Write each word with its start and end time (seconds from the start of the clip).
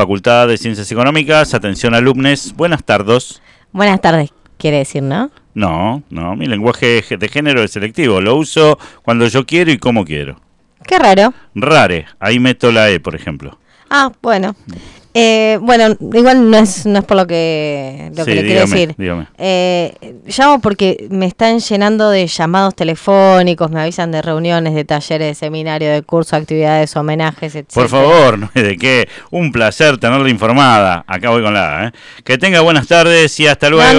Facultad 0.00 0.48
de 0.48 0.56
Ciencias 0.56 0.90
Económicas. 0.90 1.52
Atención, 1.52 1.94
alumnos. 1.94 2.54
Buenas 2.56 2.82
tardes. 2.82 3.42
Buenas 3.70 4.00
tardes, 4.00 4.30
quiere 4.56 4.78
decir, 4.78 5.02
¿no? 5.02 5.30
No, 5.52 6.02
no, 6.08 6.36
mi 6.36 6.46
lenguaje 6.46 7.04
de 7.06 7.28
género 7.28 7.62
es 7.62 7.72
selectivo. 7.72 8.18
Lo 8.22 8.36
uso 8.36 8.78
cuando 9.02 9.26
yo 9.26 9.44
quiero 9.44 9.70
y 9.70 9.76
como 9.76 10.06
quiero. 10.06 10.40
Qué 10.86 10.98
raro. 10.98 11.34
Rare. 11.54 12.06
Ahí 12.18 12.40
meto 12.40 12.72
la 12.72 12.88
E, 12.88 12.98
por 12.98 13.14
ejemplo. 13.14 13.58
Ah, 13.90 14.10
bueno. 14.22 14.56
Eh, 15.12 15.58
bueno, 15.60 15.96
igual 16.12 16.50
no 16.50 16.56
es, 16.58 16.86
no 16.86 17.00
es 17.00 17.04
por 17.04 17.16
lo 17.16 17.26
que, 17.26 18.12
lo 18.14 18.24
Sí, 18.24 18.30
que 18.30 18.34
le 18.36 18.44
quiero 18.44 18.60
decir. 18.60 18.94
dígame. 18.96 19.26
Eh, 19.38 20.14
llamo 20.26 20.60
porque 20.60 21.08
me 21.10 21.26
están 21.26 21.58
llenando 21.58 22.10
de 22.10 22.26
llamados 22.28 22.76
telefónicos, 22.76 23.70
me 23.72 23.80
avisan 23.80 24.12
de 24.12 24.22
reuniones, 24.22 24.74
de 24.74 24.84
talleres, 24.84 25.28
de 25.28 25.34
seminarios, 25.34 25.92
de 25.92 26.02
cursos, 26.02 26.34
actividades, 26.34 26.94
homenajes, 26.96 27.56
etc. 27.56 27.72
Por 27.74 27.88
favor, 27.88 28.38
no 28.38 28.50
hay 28.54 28.62
de 28.62 28.76
qué. 28.76 29.08
Un 29.30 29.50
placer 29.50 29.98
tenerla 29.98 30.30
informada. 30.30 31.04
Acá 31.08 31.30
voy 31.30 31.42
con 31.42 31.54
la 31.54 31.78
A, 31.78 31.86
¿eh? 31.88 31.92
Que 32.22 32.38
tenga 32.38 32.60
buenas 32.60 32.86
tardes 32.86 33.38
y 33.40 33.48
hasta 33.48 33.68
luego. 33.68 33.92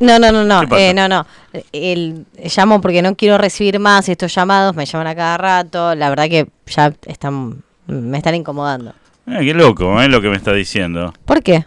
No, 0.00 0.18
no, 0.18 0.32
no, 0.32 0.44
no, 0.44 0.76
eh, 0.78 0.94
no, 0.94 1.08
no. 1.08 1.26
El, 1.72 2.24
llamo 2.56 2.80
porque 2.80 3.02
no 3.02 3.14
quiero 3.16 3.36
recibir 3.36 3.78
más 3.78 4.08
estos 4.08 4.34
llamados, 4.34 4.74
me 4.74 4.86
llaman 4.86 5.08
a 5.08 5.14
cada 5.14 5.36
rato, 5.36 5.94
la 5.94 6.08
verdad 6.08 6.28
que 6.28 6.46
ya 6.66 6.92
están, 7.06 7.62
me 7.86 8.16
están 8.16 8.34
incomodando. 8.34 8.94
Eh, 9.30 9.44
qué 9.44 9.54
loco, 9.54 10.00
¿eh? 10.00 10.08
Lo 10.08 10.20
que 10.20 10.28
me 10.28 10.36
está 10.36 10.52
diciendo. 10.52 11.12
¿Por 11.24 11.42
qué? 11.42 11.64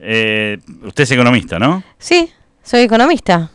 Eh, 0.00 0.58
usted 0.82 1.04
es 1.04 1.10
economista, 1.10 1.58
¿no? 1.58 1.82
Sí, 1.98 2.30
soy 2.62 2.82
economista. 2.82 3.50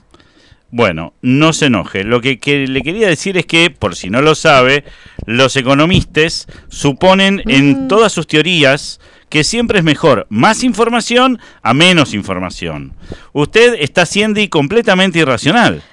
Bueno, 0.71 1.13
no 1.21 1.53
se 1.53 1.67
enoje. 1.67 2.03
Lo 2.03 2.19
que, 2.19 2.39
que 2.39 2.67
le 2.67 2.81
quería 2.81 3.07
decir 3.07 3.37
es 3.37 3.45
que, 3.45 3.69
por 3.69 3.95
si 3.95 4.09
no 4.09 4.21
lo 4.21 4.33
sabe, 4.33 4.83
los 5.27 5.55
economistas 5.55 6.47
suponen 6.67 7.43
en 7.45 7.87
todas 7.87 8.11
sus 8.11 8.25
teorías 8.25 8.99
que 9.29 9.43
siempre 9.43 9.79
es 9.79 9.83
mejor 9.83 10.25
más 10.29 10.63
información 10.63 11.39
a 11.61 11.73
menos 11.73 12.13
información. 12.13 12.93
Usted 13.33 13.75
está 13.79 14.05
siendo 14.05 14.39
y 14.39 14.47
completamente 14.47 15.19
irracional. 15.19 15.83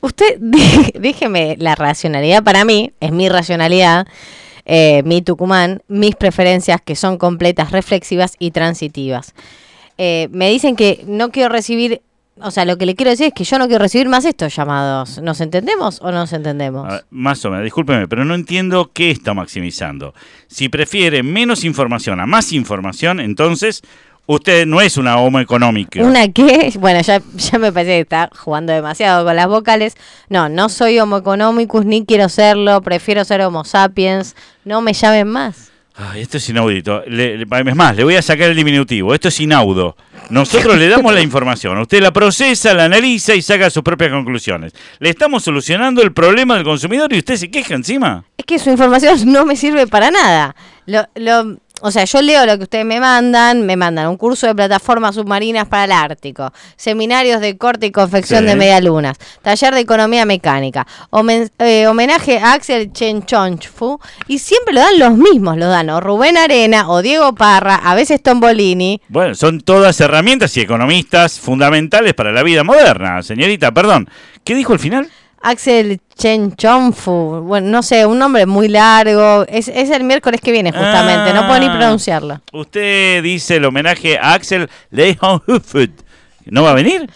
Usted, 0.00 0.38
déjeme, 0.94 1.56
la 1.58 1.74
racionalidad 1.74 2.42
para 2.42 2.64
mí, 2.64 2.92
es 3.00 3.12
mi 3.12 3.28
racionalidad, 3.28 4.06
eh, 4.72 5.02
mi 5.04 5.20
Tucumán, 5.20 5.82
mis 5.88 6.14
preferencias 6.14 6.80
que 6.80 6.94
son 6.94 7.18
completas, 7.18 7.72
reflexivas 7.72 8.36
y 8.38 8.52
transitivas. 8.52 9.34
Eh, 9.98 10.28
me 10.30 10.48
dicen 10.48 10.76
que 10.76 11.02
no 11.08 11.32
quiero 11.32 11.48
recibir, 11.48 12.02
o 12.40 12.52
sea, 12.52 12.64
lo 12.64 12.78
que 12.78 12.86
le 12.86 12.94
quiero 12.94 13.10
decir 13.10 13.26
es 13.26 13.32
que 13.34 13.42
yo 13.42 13.58
no 13.58 13.66
quiero 13.66 13.82
recibir 13.82 14.08
más 14.08 14.24
estos 14.24 14.54
llamados. 14.54 15.20
¿Nos 15.20 15.40
entendemos 15.40 16.00
o 16.02 16.12
no 16.12 16.18
nos 16.18 16.32
entendemos? 16.32 17.02
Más 17.10 17.44
o 17.44 17.50
menos, 17.50 17.64
discúlpeme, 17.64 18.06
pero 18.06 18.24
no 18.24 18.36
entiendo 18.36 18.92
qué 18.94 19.10
está 19.10 19.34
maximizando. 19.34 20.14
Si 20.46 20.68
prefiere 20.68 21.24
menos 21.24 21.64
información 21.64 22.20
a 22.20 22.26
más 22.26 22.52
información, 22.52 23.18
entonces 23.18 23.82
usted 24.26 24.66
no 24.66 24.80
es 24.80 24.96
una 24.96 25.18
homo 25.18 25.40
económica. 25.40 26.02
¿Una 26.02 26.28
qué? 26.28 26.72
Bueno, 26.78 27.00
ya, 27.00 27.20
ya 27.36 27.58
me 27.58 27.72
parece 27.72 27.92
que 27.92 28.00
está 28.00 28.30
jugando 28.36 28.72
demasiado 28.72 29.24
con 29.24 29.34
las 29.36 29.46
vocales. 29.48 29.94
No, 30.28 30.48
no 30.48 30.68
soy 30.68 30.98
homo 31.00 31.18
economicus, 31.18 31.84
ni 31.84 32.04
quiero 32.04 32.28
serlo, 32.28 32.80
prefiero 32.82 33.24
ser 33.24 33.40
homo 33.42 33.64
sapiens. 33.64 34.36
No 34.64 34.80
me 34.80 34.92
llamen 34.92 35.28
más. 35.28 35.70
Ay, 35.96 36.22
esto 36.22 36.38
es 36.38 36.48
inaudito. 36.48 37.02
Le- 37.06 37.36
le- 37.38 37.46
es 37.66 37.76
más, 37.76 37.94
le 37.94 38.04
voy 38.04 38.14
a 38.16 38.22
sacar 38.22 38.48
el 38.50 38.56
diminutivo. 38.56 39.12
Esto 39.12 39.28
es 39.28 39.38
inaudo. 39.40 39.96
Nosotros 40.30 40.78
le 40.78 40.88
damos 40.88 41.12
la 41.12 41.20
información. 41.20 41.76
Usted 41.78 42.00
la 42.00 42.12
procesa, 42.12 42.72
la 42.72 42.84
analiza 42.84 43.34
y 43.34 43.42
saca 43.42 43.68
sus 43.68 43.82
propias 43.82 44.10
conclusiones. 44.10 44.72
Le 44.98 45.10
estamos 45.10 45.42
solucionando 45.42 46.00
el 46.02 46.12
problema 46.12 46.54
del 46.54 46.64
consumidor 46.64 47.12
y 47.12 47.18
usted 47.18 47.36
se 47.36 47.50
queja 47.50 47.74
encima. 47.74 48.24
Es 48.38 48.46
que 48.46 48.58
su 48.58 48.70
información 48.70 49.18
no 49.30 49.44
me 49.44 49.56
sirve 49.56 49.86
para 49.88 50.10
nada. 50.10 50.54
Lo, 50.86 51.06
lo, 51.16 51.56
o 51.80 51.90
sea, 51.90 52.04
yo 52.04 52.20
leo 52.22 52.46
lo 52.46 52.56
que 52.58 52.64
ustedes 52.64 52.84
me 52.84 53.00
mandan, 53.00 53.64
me 53.66 53.76
mandan 53.76 54.08
un 54.08 54.16
curso 54.16 54.46
de 54.46 54.54
plataformas 54.54 55.14
submarinas 55.14 55.66
para 55.68 55.84
el 55.84 55.92
Ártico, 55.92 56.52
seminarios 56.76 57.40
de 57.40 57.56
corte 57.56 57.86
y 57.86 57.90
confección 57.92 58.40
Sí. 58.40 58.46
de 58.46 58.56
medialunas, 58.56 59.16
taller 59.42 59.74
de 59.74 59.80
economía 59.80 60.24
mecánica, 60.24 60.86
homen- 61.10 61.50
eh, 61.58 61.86
homenaje 61.86 62.38
a 62.38 62.52
Axel 62.54 62.92
Chenchonchfu, 62.92 63.98
y 64.28 64.38
siempre 64.38 64.74
lo 64.74 64.80
dan 64.80 64.98
los 64.98 65.16
mismos, 65.16 65.56
lo 65.56 65.68
dan 65.68 65.90
o 65.90 66.00
Rubén 66.00 66.36
Arena 66.36 66.88
o 66.88 67.02
Diego 67.02 67.34
Parra, 67.34 67.76
a 67.76 67.94
veces 67.94 68.22
Tombolini. 68.22 69.00
Bueno, 69.08 69.34
son 69.34 69.60
todas 69.60 70.00
herramientas 70.00 70.56
y 70.56 70.60
economistas 70.60 71.38
fundamentales 71.40 72.14
para 72.14 72.32
la 72.32 72.42
vida 72.42 72.64
moderna. 72.64 73.22
Señorita, 73.22 73.72
perdón. 73.72 74.08
¿Qué 74.44 74.54
dijo 74.54 74.72
al 74.72 74.78
final? 74.78 75.10
Axel 75.42 76.00
Chenchonfu, 76.16 77.40
bueno, 77.46 77.68
no 77.70 77.82
sé, 77.82 78.04
un 78.04 78.18
nombre 78.18 78.44
muy 78.46 78.68
largo, 78.68 79.44
es, 79.48 79.68
es 79.68 79.90
el 79.90 80.04
miércoles 80.04 80.40
que 80.40 80.52
viene 80.52 80.70
justamente, 80.70 81.32
no 81.32 81.46
puedo 81.46 81.60
ni 81.60 81.66
Ah. 81.66 81.76
pronunciarlo. 81.78 82.40
Usted 82.52 83.22
dice 83.22 83.56
el 83.56 83.64
homenaje 83.64 84.18
a 84.18 84.34
Axel 84.34 84.68
Leonhufud. 84.90 85.88
¿No 86.46 86.62
va 86.64 86.72
a 86.72 86.74
venir? 86.74 87.08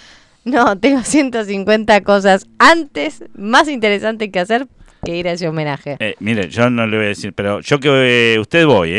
No, 0.45 0.79
tengo 0.79 1.03
150 1.03 2.01
cosas 2.03 2.47
antes 2.59 3.25
más 3.35 3.69
interesantes 3.69 4.31
que 4.31 4.41
hacer 4.41 4.67
que 5.05 5.17
ir 5.17 5.29
a 5.29 5.33
ese 5.33 5.47
homenaje. 5.49 5.97
Eh, 6.01 6.15
mire, 6.21 6.49
yo 6.49 6.71
no 6.71 6.87
le 6.87 6.97
voy 6.97 7.07
a 7.07 7.09
decir, 7.11 7.35
pero 7.35 7.61
yo 7.61 7.79
que 7.79 8.35
eh, 8.35 8.39
usted 8.39 8.65
voy, 8.65 8.91
eh, 8.91 8.97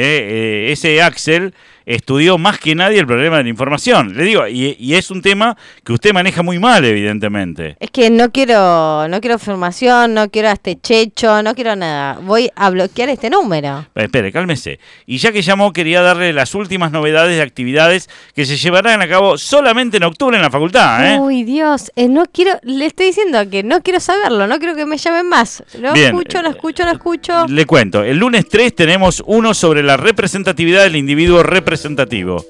eh, 0.68 0.72
ese 0.72 1.02
Axel 1.02 1.54
estudió 1.86 2.38
más 2.38 2.60
que 2.60 2.76
nadie 2.76 3.00
el 3.00 3.08
problema 3.08 3.38
de 3.38 3.44
la 3.44 3.50
información. 3.50 4.16
Le 4.16 4.24
digo, 4.24 4.48
y, 4.48 4.76
y 4.80 4.96
es 4.96 5.12
un 5.12 5.22
tema 5.22 5.56
que 5.84 5.94
usted 5.94 6.14
maneja 6.14 6.42
muy 6.44 6.60
mal, 6.60 6.84
evidentemente. 6.84 7.78
Es 7.80 7.92
que 7.92 8.10
no 8.10 8.32
quiero, 8.32 9.08
no 9.08 9.22
quiero 9.22 9.40
formación, 9.40 10.14
no 10.14 10.30
quiero 10.30 10.50
a 10.50 10.54
este 10.54 10.80
checho, 10.80 11.44
no 11.44 11.54
quiero 11.56 11.76
nada. 11.76 12.20
Voy 12.22 12.50
a 12.56 12.70
bloquear 12.70 13.10
este 13.10 13.30
número. 13.30 13.86
Eh, 13.96 14.04
espere, 14.04 14.32
cálmese. 14.32 14.80
Y 15.06 15.18
ya 15.18 15.32
que 15.32 15.42
llamó, 15.42 15.74
quería 15.74 16.02
darle 16.02 16.34
las 16.34 16.56
últimas 16.56 16.92
novedades 16.92 17.36
de 17.36 17.42
actividades 17.42 18.10
que 18.36 18.46
se 18.46 18.58
llevarán 18.58 19.02
a 19.02 19.08
cabo 19.08 19.38
solamente 19.38 19.98
en 19.98 20.04
octubre 20.04 20.36
en 20.38 20.44
la 20.44 20.50
facultad. 20.50 21.14
¿eh? 21.14 21.20
Uy, 21.20 21.44
Dios, 21.44 21.92
eh, 21.96 22.08
no 22.08 22.26
quiero, 22.26 22.60
le 22.64 22.86
estoy 22.86 23.08
diciendo 23.08 23.50
que 23.50 23.64
no 23.64 23.82
quiero 23.82 24.00
saberlo, 24.00 24.48
no 24.48 24.60
quiero 24.60 24.76
que 24.76 24.86
me 24.86 24.98
llamen 24.98 25.28
más. 25.28 25.64
Lo 25.80 25.94
Bien, 25.94 26.08
escucho, 26.08 26.42
lo 26.42 26.50
escucho, 26.50 26.84
lo 26.84 26.92
escucho. 26.92 27.48
Le 27.48 27.66
cuento, 27.66 28.04
el 28.04 28.18
lunes 28.18 28.48
3 28.50 28.74
tenemos 28.76 29.24
uno 29.26 29.54
sobre 29.54 29.84
la 29.84 29.98
representatividad 29.98 30.84
del 30.84 30.96
individuo 30.96 31.44
representativo. 31.44 31.75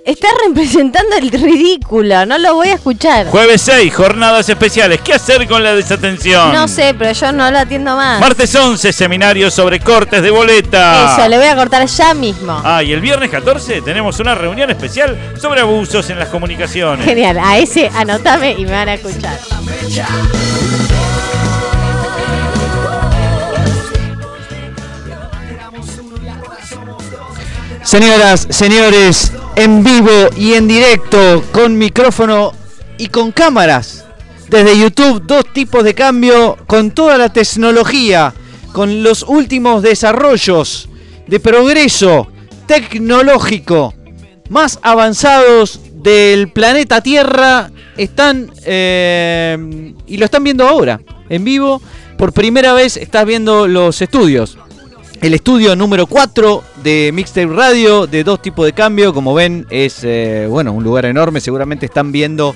Está 0.06 0.28
representando 0.48 1.16
el 1.16 1.32
ridículo, 1.32 2.26
no 2.26 2.38
lo 2.38 2.56
voy 2.56 2.70
a 2.70 2.76
escuchar. 2.76 3.28
Jueves 3.28 3.62
6, 3.62 3.94
jornadas 3.94 4.48
especiales. 4.50 5.02
¿Qué 5.02 5.14
hacer 5.14 5.48
con 5.48 5.64
la 5.64 5.76
desatención? 5.76 6.54
No 6.54 6.68
sé, 6.68 6.96
pero 6.98 7.12
yo 7.12 7.32
no 7.32 7.50
lo 7.52 7.60
atiendo 7.60 7.96
más. 7.96 8.20
Martes 8.20 8.54
11, 8.54 8.92
seminario 8.94 9.50
sobre 9.52 9.80
cortes 9.80 10.22
de 10.22 10.32
boleta. 10.32 11.16
Eso, 11.18 11.28
le 11.28 11.38
voy 11.38 11.48
a 11.48 11.56
cortar 11.56 11.86
ya 11.86 12.14
mismo. 12.14 12.62
Ah, 12.64 12.84
y 12.84 12.92
el 12.92 13.02
viernes 13.02 13.30
14 13.30 13.82
tenemos 13.82 14.20
una 14.20 14.36
reunión 14.36 14.70
especial 14.70 15.18
sobre 15.40 15.62
abusos 15.62 16.10
en 16.10 16.20
las 16.20 16.30
comunicaciones. 16.30 17.06
Genial, 17.06 17.38
a 17.40 17.58
ese 17.58 17.90
anotame 17.94 18.54
y 18.58 18.66
me 18.66 18.72
van 18.72 18.90
a 18.90 18.94
escuchar. 18.96 19.40
Señoras, 27.98 28.48
señores, 28.50 29.32
en 29.56 29.82
vivo 29.82 30.28
y 30.36 30.56
en 30.56 30.68
directo, 30.68 31.42
con 31.54 31.78
micrófono 31.78 32.52
y 32.98 33.08
con 33.08 33.32
cámaras. 33.32 34.04
Desde 34.50 34.78
YouTube, 34.78 35.24
dos 35.26 35.46
tipos 35.54 35.82
de 35.86 35.96
cambio, 35.96 36.58
con 36.68 36.92
toda 36.92 37.18
la 37.18 37.32
tecnología, 37.32 38.34
con 38.74 39.02
los 39.02 39.24
últimos 39.24 39.82
desarrollos 39.82 40.90
de 41.26 41.40
progreso 41.40 42.28
tecnológico 42.68 43.94
más 44.50 44.78
avanzados 44.82 45.80
del 45.94 46.50
planeta 46.50 47.00
Tierra, 47.00 47.72
están 47.96 48.52
eh, 48.66 49.94
y 50.06 50.18
lo 50.18 50.26
están 50.26 50.44
viendo 50.44 50.68
ahora, 50.68 51.00
en 51.30 51.46
vivo. 51.46 51.82
Por 52.18 52.34
primera 52.34 52.74
vez 52.74 52.98
estás 52.98 53.26
viendo 53.26 53.70
los 53.70 54.02
estudios. 54.02 54.58
El 55.22 55.34
estudio 55.34 55.76
número 55.76 56.08
4 56.08 56.64
de 56.84 57.12
Mixtape 57.14 57.48
Radio, 57.48 58.06
de 58.06 58.24
dos 58.24 58.42
tipos 58.42 58.66
de 58.66 58.74
cambio. 58.74 59.14
Como 59.14 59.34
ven, 59.34 59.66
es 59.70 60.04
eh, 60.04 60.46
bueno 60.50 60.74
un 60.74 60.84
lugar 60.84 61.06
enorme. 61.06 61.40
Seguramente 61.40 61.86
están 61.86 62.12
viendo 62.12 62.56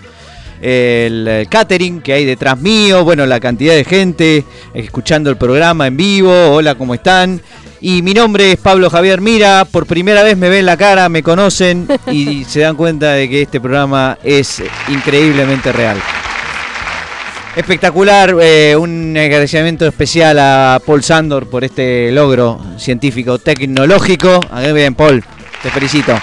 el, 0.61 1.25
eh, 1.27 1.47
catering 1.49 2.01
que 2.01 2.13
hay 2.13 2.25
detrás 2.25 2.59
mío. 2.59 3.03
Bueno, 3.03 3.25
la 3.25 3.39
cantidad 3.39 3.73
de 3.73 3.85
gente 3.85 4.45
escuchando 4.73 5.29
el 5.29 5.37
programa 5.37 5.87
en 5.87 5.97
vivo. 5.97 6.31
Hola, 6.51 6.75
¿cómo 6.75 6.93
están? 6.93 7.41
Y 7.81 8.01
mi 8.01 8.13
nombre 8.13 8.51
es 8.51 8.59
Pablo 8.59 8.89
Javier 8.89 9.21
Mira. 9.21 9.65
Por 9.65 9.85
primera 9.85 10.21
vez 10.21 10.37
me 10.37 10.49
ven 10.49 10.65
la 10.65 10.77
cara, 10.77 11.07
me 11.09 11.23
conocen 11.23 11.87
y 12.11 12.43
se 12.43 12.59
dan 12.59 12.75
cuenta 12.75 13.13
de 13.13 13.29
que 13.29 13.41
este 13.41 13.61
programa 13.61 14.17
es 14.23 14.61
increíblemente 14.89 15.71
real. 15.71 15.97
Espectacular, 17.59 18.35
eh, 18.41 18.73
un 18.77 19.17
agradecimiento 19.17 19.85
especial 19.85 20.39
a 20.39 20.79
Paul 20.85 21.03
Sandor 21.03 21.49
por 21.49 21.65
este 21.65 22.09
logro 22.09 22.57
científico 22.77 23.37
tecnológico. 23.37 24.39
Bien, 24.73 24.95
Paul, 24.95 25.21
te 25.61 25.69
felicito. 25.69 26.17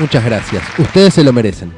Muchas 0.00 0.24
gracias. 0.24 0.62
Ustedes 0.78 1.12
se 1.12 1.22
lo 1.22 1.34
merecen. 1.34 1.70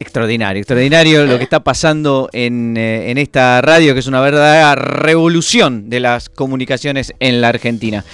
Extraordinario, 0.00 0.58
extraordinario 0.60 1.24
lo 1.24 1.38
que 1.38 1.44
está 1.44 1.60
pasando 1.60 2.28
en, 2.32 2.76
eh, 2.76 3.12
en 3.12 3.16
esta 3.16 3.62
radio, 3.62 3.94
que 3.94 4.00
es 4.00 4.08
una 4.08 4.20
verdadera 4.20 4.74
revolución 4.74 5.88
de 5.88 6.00
las 6.00 6.28
comunicaciones 6.28 7.14
en 7.20 7.40
la 7.40 7.48
Argentina. 7.50 8.04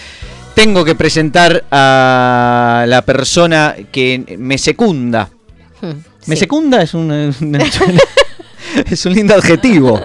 tengo 0.54 0.84
que 0.84 0.94
presentar 0.94 1.64
a 1.70 2.84
la 2.86 3.00
persona 3.02 3.74
que 3.90 4.36
me 4.38 4.58
secunda. 4.58 5.30
Hmm, 5.80 5.92
Me 6.26 6.36
sí. 6.36 6.40
secunda 6.40 6.82
es 6.82 6.92
un, 6.92 7.34
es 8.90 9.06
un 9.06 9.14
lindo 9.14 9.34
adjetivo. 9.34 10.00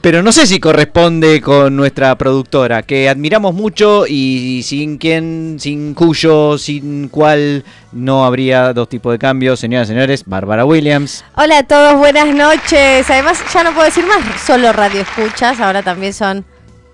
Pero 0.00 0.22
no 0.22 0.32
sé 0.32 0.46
si 0.46 0.60
corresponde 0.60 1.40
con 1.40 1.76
nuestra 1.76 2.16
productora, 2.16 2.82
que 2.82 3.08
admiramos 3.08 3.54
mucho 3.54 4.04
y 4.06 4.62
sin 4.64 4.98
quien, 4.98 5.56
sin 5.58 5.94
cuyo, 5.94 6.58
sin 6.58 7.08
cual 7.08 7.64
no 7.92 8.24
habría 8.24 8.72
dos 8.72 8.88
tipos 8.88 9.12
de 9.12 9.18
cambios. 9.18 9.60
Señoras 9.60 9.88
y 9.88 9.92
señores, 9.92 10.24
Bárbara 10.26 10.64
Williams. 10.64 11.24
Hola 11.36 11.58
a 11.58 11.62
todos, 11.62 11.96
buenas 11.96 12.34
noches. 12.34 13.08
Además, 13.10 13.42
ya 13.52 13.62
no 13.64 13.72
puedo 13.72 13.86
decir 13.86 14.04
más 14.06 14.18
solo 14.40 14.72
radio 14.72 15.00
escuchas, 15.00 15.60
ahora 15.60 15.82
también 15.82 16.12
son 16.12 16.44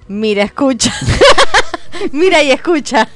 mira 0.09 0.43
escucha. 0.43 0.93
mira 2.13 2.43
y 2.43 2.51
escucha. 2.51 3.09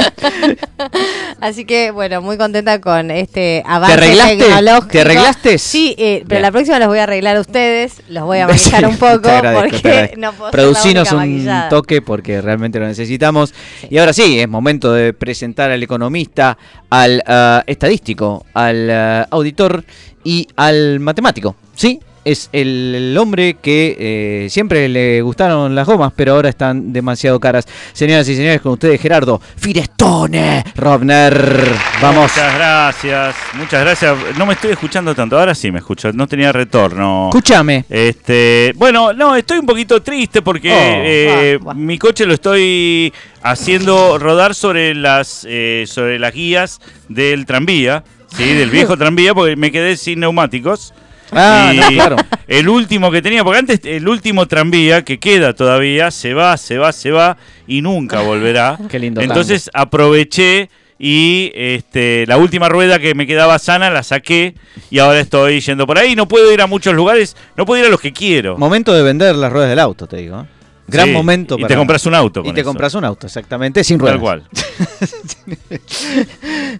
Así 1.40 1.64
que 1.64 1.90
bueno, 1.90 2.20
muy 2.20 2.36
contenta 2.36 2.80
con 2.80 3.10
este 3.10 3.62
avance 3.66 3.94
arreglaste? 3.94 4.36
tecnológico. 4.36 4.88
¿Te 4.88 5.00
arreglaste? 5.00 5.58
Sí, 5.58 5.94
eh, 5.98 6.18
pero 6.26 6.38
Bien. 6.38 6.42
la 6.42 6.50
próxima 6.52 6.78
los 6.78 6.88
voy 6.88 6.98
a 6.98 7.04
arreglar 7.04 7.36
a 7.36 7.40
ustedes, 7.40 8.02
los 8.08 8.24
voy 8.24 8.38
a 8.38 8.46
maquillar 8.46 8.86
un 8.88 8.96
poco 8.96 9.20
te 9.20 9.40
te 9.40 9.54
porque 9.54 10.14
no 10.18 10.32
puedo 10.32 10.50
Producinos 10.50 11.10
un 11.12 11.18
maquillada. 11.18 11.68
toque 11.68 12.02
porque 12.02 12.40
realmente 12.40 12.78
lo 12.78 12.86
necesitamos. 12.86 13.54
Y 13.88 13.98
ahora 13.98 14.12
sí, 14.12 14.40
es 14.40 14.48
momento 14.48 14.92
de 14.92 15.12
presentar 15.12 15.70
al 15.70 15.82
economista, 15.82 16.56
al 16.90 17.22
ah, 17.26 17.62
estadístico, 17.66 18.44
al 18.54 18.90
ah, 18.90 19.28
auditor 19.30 19.84
y 20.24 20.46
al 20.56 21.00
matemático. 21.00 21.56
¿Sí? 21.74 22.00
Es 22.24 22.50
el, 22.52 23.16
hombre 23.18 23.54
que 23.54 23.96
eh, 24.44 24.50
siempre 24.50 24.88
le 24.88 25.22
gustaron 25.22 25.74
las 25.74 25.86
gomas, 25.86 26.12
pero 26.14 26.32
ahora 26.34 26.48
están 26.50 26.92
demasiado 26.92 27.40
caras. 27.40 27.66
Señoras 27.92 28.28
y 28.28 28.36
señores, 28.36 28.60
con 28.60 28.72
ustedes 28.72 29.00
Gerardo 29.00 29.40
Firestone 29.56 30.64
Robner. 30.76 31.66
Vamos. 32.02 32.30
Muchas 32.32 32.54
gracias, 32.54 33.36
muchas 33.54 33.80
gracias. 33.80 34.16
No 34.38 34.44
me 34.46 34.52
estoy 34.54 34.72
escuchando 34.72 35.14
tanto, 35.14 35.38
ahora 35.38 35.54
sí 35.54 35.70
me 35.70 35.78
escucho, 35.78 36.12
no 36.12 36.26
tenía 36.26 36.52
retorno. 36.52 37.28
Escúchame. 37.30 37.84
Este, 37.88 38.72
bueno, 38.76 39.12
no, 39.12 39.34
estoy 39.34 39.58
un 39.58 39.66
poquito 39.66 40.02
triste 40.02 40.42
porque 40.42 40.70
Oh. 40.70 40.76
eh, 40.76 41.58
Buah, 41.60 41.72
buah. 41.72 41.74
mi 41.74 41.98
coche 41.98 42.26
lo 42.26 42.34
estoy 42.34 43.12
haciendo 43.42 44.18
rodar 44.18 44.54
sobre 44.54 44.94
las 44.94 45.46
eh, 45.48 45.84
sobre 45.86 46.18
las 46.18 46.32
guías 46.34 46.80
del 47.08 47.46
tranvía, 47.46 48.04
sí, 48.36 48.44
del 48.54 48.70
viejo 48.70 48.96
tranvía, 48.96 49.34
porque 49.34 49.56
me 49.56 49.72
quedé 49.72 49.96
sin 49.96 50.20
neumáticos. 50.20 50.92
Ah, 51.32 51.72
no, 51.74 51.88
claro. 51.88 52.16
El 52.46 52.68
último 52.68 53.10
que 53.10 53.22
tenía, 53.22 53.44
porque 53.44 53.58
antes 53.58 53.80
el 53.84 54.08
último 54.08 54.46
tranvía 54.46 55.04
que 55.04 55.18
queda 55.18 55.54
todavía 55.54 56.10
se 56.10 56.34
va, 56.34 56.56
se 56.56 56.78
va, 56.78 56.92
se 56.92 57.10
va 57.10 57.36
y 57.66 57.82
nunca 57.82 58.20
volverá. 58.22 58.78
Qué 58.88 58.98
lindo 58.98 59.20
Entonces 59.20 59.70
aproveché 59.72 60.68
y 60.98 61.50
este, 61.54 62.26
la 62.26 62.36
última 62.36 62.68
rueda 62.68 62.98
que 62.98 63.14
me 63.14 63.26
quedaba 63.26 63.58
sana 63.58 63.88
la 63.90 64.02
saqué 64.02 64.54
y 64.90 64.98
ahora 64.98 65.20
estoy 65.20 65.60
yendo 65.60 65.86
por 65.86 65.98
ahí. 65.98 66.14
No 66.14 66.28
puedo 66.28 66.52
ir 66.52 66.60
a 66.60 66.66
muchos 66.66 66.94
lugares, 66.94 67.36
no 67.56 67.64
puedo 67.64 67.80
ir 67.80 67.86
a 67.86 67.90
los 67.90 68.00
que 68.00 68.12
quiero. 68.12 68.58
Momento 68.58 68.92
de 68.92 69.02
vender 69.02 69.34
las 69.36 69.50
ruedas 69.50 69.70
del 69.70 69.78
auto, 69.78 70.06
te 70.06 70.18
digo. 70.18 70.46
¿Eh? 70.90 70.96
Gran 70.96 71.06
Sí, 71.08 71.12
momento 71.12 71.54
y 71.56 71.62
para. 71.62 71.68
te 71.68 71.76
compras 71.76 72.06
un 72.06 72.14
auto 72.14 72.40
Y 72.40 72.44
con 72.44 72.54
te 72.54 72.60
eso. 72.60 72.68
compras 72.68 72.94
un 72.94 73.04
auto, 73.04 73.26
exactamente, 73.26 73.82
sin 73.84 73.98
ruedas. 73.98 74.14
Tal 74.16 74.20
cual. 74.20 74.44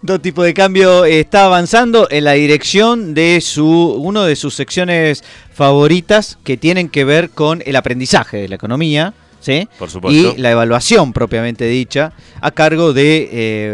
Dos 0.03 0.23
tipos 0.23 0.45
de 0.45 0.55
cambio 0.55 1.05
está 1.05 1.45
avanzando 1.45 2.09
en 2.11 2.25
la 2.25 2.33
dirección 2.33 3.15
de 3.15 3.41
su 3.41 3.67
uno 3.67 4.25
de 4.25 4.37
sus 4.37 4.55
secciones 4.55 5.23
favoritas 5.53 6.39
que 6.45 6.57
tienen 6.57 6.89
que 6.89 7.05
ver 7.05 7.31
con 7.31 7.63
el 7.67 7.77
aprendizaje 7.77 8.39
de 8.39 8.49
la 8.49 8.55
economía, 8.57 9.15
¿sí? 9.41 9.69
Por 9.79 9.91
supuesto. 9.91 10.35
Y 10.37 10.41
la 10.41 10.51
evaluación 10.51 11.13
propiamente 11.13 11.67
dicha 11.67 12.13
a 12.41 12.51
cargo 12.53 12.93
de 12.93 13.29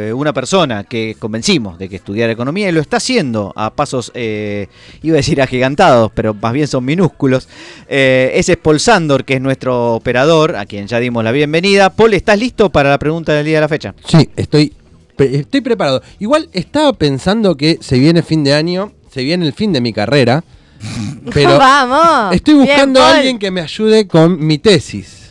eh, 0.08 0.12
una 0.12 0.32
persona 0.32 0.84
que 0.84 1.16
convencimos 1.18 1.78
de 1.78 1.88
que 1.88 1.96
estudiara 1.96 2.32
economía 2.32 2.68
y 2.68 2.72
lo 2.72 2.80
está 2.80 2.96
haciendo 2.98 3.52
a 3.56 3.70
pasos, 3.74 4.10
eh, 4.14 4.68
iba 5.02 5.14
a 5.14 5.18
decir 5.18 5.40
agigantados, 5.42 6.10
pero 6.14 6.34
más 6.34 6.52
bien 6.52 6.66
son 6.68 6.84
minúsculos. 6.84 7.48
Eh, 7.88 8.32
ese 8.34 8.52
es 8.52 8.58
Paul 8.58 8.80
Sandor, 8.80 9.24
que 9.24 9.34
es 9.34 9.40
nuestro 9.40 9.94
operador, 9.94 10.56
a 10.56 10.66
quien 10.66 10.86
ya 10.86 10.98
dimos 10.98 11.22
la 11.24 11.32
bienvenida. 11.32 11.90
Paul, 11.90 12.14
¿estás 12.14 12.38
listo 12.38 12.70
para 12.70 12.90
la 12.90 12.98
pregunta 12.98 13.32
del 13.32 13.44
día 13.46 13.56
de 13.56 13.60
la 13.60 13.68
fecha? 13.68 13.94
Sí, 14.06 14.28
estoy, 14.36 14.72
pre- 15.16 15.36
estoy 15.36 15.60
preparado. 15.60 16.02
Igual 16.18 16.48
estaba 16.52 16.92
pensando 16.92 17.56
que 17.56 17.78
se 17.80 17.98
viene 17.98 18.22
fin 18.22 18.42
de 18.44 18.54
año, 18.54 18.92
se 19.12 19.22
viene 19.22 19.46
el 19.46 19.52
fin 19.52 19.72
de 19.72 19.80
mi 19.80 19.92
carrera, 19.92 20.44
pero 21.32 21.58
Vamos. 21.58 22.34
estoy 22.34 22.54
Bien, 22.54 22.66
buscando 22.66 23.00
a 23.02 23.16
alguien 23.16 23.38
que 23.38 23.50
me 23.50 23.60
ayude 23.60 24.06
con 24.06 24.44
mi 24.44 24.58
tesis. 24.58 25.25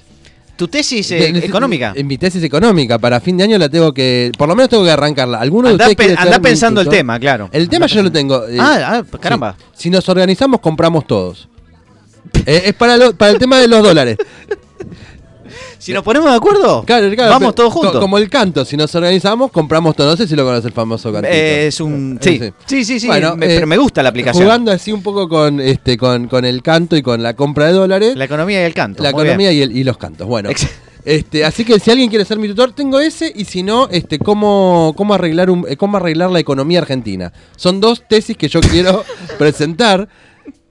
¿Tu 0.56 0.68
tesis 0.70 1.12
eh, 1.12 1.16
De- 1.16 1.32
de- 1.34 1.46
económica? 1.46 1.92
En 1.96 2.08
mi 2.08 2.18
tesis 2.18 2.42
económica, 2.44 2.98
para 2.98 3.20
fin 3.20 3.36
de 3.38 3.44
año 3.44 3.58
la 3.58 3.68
tengo 3.68 3.94
que, 3.94 4.32
por 4.38 4.48
lo 4.48 4.56
menos 4.56 4.70
tengo 4.70 4.84
que 4.86 4.92
arrancarla. 4.92 5.40
¿Alguno 5.40 5.68
de 5.68 5.74
Andá, 5.74 5.90
ustedes 5.90 6.16
pe- 6.16 6.22
andá 6.22 6.38
mi 6.40 6.44
pensando 6.44 6.82
el 6.82 6.88
tema, 6.90 7.20
claro. 7.20 7.50
El 7.52 7.68
tema 7.68 7.88
yo 7.88 8.02
lo 8.02 8.12
tengo. 8.12 8.48
eh, 8.48 8.58
Ah, 8.60 9.04
ah, 9.12 9.18
caramba. 9.20 9.56
sí. 9.74 9.84
Si 9.84 9.90
nos 9.90 10.08
organizamos, 10.08 10.60
compramos 10.62 11.06
todos. 11.08 11.50
Eh, 12.48 12.64
es 12.66 12.74
para, 12.74 12.98
lo- 12.98 13.14
para 13.16 13.32
el 13.32 13.38
tema 13.38 13.60
de 13.60 13.68
los 13.68 13.82
dólares. 13.84 14.18
Si 15.86 15.94
nos 15.94 16.04
ponemos 16.04 16.30
de 16.32 16.36
acuerdo, 16.36 16.84
Claro, 16.84 17.10
claro, 17.14 17.32
vamos 17.32 17.54
todos 17.54 17.72
juntos. 17.72 18.00
Como 18.02 18.18
el 18.18 18.30
canto, 18.30 18.66
si 18.66 18.76
nos 18.76 18.94
organizamos, 18.96 19.52
compramos 19.52 19.96
todos. 19.96 20.12
No 20.12 20.18
sé 20.18 20.28
si 20.28 20.36
lo 20.36 20.44
conoce 20.44 20.68
el 20.68 20.74
famoso 20.74 21.12
cantito. 21.14 21.34
Eh, 21.34 21.68
es 21.68 21.80
un. 21.80 22.18
Sí, 22.22 22.30
Ese. 22.36 22.54
sí, 22.66 22.84
sí, 22.86 23.00
sí, 23.00 23.08
Bueno, 23.08 23.36
me- 23.36 23.46
eh, 23.46 23.50
pero 23.56 23.68
me 23.68 23.78
gusta 23.78 24.02
la 24.02 24.10
aplicación. 24.10 24.44
Jugando 24.44 24.72
así 24.72 24.92
un 24.92 25.04
poco 25.04 25.30
con 25.30 25.60
este 25.60 25.96
con, 25.98 26.28
con 26.28 26.44
el 26.44 26.64
canto 26.64 26.96
y 26.98 27.02
con 27.04 27.22
la 27.22 27.36
compra 27.36 27.68
de 27.68 27.74
dólares. 27.74 28.16
La 28.16 28.26
economía 28.26 28.62
y 28.62 28.66
el 28.66 28.74
canto. 28.74 29.04
la 29.04 29.10
economía 29.12 29.52
y, 29.52 29.62
el- 29.62 29.78
y 29.78 29.84
los 29.84 29.98
cantos. 29.98 30.28
Bueno. 30.28 30.50
Este, 31.06 31.46
así 31.46 31.64
que 31.66 31.80
si 31.80 31.92
alguien 31.92 32.10
quiere 32.10 32.26
ser 32.26 32.40
mi 32.40 32.48
tutor, 32.48 32.72
tengo 32.72 33.00
ese 33.00 33.32
y 33.36 33.46
si 33.46 33.62
no, 33.62 33.88
este, 33.92 34.18
cómo, 34.18 34.96
cómo 34.98 35.14
arreglar 35.14 35.52
un, 35.52 35.64
eh, 35.70 35.78
cómo 35.78 35.98
arreglar 35.98 36.32
la 36.32 36.40
economía 36.40 36.80
argentina. 36.80 37.32
Son 37.58 37.80
dos 37.80 38.02
tesis 38.10 38.36
que 38.36 38.48
yo 38.50 38.60
quiero 38.72 39.04
presentar. 39.38 40.10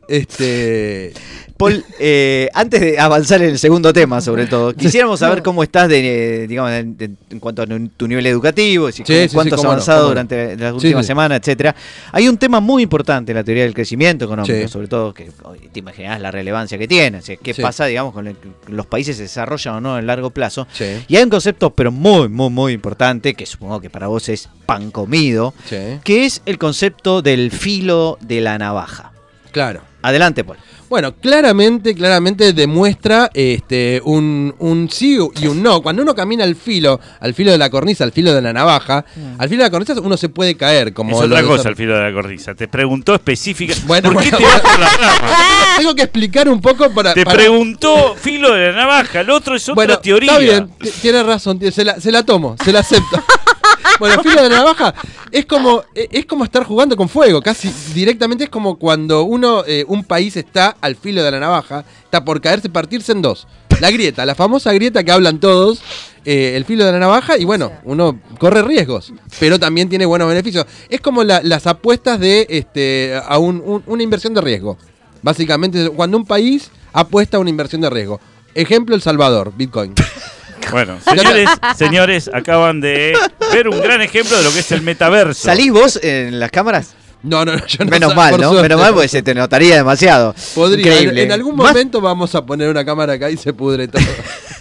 Este, 0.08 1.12
Paul, 1.56 1.84
eh, 2.00 2.48
antes 2.52 2.80
de 2.80 2.98
avanzar 2.98 3.40
en 3.42 3.50
el 3.50 3.58
segundo 3.58 3.92
tema, 3.92 4.20
sobre 4.20 4.46
todo, 4.46 4.72
quisiéramos 4.76 5.20
saber 5.20 5.42
cómo 5.42 5.62
estás 5.62 5.88
de, 5.88 6.44
eh, 6.44 6.46
digamos, 6.48 6.72
en, 6.72 7.16
cuanto 7.40 7.62
a 7.62 7.66
tu 7.96 8.08
nivel 8.08 8.26
educativo, 8.26 8.90
si- 8.90 9.04
Sí, 9.06 9.28
cuánto 9.32 9.54
has 9.54 9.64
avanzado 9.64 10.02
no. 10.02 10.08
durante 10.08 10.56
las 10.56 10.72
últimas 10.74 11.04
sí. 11.04 11.08
semanas, 11.08 11.38
etcétera. 11.40 11.74
Hay 12.12 12.28
un 12.28 12.36
tema 12.38 12.60
muy 12.60 12.82
importante 12.82 13.32
en 13.32 13.37
la 13.37 13.44
teoría 13.44 13.62
del 13.64 13.75
crecimiento 13.75 14.25
económico, 14.25 14.68
sobre 14.68 14.88
todo 14.88 15.14
que 15.14 15.30
te 15.73 15.78
imaginás 15.78 16.20
la 16.20 16.30
relevancia 16.30 16.76
que 16.76 16.88
tiene, 16.88 17.18
o 17.18 17.23
sea, 17.23 17.37
qué 17.37 17.54
pasa, 17.54 17.87
digamos, 17.87 18.12
con 18.12 18.26
el- 18.26 18.37
los 18.68 18.87
países 18.87 19.16
se 19.16 19.23
desarrollan 19.23 19.76
o 19.76 19.80
no 19.80 19.99
en 19.99 20.06
largo 20.06 20.30
plazo. 20.30 20.66
sí, 20.73 20.84
Y 21.08 21.16
hay 21.16 21.23
un 21.25 21.30
concepto, 21.30 21.70
pero 21.70 21.92
muy, 21.92 22.28
muy, 22.28 22.50
muy 22.50 22.73
importante, 22.73 23.34
que 23.34 23.46
supongo 23.46 23.80
que 23.80 23.90
para 23.90 24.08
vos 24.08 24.28
es 24.28 24.49
pan 24.66 24.90
comido, 24.90 25.54
que 25.68 26.25
es 26.25 26.42
el 26.46 26.58
concepto 26.58 27.23
del 27.23 27.50
filo 27.50 28.18
de 28.20 28.40
la 28.40 28.58
navaja. 28.58 29.12
claro. 29.52 29.80
Adelante, 30.06 30.44
Paul. 30.44 30.58
Bueno, 30.90 31.14
claramente, 31.16 31.94
claramente 31.94 32.52
demuestra 32.52 33.30
este, 33.32 34.02
un, 34.04 34.54
un 34.58 34.88
sí 34.90 35.16
y 35.40 35.46
un 35.46 35.62
no. 35.62 35.80
Cuando 35.82 36.02
uno 36.02 36.14
camina 36.14 36.44
al 36.44 36.54
filo, 36.56 37.00
al 37.20 37.32
filo 37.32 37.50
de 37.52 37.58
la 37.58 37.70
cornisa, 37.70 38.04
al 38.04 38.12
filo 38.12 38.34
de 38.34 38.42
la 38.42 38.52
navaja, 38.52 39.04
al 39.38 39.49
filo 39.49 39.62
de 39.62 39.68
la 39.68 39.70
cornisa 39.70 39.94
uno 40.00 40.16
se 40.18 40.28
puede 40.28 40.56
caer. 40.56 40.92
Como 40.92 41.16
es 41.18 41.25
otra 41.26 41.42
cosa 41.42 41.70
el 41.70 41.76
filo 41.76 41.96
de 41.96 42.02
la 42.02 42.12
cornisa. 42.12 42.54
Te 42.54 42.68
preguntó 42.68 43.14
específica. 43.14 43.75
Bueno, 43.87 44.12
¿Por 44.12 44.23
qué 44.23 44.30
bueno, 44.30 44.38
te 44.38 44.44
vas 44.52 44.61
por 44.61 44.78
las 44.78 44.99
ramas? 45.00 45.38
Tengo 45.78 45.94
que 45.94 46.02
explicar 46.02 46.49
un 46.49 46.61
poco 46.61 46.90
para... 46.90 47.14
Te 47.14 47.25
para- 47.25 47.38
preguntó 47.38 48.14
filo 48.14 48.52
de 48.52 48.66
la 48.73 48.76
navaja. 48.76 49.20
El 49.20 49.30
otro 49.30 49.56
es 49.56 49.62
otra 49.64 49.75
Bueno, 49.75 49.99
teoría. 49.99 50.30
está 50.32 50.38
bien, 50.38 50.70
tiene 51.00 51.23
razón, 51.23 51.58
se 51.73 51.84
la, 51.84 51.99
se 52.00 52.12
la 52.12 52.23
tomo, 52.25 52.56
se 52.62 52.73
la 52.73 52.80
acepto. 52.80 53.23
bueno, 53.98 54.22
filo 54.22 54.42
de 54.42 54.48
la 54.50 54.56
navaja 54.56 54.94
es 55.30 55.46
como, 55.46 55.82
e- 55.94 56.08
es 56.12 56.26
como 56.26 56.44
estar 56.44 56.64
jugando 56.64 56.96
con 56.96 57.08
fuego, 57.08 57.40
casi 57.42 57.70
directamente 57.94 58.44
es 58.44 58.50
como 58.50 58.78
cuando 58.78 59.22
uno, 59.24 59.64
eh, 59.66 59.84
un 59.88 60.04
país 60.04 60.36
está 60.36 60.76
al 60.80 60.96
filo 60.96 61.22
de 61.22 61.30
la 61.30 61.40
navaja, 61.40 61.84
está 62.04 62.24
por 62.24 62.40
caerse, 62.40 62.68
partirse 62.68 63.12
en 63.12 63.22
dos. 63.22 63.46
La 63.80 63.90
grieta, 63.90 64.24
la 64.24 64.34
famosa 64.36 64.72
grieta 64.72 65.02
que 65.02 65.10
hablan 65.10 65.40
todos, 65.40 65.82
eh, 66.24 66.52
el 66.56 66.64
filo 66.64 66.84
de 66.84 66.92
la 66.92 66.98
navaja, 67.00 67.36
y 67.36 67.44
bueno, 67.44 67.72
uno 67.84 68.20
corre 68.38 68.62
riesgos, 68.62 69.12
pero 69.40 69.58
también 69.58 69.88
tiene 69.88 70.06
buenos 70.06 70.28
beneficios. 70.28 70.64
Es 70.88 71.00
como 71.00 71.24
la- 71.24 71.42
las 71.42 71.66
apuestas 71.66 72.20
de 72.20 72.46
este, 72.50 73.20
a 73.26 73.38
un- 73.38 73.60
un- 73.64 73.82
una 73.86 74.02
inversión 74.02 74.32
de 74.34 74.40
riesgo. 74.40 74.78
Básicamente, 75.22 75.88
cuando 75.90 76.16
un 76.16 76.24
país 76.26 76.70
apuesta 76.92 77.36
a 77.36 77.40
una 77.40 77.50
inversión 77.50 77.80
de 77.80 77.90
riesgo. 77.90 78.20
Ejemplo, 78.54 78.94
El 78.94 79.02
Salvador, 79.02 79.52
Bitcoin. 79.56 79.94
Bueno, 80.71 80.99
señores, 81.04 81.49
señores, 81.76 82.30
acaban 82.33 82.80
de 82.80 83.16
ver 83.52 83.68
un 83.68 83.80
gran 83.80 84.00
ejemplo 84.02 84.37
de 84.37 84.42
lo 84.44 84.52
que 84.52 84.61
es 84.61 84.73
el 84.73 84.83
metaverso. 84.83 85.42
¿Salís 85.44 85.71
vos 85.73 85.99
en 86.02 86.38
las 86.40 86.50
cámaras? 86.50 86.94
No, 87.23 87.42
no, 87.44 87.56
no, 87.56 87.66
yo 87.66 87.85
no 87.85 87.90
Menos 87.90 88.09
sal- 88.11 88.16
mal, 88.16 88.33
¿no? 88.40 88.49
suerte. 88.50 88.62
Menos 88.68 88.80
mal 88.80 88.92
porque 88.92 89.09
se 89.09 89.23
te 89.23 89.35
notaría 89.35 89.76
demasiado. 89.76 90.35
Podría. 90.54 90.92
Increíble. 90.92 91.23
en 91.23 91.33
algún 91.33 91.56
Más- 91.56 91.68
momento 91.73 92.00
vamos 92.00 92.35
a 92.35 92.44
poner 92.44 92.68
una 92.68 92.85
cámara 92.85 93.14
acá 93.14 93.30
y 93.30 93.37
se 93.38 93.52
pudre 93.54 93.88
todo. 93.88 94.02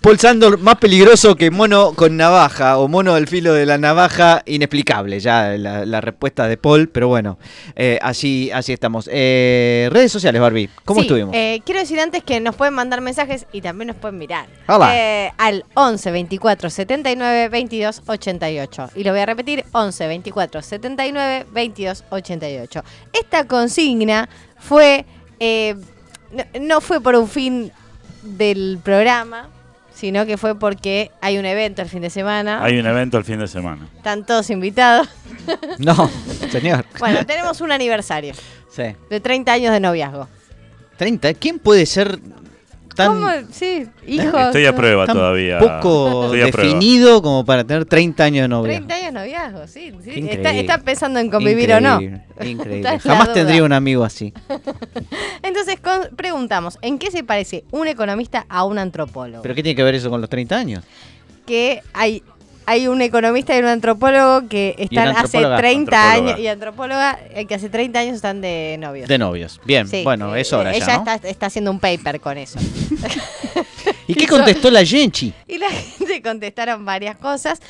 Paul 0.00 0.18
Sandor 0.18 0.58
más 0.58 0.76
peligroso 0.76 1.34
que 1.36 1.50
mono 1.50 1.92
con 1.94 2.16
navaja 2.16 2.78
o 2.78 2.88
mono 2.88 3.14
del 3.14 3.26
filo 3.26 3.52
de 3.54 3.66
la 3.66 3.78
navaja, 3.78 4.42
inexplicable 4.46 5.20
ya 5.20 5.50
la, 5.58 5.84
la 5.86 6.00
respuesta 6.00 6.46
de 6.48 6.56
Paul, 6.56 6.88
pero 6.88 7.08
bueno, 7.08 7.38
eh, 7.76 7.98
así, 8.02 8.50
así 8.52 8.72
estamos. 8.72 9.08
Eh, 9.12 9.88
redes 9.92 10.12
sociales, 10.12 10.40
Barbie, 10.40 10.68
¿cómo 10.84 11.00
Sí, 11.00 11.06
estuvimos? 11.06 11.34
eh, 11.34 11.60
quiero 11.64 11.80
decir 11.80 11.98
antes 12.00 12.22
que 12.22 12.40
nos 12.40 12.54
pueden 12.56 12.74
mandar 12.74 13.00
mensajes 13.00 13.46
y 13.52 13.60
también 13.60 13.88
nos 13.88 13.96
pueden 13.96 14.18
mirar. 14.18 14.46
Hola. 14.66 14.90
Eh, 14.96 15.32
al 15.38 15.64
11 15.74 16.10
24 16.10 16.70
79 16.70 17.48
22 17.48 18.02
88. 18.06 18.90
Y 18.94 19.04
lo 19.04 19.12
voy 19.12 19.20
a 19.20 19.26
repetir: 19.26 19.64
11 19.72 20.06
24 20.06 20.62
79 20.62 21.46
22 21.52 22.04
88. 22.10 22.82
Esta 23.12 23.46
consigna 23.46 24.28
fue. 24.58 25.04
eh, 25.40 25.74
no, 26.32 26.44
no 26.60 26.80
fue 26.82 27.00
por 27.00 27.14
un 27.14 27.26
fin 27.28 27.72
del 28.22 28.78
programa, 28.82 29.48
sino 29.98 30.24
que 30.26 30.36
fue 30.36 30.56
porque 30.56 31.10
hay 31.20 31.38
un 31.38 31.44
evento 31.44 31.82
el 31.82 31.88
fin 31.88 32.02
de 32.02 32.10
semana. 32.10 32.62
Hay 32.62 32.78
un 32.78 32.86
evento 32.86 33.18
el 33.18 33.24
fin 33.24 33.40
de 33.40 33.48
semana. 33.48 33.88
Están 33.96 34.24
todos 34.24 34.48
invitados. 34.50 35.08
No, 35.78 36.10
señor. 36.50 36.84
Bueno, 36.98 37.24
tenemos 37.24 37.60
un 37.62 37.72
aniversario 37.72 38.34
Sí. 38.70 38.82
de 39.08 39.20
30 39.20 39.50
años 39.50 39.72
de 39.72 39.80
noviazgo. 39.80 40.28
30, 40.98 41.32
¿quién 41.34 41.58
puede 41.58 41.86
ser 41.86 42.18
tan, 42.98 43.12
¿Cómo? 43.14 43.28
Sí, 43.52 43.86
hijos. 44.08 44.40
Estoy 44.46 44.66
a 44.66 44.74
prueba 44.74 45.06
tan 45.06 45.14
todavía. 45.16 45.58
poco 45.60 46.24
Estoy 46.24 46.42
a 46.42 46.48
prueba. 46.48 46.68
definido 46.74 47.22
como 47.22 47.44
para 47.44 47.62
tener 47.62 47.84
30 47.84 48.24
años 48.24 48.42
de 48.42 48.48
novia? 48.48 48.72
30 48.74 48.94
años 48.94 49.06
de 49.06 49.12
noviazgo, 49.12 49.66
sí. 49.68 49.92
Está, 50.04 50.78
pensando 50.78 51.20
en 51.20 51.30
convivir 51.30 51.72
o 51.72 51.80
no. 51.80 52.00
Increíble, 52.44 52.98
Jamás 52.98 53.32
tendría 53.32 53.62
un 53.62 53.72
amigo 53.72 54.02
así. 54.02 54.34
Entonces 55.42 55.78
con- 55.80 56.14
preguntamos, 56.16 56.76
¿en 56.82 56.98
qué 56.98 57.10
se 57.12 57.22
parece 57.22 57.64
un 57.70 57.86
economista 57.86 58.44
a 58.48 58.64
un 58.64 58.78
antropólogo? 58.78 59.42
¿Pero 59.42 59.54
qué 59.54 59.62
tiene 59.62 59.76
que 59.76 59.82
ver 59.84 59.94
eso 59.94 60.10
con 60.10 60.20
los 60.20 60.28
30 60.28 60.56
años? 60.56 60.84
que 61.46 61.80
hay, 61.94 62.22
hay 62.68 62.86
un 62.86 63.00
economista 63.00 63.56
y 63.56 63.60
un 63.60 63.64
antropólogo 63.66 64.46
que 64.46 64.74
están 64.78 65.08
hace 65.08 65.38
antropóloga. 65.38 65.56
30 65.56 65.80
Antropóloga. 65.80 66.12
años, 66.32 66.38
y 66.40 66.46
antropóloga 66.48 67.18
eh, 67.30 67.46
que 67.46 67.54
hace 67.54 67.70
30 67.70 67.98
años 67.98 68.16
están 68.16 68.40
de 68.42 68.76
novios. 68.78 69.08
De 69.08 69.16
novios. 69.16 69.58
Bien, 69.64 69.88
Sí, 69.88 70.02
bueno, 70.04 70.36
es 70.36 70.52
hora 70.52 70.74
Ella 70.74 70.86
ya, 70.86 70.98
¿no? 70.98 71.10
está, 71.10 71.28
está 71.28 71.46
haciendo 71.46 71.70
un 71.70 71.80
paper 71.80 72.20
con 72.20 72.36
eso. 72.36 72.58
¿Y 74.06 74.14
qué 74.14 74.26
contestó 74.26 74.70
la 74.70 74.84
Genchi? 74.84 75.32
Y 75.46 75.56
la 75.58 75.70
gente 75.70 76.20
contestaron 76.22 76.84
varias 76.84 77.16
cosas. 77.16 77.60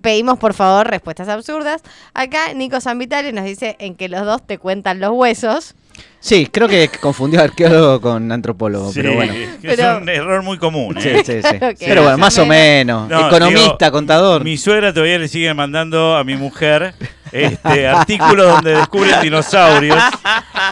Pedimos 0.00 0.38
por 0.38 0.54
favor 0.54 0.88
respuestas 0.88 1.28
absurdas. 1.28 1.82
Acá 2.12 2.52
Nico 2.54 2.80
Sanvitali 2.80 3.32
nos 3.32 3.44
dice 3.44 3.76
en 3.78 3.94
que 3.94 4.08
los 4.08 4.24
dos 4.24 4.44
te 4.44 4.58
cuentan 4.58 4.98
los 4.98 5.12
huesos. 5.12 5.74
Sí, 6.20 6.46
creo 6.52 6.68
que 6.68 6.88
confundió 7.00 7.42
arqueólogo 7.42 8.00
con 8.00 8.30
antropólogo, 8.30 8.92
Sí, 8.92 9.00
pero 9.00 9.14
bueno. 9.14 9.32
es 9.32 9.48
Pero- 9.60 9.98
un 9.98 10.08
error 10.08 10.42
muy 10.44 10.56
común. 10.56 10.96
Sí, 11.00 11.08
¿eh? 11.08 11.22
sí, 11.26 11.42
sí. 11.42 11.56
Pero 11.80 12.02
bueno, 12.04 12.16
más 12.18 12.38
o 12.38 12.42
o 12.42 12.46
menos. 12.46 13.08
No, 13.08 13.26
Economista, 13.26 13.86
digo, 13.86 13.92
contador. 13.92 14.44
Mi 14.44 14.56
suegra 14.56 14.92
todavía 14.92 15.18
le 15.18 15.26
sigue 15.26 15.52
mandando 15.52 16.16
a 16.16 16.22
mi 16.22 16.36
mujer 16.36 16.94
este 17.32 17.88
artículos 17.88 18.46
donde 18.52 18.76
descubren 18.76 19.20
dinosaurios. 19.22 19.98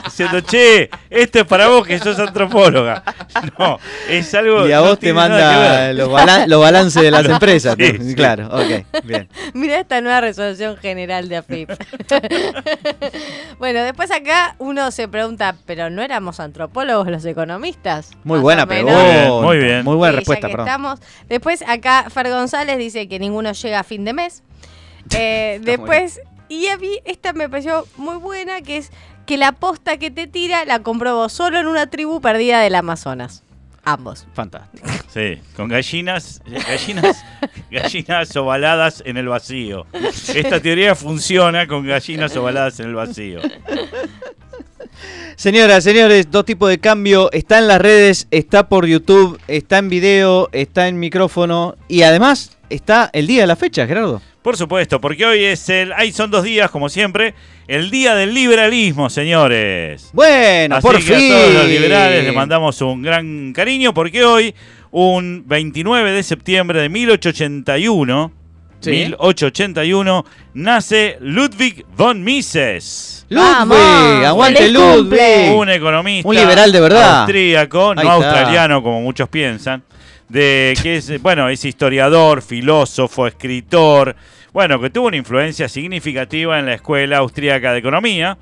Diciendo, 0.04 0.40
che, 0.40 0.90
esto 1.08 1.40
es 1.40 1.44
para 1.46 1.68
vos 1.68 1.86
que 1.86 1.98
sos 1.98 2.18
antropóloga. 2.18 3.02
No, 3.58 3.78
es 4.08 4.32
algo. 4.34 4.66
Y 4.68 4.72
a 4.72 4.76
no 4.76 4.84
vos 4.84 4.98
te 4.98 5.12
manda 5.12 5.92
los, 5.92 6.08
balan- 6.08 6.48
los 6.48 6.60
balances 6.60 7.02
de 7.02 7.10
las 7.10 7.24
empresas. 7.28 7.76
sí. 7.78 8.14
Claro, 8.14 8.48
ok, 8.48 9.04
bien. 9.04 9.28
Mira 9.54 9.78
esta 9.80 10.00
nueva 10.00 10.20
resolución 10.20 10.76
general 10.76 11.28
de 11.28 11.36
AFIP. 11.38 11.70
bueno, 13.58 13.82
después 13.82 14.10
acá 14.10 14.54
uno 14.58 14.90
se 14.90 15.08
pregunta, 15.08 15.54
¿pero 15.66 15.90
no 15.90 16.02
éramos 16.02 16.40
antropólogos 16.40 17.08
los 17.08 17.24
economistas? 17.24 18.10
Muy 18.24 18.38
buena 18.40 18.66
pregunta. 18.66 19.28
Muy 19.42 19.58
bien. 19.58 19.84
Muy 19.84 19.96
buena 19.96 20.12
Sí, 20.12 20.16
respuesta, 20.18 20.48
perdón. 20.48 20.66
estamos. 20.66 21.00
Después 21.28 21.62
acá 21.66 22.06
Fer 22.10 22.28
González 22.30 22.78
dice 22.78 23.08
que 23.08 23.18
ninguno 23.18 23.52
llega 23.52 23.80
a 23.80 23.84
fin 23.84 24.04
de 24.04 24.12
mes. 24.12 24.42
Eh, 25.12 25.58
después, 25.64 26.20
y 26.50 26.66
a 26.66 26.76
mí 26.76 26.98
esta 27.06 27.32
me 27.32 27.48
pareció 27.48 27.86
muy 27.96 28.16
buena, 28.16 28.60
que 28.60 28.76
es 28.76 28.90
que 29.24 29.38
la 29.38 29.52
posta 29.52 29.96
que 29.96 30.10
te 30.10 30.26
tira 30.26 30.64
la 30.64 30.80
comprobó 30.80 31.28
solo 31.28 31.60
en 31.60 31.68
una 31.68 31.86
tribu 31.86 32.20
perdida 32.20 32.60
del 32.60 32.74
Amazonas. 32.74 33.44
Ambos. 33.84 34.26
Fantástico. 34.34 34.86
Sí, 35.10 35.40
con 35.56 35.66
gallinas, 35.68 36.40
gallinas, 36.46 37.24
gallinas 37.70 38.36
ovaladas 38.36 39.02
en 39.04 39.16
el 39.16 39.26
vacío. 39.26 39.84
Esta 39.92 40.60
teoría 40.60 40.94
funciona 40.94 41.66
con 41.66 41.84
gallinas 41.84 42.36
ovaladas 42.36 42.78
en 42.78 42.86
el 42.86 42.94
vacío. 42.94 43.40
Señoras, 45.34 45.82
señores, 45.82 46.30
dos 46.30 46.44
tipos 46.44 46.68
de 46.68 46.78
cambio. 46.78 47.28
Está 47.32 47.58
en 47.58 47.66
las 47.66 47.80
redes, 47.80 48.28
está 48.30 48.68
por 48.68 48.86
YouTube, 48.86 49.40
está 49.48 49.78
en 49.78 49.88
video, 49.88 50.48
está 50.52 50.86
en 50.86 51.00
micrófono 51.00 51.74
y 51.88 52.02
además 52.02 52.56
está 52.68 53.10
el 53.12 53.26
día 53.26 53.40
de 53.40 53.46
la 53.48 53.56
fecha, 53.56 53.88
Gerardo. 53.88 54.22
Por 54.42 54.56
supuesto, 54.56 55.00
porque 55.00 55.26
hoy 55.26 55.44
es 55.44 55.68
el. 55.68 55.92
Ahí 55.92 56.12
son 56.12 56.30
dos 56.30 56.44
días, 56.44 56.70
como 56.70 56.88
siempre. 56.88 57.34
El 57.68 57.90
día 57.90 58.14
del 58.14 58.32
liberalismo, 58.32 59.10
señores. 59.10 60.08
Bueno, 60.14 60.76
Así 60.76 60.86
por 60.86 60.96
que 60.96 61.02
fin. 61.02 61.32
a 61.32 61.36
todos 61.36 61.54
los 61.54 61.66
liberales 61.68 62.24
les 62.24 62.34
mandamos 62.34 62.80
un 62.80 63.02
gran 63.02 63.52
cariño, 63.52 63.92
porque 63.92 64.24
hoy, 64.24 64.54
un 64.90 65.44
29 65.46 66.10
de 66.12 66.22
septiembre 66.22 66.80
de 66.80 66.88
1881, 66.88 68.32
Sí. 68.80 68.90
1881, 68.92 70.24
nace 70.54 71.18
Ludwig 71.20 71.84
von 71.94 72.24
Mises. 72.24 73.26
Ludwig, 73.28 74.24
aguante 74.24 74.70
Ludwig. 74.70 75.52
Un 75.54 75.68
economista. 75.68 76.26
Un 76.26 76.34
liberal 76.34 76.72
de 76.72 76.80
verdad. 76.80 77.20
Austríaco, 77.20 77.94
no 77.94 78.00
Ahí 78.00 78.06
está. 78.08 78.14
australiano 78.14 78.82
como 78.82 79.02
muchos 79.02 79.28
piensan. 79.28 79.82
De 80.30 80.74
que 80.82 80.96
es, 80.96 81.20
bueno, 81.20 81.48
es 81.48 81.64
historiador, 81.64 82.40
filósofo, 82.40 83.26
escritor. 83.26 84.14
Bueno, 84.52 84.80
que 84.80 84.90
tuvo 84.90 85.08
una 85.08 85.16
influencia 85.16 85.68
significativa 85.68 86.58
en 86.58 86.66
la 86.66 86.74
Escuela 86.74 87.18
Austríaca 87.18 87.72
de 87.72 87.78
Economía 87.80 88.38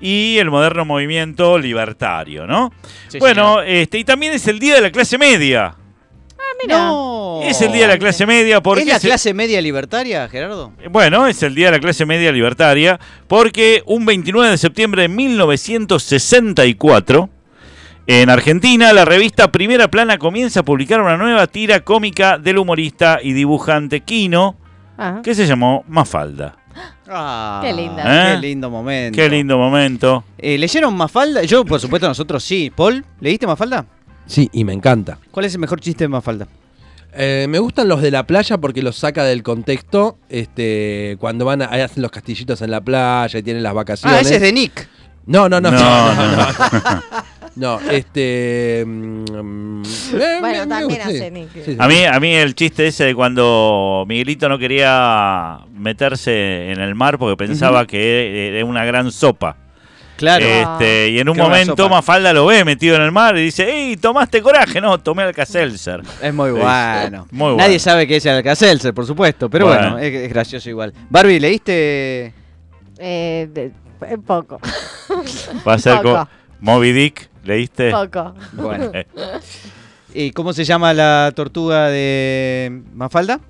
y 0.00 0.38
el 0.38 0.50
moderno 0.50 0.84
movimiento 0.84 1.58
libertario, 1.58 2.46
¿no? 2.46 2.72
Sí, 3.08 3.18
bueno, 3.18 3.60
este, 3.62 3.98
y 3.98 4.04
también 4.04 4.32
es 4.32 4.46
el 4.48 4.58
Día 4.58 4.74
de 4.76 4.80
la 4.82 4.90
Clase 4.90 5.18
Media. 5.18 5.74
Mira. 6.62 6.78
No. 6.78 7.40
Es 7.44 7.60
el 7.60 7.72
Día 7.72 7.82
de 7.88 7.94
la 7.94 7.98
Clase 7.98 8.24
Media 8.26 8.60
porque 8.60 8.82
¿Es 8.82 8.86
la 8.88 8.96
es 8.96 9.04
el- 9.04 9.10
clase 9.10 9.34
media 9.34 9.60
libertaria, 9.60 10.28
Gerardo? 10.28 10.72
bueno, 10.90 11.26
es 11.26 11.42
el 11.42 11.54
Día 11.56 11.66
de 11.66 11.72
la 11.72 11.80
Clase 11.80 12.06
Media 12.06 12.30
Libertaria 12.30 13.00
porque 13.26 13.82
un 13.86 14.04
29 14.06 14.48
de 14.50 14.58
septiembre 14.58 15.02
de 15.02 15.08
1964, 15.08 17.28
en 18.20 18.28
Argentina, 18.30 18.92
la 18.92 19.04
revista 19.04 19.50
Primera 19.50 19.88
Plana 19.88 20.18
comienza 20.18 20.60
a 20.60 20.62
publicar 20.64 21.00
una 21.00 21.16
nueva 21.16 21.46
tira 21.46 21.80
cómica 21.80 22.36
del 22.36 22.58
humorista 22.58 23.18
y 23.22 23.32
dibujante 23.32 24.00
Quino 24.00 24.56
Ajá. 24.98 25.22
que 25.22 25.34
se 25.34 25.46
llamó 25.46 25.84
Mafalda. 25.88 26.56
Ah, 27.08 27.60
Qué 27.62 27.72
linda. 27.72 28.02
¿Eh? 28.04 28.34
Qué 28.34 28.40
lindo 28.48 28.70
momento. 28.70 29.16
Qué 29.16 29.28
lindo 29.28 29.56
momento. 29.56 30.24
Eh, 30.36 30.58
¿Leyeron 30.58 30.94
Mafalda? 30.94 31.42
Yo, 31.44 31.64
por 31.64 31.80
supuesto, 31.80 32.06
nosotros 32.06 32.42
sí. 32.44 32.70
Paul, 32.74 33.04
¿leíste 33.20 33.46
Mafalda? 33.46 33.86
Sí, 34.26 34.48
y 34.52 34.64
me 34.64 34.72
encanta. 34.72 35.18
¿Cuál 35.30 35.46
es 35.46 35.54
el 35.54 35.60
mejor 35.60 35.80
chiste 35.80 36.04
de 36.04 36.08
Mafalda? 36.08 36.46
Eh, 37.14 37.46
me 37.48 37.58
gustan 37.58 37.88
los 37.88 38.00
de 38.02 38.10
la 38.10 38.26
playa 38.26 38.58
porque 38.58 38.82
los 38.82 38.96
saca 38.96 39.24
del 39.24 39.42
contexto. 39.42 40.18
Este, 40.28 41.16
cuando 41.18 41.44
van 41.44 41.62
a 41.62 41.66
hacen 41.66 42.02
los 42.02 42.10
castillitos 42.10 42.62
en 42.62 42.70
la 42.70 42.80
playa 42.80 43.38
y 43.38 43.42
tienen 43.42 43.62
las 43.62 43.74
vacaciones. 43.74 44.18
Ah, 44.18 44.20
ese 44.20 44.36
es 44.36 44.40
de 44.42 44.52
Nick. 44.52 44.88
No, 45.26 45.48
no, 45.48 45.60
no, 45.60 45.70
No, 45.70 45.78
no, 46.14 46.36
no, 46.36 46.46
no, 47.56 47.78
este. 47.90 48.84
mm, 48.86 49.82
eh, 50.14 50.36
Bueno, 50.40 50.68
también 50.68 50.88
gusta, 50.88 51.04
hace 51.08 51.30
Nick. 51.30 51.52
Sí, 51.52 51.62
sí. 51.66 51.76
A 51.78 51.86
mí, 51.88 52.04
a 52.04 52.18
mí 52.20 52.32
el 52.34 52.54
chiste 52.54 52.86
ese 52.86 53.04
de 53.04 53.14
cuando 53.14 54.04
Miguelito 54.08 54.48
no 54.48 54.58
quería 54.58 55.58
meterse 55.74 56.70
en 56.72 56.80
el 56.80 56.94
mar 56.94 57.18
porque 57.18 57.36
pensaba 57.36 57.86
que 57.86 58.48
era 58.56 58.64
una 58.64 58.84
gran 58.84 59.10
sopa. 59.12 59.56
Claro. 60.16 60.44
Este, 60.44 61.08
y 61.10 61.18
en 61.18 61.28
un 61.28 61.34
Qué 61.34 61.40
buena 61.40 61.56
momento 61.56 61.82
sopa. 61.82 61.96
Mafalda 61.96 62.32
lo 62.32 62.46
ve 62.46 62.64
metido 62.64 62.94
en 62.94 63.02
el 63.02 63.10
mar 63.10 63.36
y 63.36 63.42
dice, 63.44 63.68
¡Ey, 63.68 63.96
tomaste 63.96 64.40
coraje! 64.40 64.80
No, 64.80 64.98
tomé 65.00 65.24
Alka-Seltzer. 65.24 66.00
Es 66.22 66.32
muy 66.32 66.52
bueno. 66.52 67.26
muy 67.32 67.44
bueno. 67.52 67.56
Nadie 67.56 67.78
sabe 67.80 68.06
que 68.06 68.16
es 68.16 68.26
Alka-Seltzer, 68.26 68.94
por 68.94 69.04
supuesto, 69.04 69.50
pero 69.50 69.66
bueno, 69.66 69.92
Bueno. 69.92 69.98
es, 69.98 70.14
es 70.14 70.28
gracioso 70.28 70.68
igual. 70.70 70.92
Barbie, 71.10 71.40
¿leíste? 71.40 72.32
Eh, 72.98 73.48
de- 73.52 73.72
eh, 74.06 74.18
poco. 74.24 74.60
Va 75.66 75.74
a 75.74 75.78
ser 75.78 75.96
Poco. 75.96 76.10
como 76.12 76.28
Moby 76.60 76.92
Dick, 76.92 77.28
¿leíste? 77.44 77.90
Poco. 77.90 78.34
Bueno. 78.52 78.90
¿Y 80.14 80.32
cómo 80.32 80.52
se 80.52 80.64
llama 80.64 80.92
la 80.92 81.32
tortuga 81.34 81.88
de 81.88 82.82
Mafalda? 82.94 83.40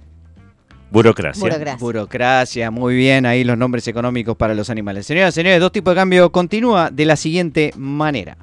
burocracia. 0.93 1.41
Burocracia. 1.41 1.77
Burocracia, 1.77 2.71
muy 2.71 2.95
bien, 2.95 3.27
ahí 3.27 3.45
los 3.45 3.57
nombres 3.57 3.89
económicos 3.89 4.37
para 4.37 4.55
los 4.55 4.71
animales. 4.71 5.07
Señoras 5.07 5.35
y 5.35 5.37
señores, 5.37 5.59
dos 5.59 5.73
tipos 5.73 5.95
de 5.95 6.01
cambio 6.01 6.31
continúa 6.31 6.91
de 6.91 7.07
la 7.07 7.17
siguiente 7.17 7.73
manera. 7.77 8.37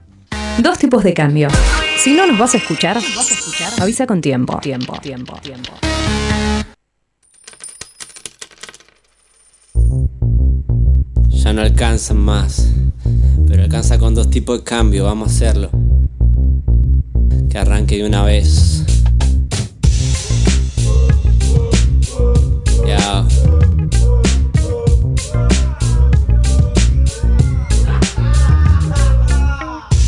Dos 0.58 0.78
tipos 0.80 1.04
de 1.04 1.14
cambio. 1.14 1.48
Si 1.98 2.14
no 2.14 2.26
nos 2.26 2.38
vas 2.38 2.56
a 2.56 2.58
escuchar, 2.58 2.98
avisa 3.80 4.08
con 4.08 4.20
tiempo. 4.20 4.58
Tiempo, 4.60 4.98
tiempo, 5.00 5.38
tiempo. 5.42 5.72
ya 11.44 11.54
no 11.54 11.62
alcanzan 11.62 12.18
más, 12.18 12.68
pero 13.48 13.64
alcanza 13.64 13.98
con 13.98 14.14
dos 14.14 14.30
tipos 14.30 14.60
de 14.60 14.64
cambio, 14.64 15.06
vamos 15.06 15.30
a 15.30 15.32
hacerlo. 15.32 15.70
Que 17.50 17.58
arranque 17.58 17.98
de 17.98 18.06
una 18.06 18.24
vez. 18.24 18.84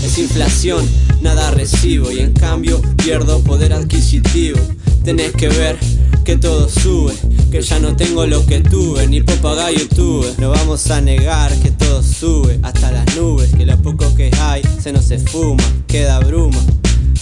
Es 0.04 0.18
inflación, 0.18 0.86
nada 1.22 1.52
recibo 1.52 2.12
y 2.12 2.20
en 2.20 2.34
cambio 2.34 2.82
pierdo 2.98 3.40
poder 3.40 3.72
adquisitivo. 3.72 4.60
Tenés 5.06 5.32
que 5.32 5.48
ver 5.48 5.78
que 6.26 6.36
todo 6.36 6.68
sube 6.68 7.14
que 7.52 7.62
ya 7.62 7.80
no 7.80 7.96
tengo 7.98 8.26
lo 8.26 8.46
que 8.46 8.62
tuve, 8.62 9.06
ni 9.08 9.22
papagayo 9.22 9.86
tuve. 9.90 10.34
No 10.38 10.52
vamos 10.52 10.90
a 10.90 11.02
negar 11.02 11.54
que 11.60 11.70
todo 11.72 12.02
sube 12.02 12.58
hasta 12.64 12.92
las 12.92 13.16
nubes, 13.18 13.54
que 13.54 13.66
lo 13.66 13.78
poco 13.78 14.16
que 14.16 14.32
hay 14.40 14.62
se 14.82 14.94
nos 14.94 15.12
esfuma, 15.12 15.62
queda 15.86 16.20
bruma. 16.20 16.58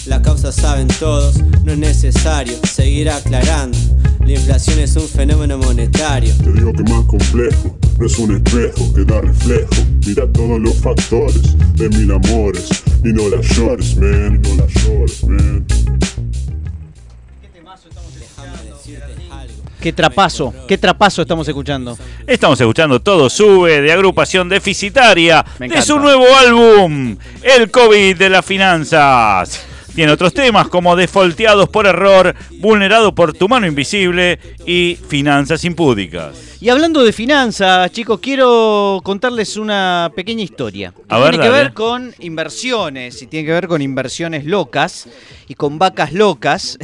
La 0.06 0.22
causa 0.22 0.52
saben 0.52 0.86
todos, 0.86 1.42
no 1.64 1.72
es 1.72 1.78
necesario 1.78 2.54
seguir 2.62 3.10
aclarando. 3.10 3.76
La 4.20 4.32
inflación 4.32 4.78
es 4.78 4.94
un 4.94 5.08
fenómeno 5.08 5.58
monetario. 5.58 6.32
Te 6.36 6.52
digo 6.52 6.72
que 6.72 6.84
más 6.84 7.04
complejo, 7.06 7.76
no 7.98 8.06
es 8.06 8.18
un 8.18 8.36
espejo 8.36 8.94
que 8.94 9.04
da 9.04 9.20
reflejo. 9.20 9.74
Mira 10.06 10.30
todos 10.32 10.60
los 10.60 10.74
factores 10.76 11.56
de 11.74 11.88
mil 11.88 12.12
amores 12.12 12.68
y 13.04 13.08
no 13.08 13.28
la 13.28 13.40
llores, 13.42 13.96
man, 13.96 14.40
no 14.42 14.54
la 14.54 14.66
llores, 14.66 15.24
man. 15.24 15.66
Qué 19.80 19.94
trapazo, 19.94 20.52
qué 20.68 20.76
trapazo 20.76 21.22
estamos 21.22 21.48
escuchando. 21.48 21.96
Estamos 22.26 22.60
escuchando 22.60 23.00
Todo 23.00 23.30
Sube 23.30 23.80
de 23.80 23.92
agrupación 23.92 24.48
deficitaria 24.48 25.44
de 25.58 25.80
su 25.80 25.98
nuevo 25.98 26.26
álbum, 26.36 27.16
El 27.42 27.70
COVID 27.70 28.16
de 28.16 28.28
las 28.28 28.44
Finanzas. 28.44 29.69
Tiene 30.00 30.14
otros 30.14 30.32
temas 30.32 30.68
como 30.68 30.96
Defolteados 30.96 31.68
por 31.68 31.84
Error, 31.84 32.34
Vulnerado 32.52 33.14
por 33.14 33.34
tu 33.34 33.50
mano 33.50 33.66
invisible 33.66 34.38
y 34.64 34.96
Finanzas 35.08 35.62
impúdicas. 35.62 36.56
Y 36.58 36.70
hablando 36.70 37.04
de 37.04 37.12
finanzas, 37.12 37.92
chicos, 37.92 38.18
quiero 38.18 39.02
contarles 39.04 39.58
una 39.58 40.10
pequeña 40.16 40.42
historia. 40.42 40.94
Ver, 41.06 41.32
tiene 41.32 41.44
que 41.44 41.50
ver 41.50 41.74
con 41.74 42.14
inversiones, 42.20 43.20
y 43.20 43.26
tiene 43.26 43.44
que 43.44 43.52
ver 43.52 43.68
con 43.68 43.82
inversiones 43.82 44.46
locas 44.46 45.06
y 45.48 45.54
con 45.54 45.78
vacas 45.78 46.14
locas 46.14 46.78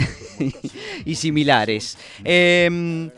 y 1.06 1.14
similares. 1.14 1.96
Eh, 2.22 3.08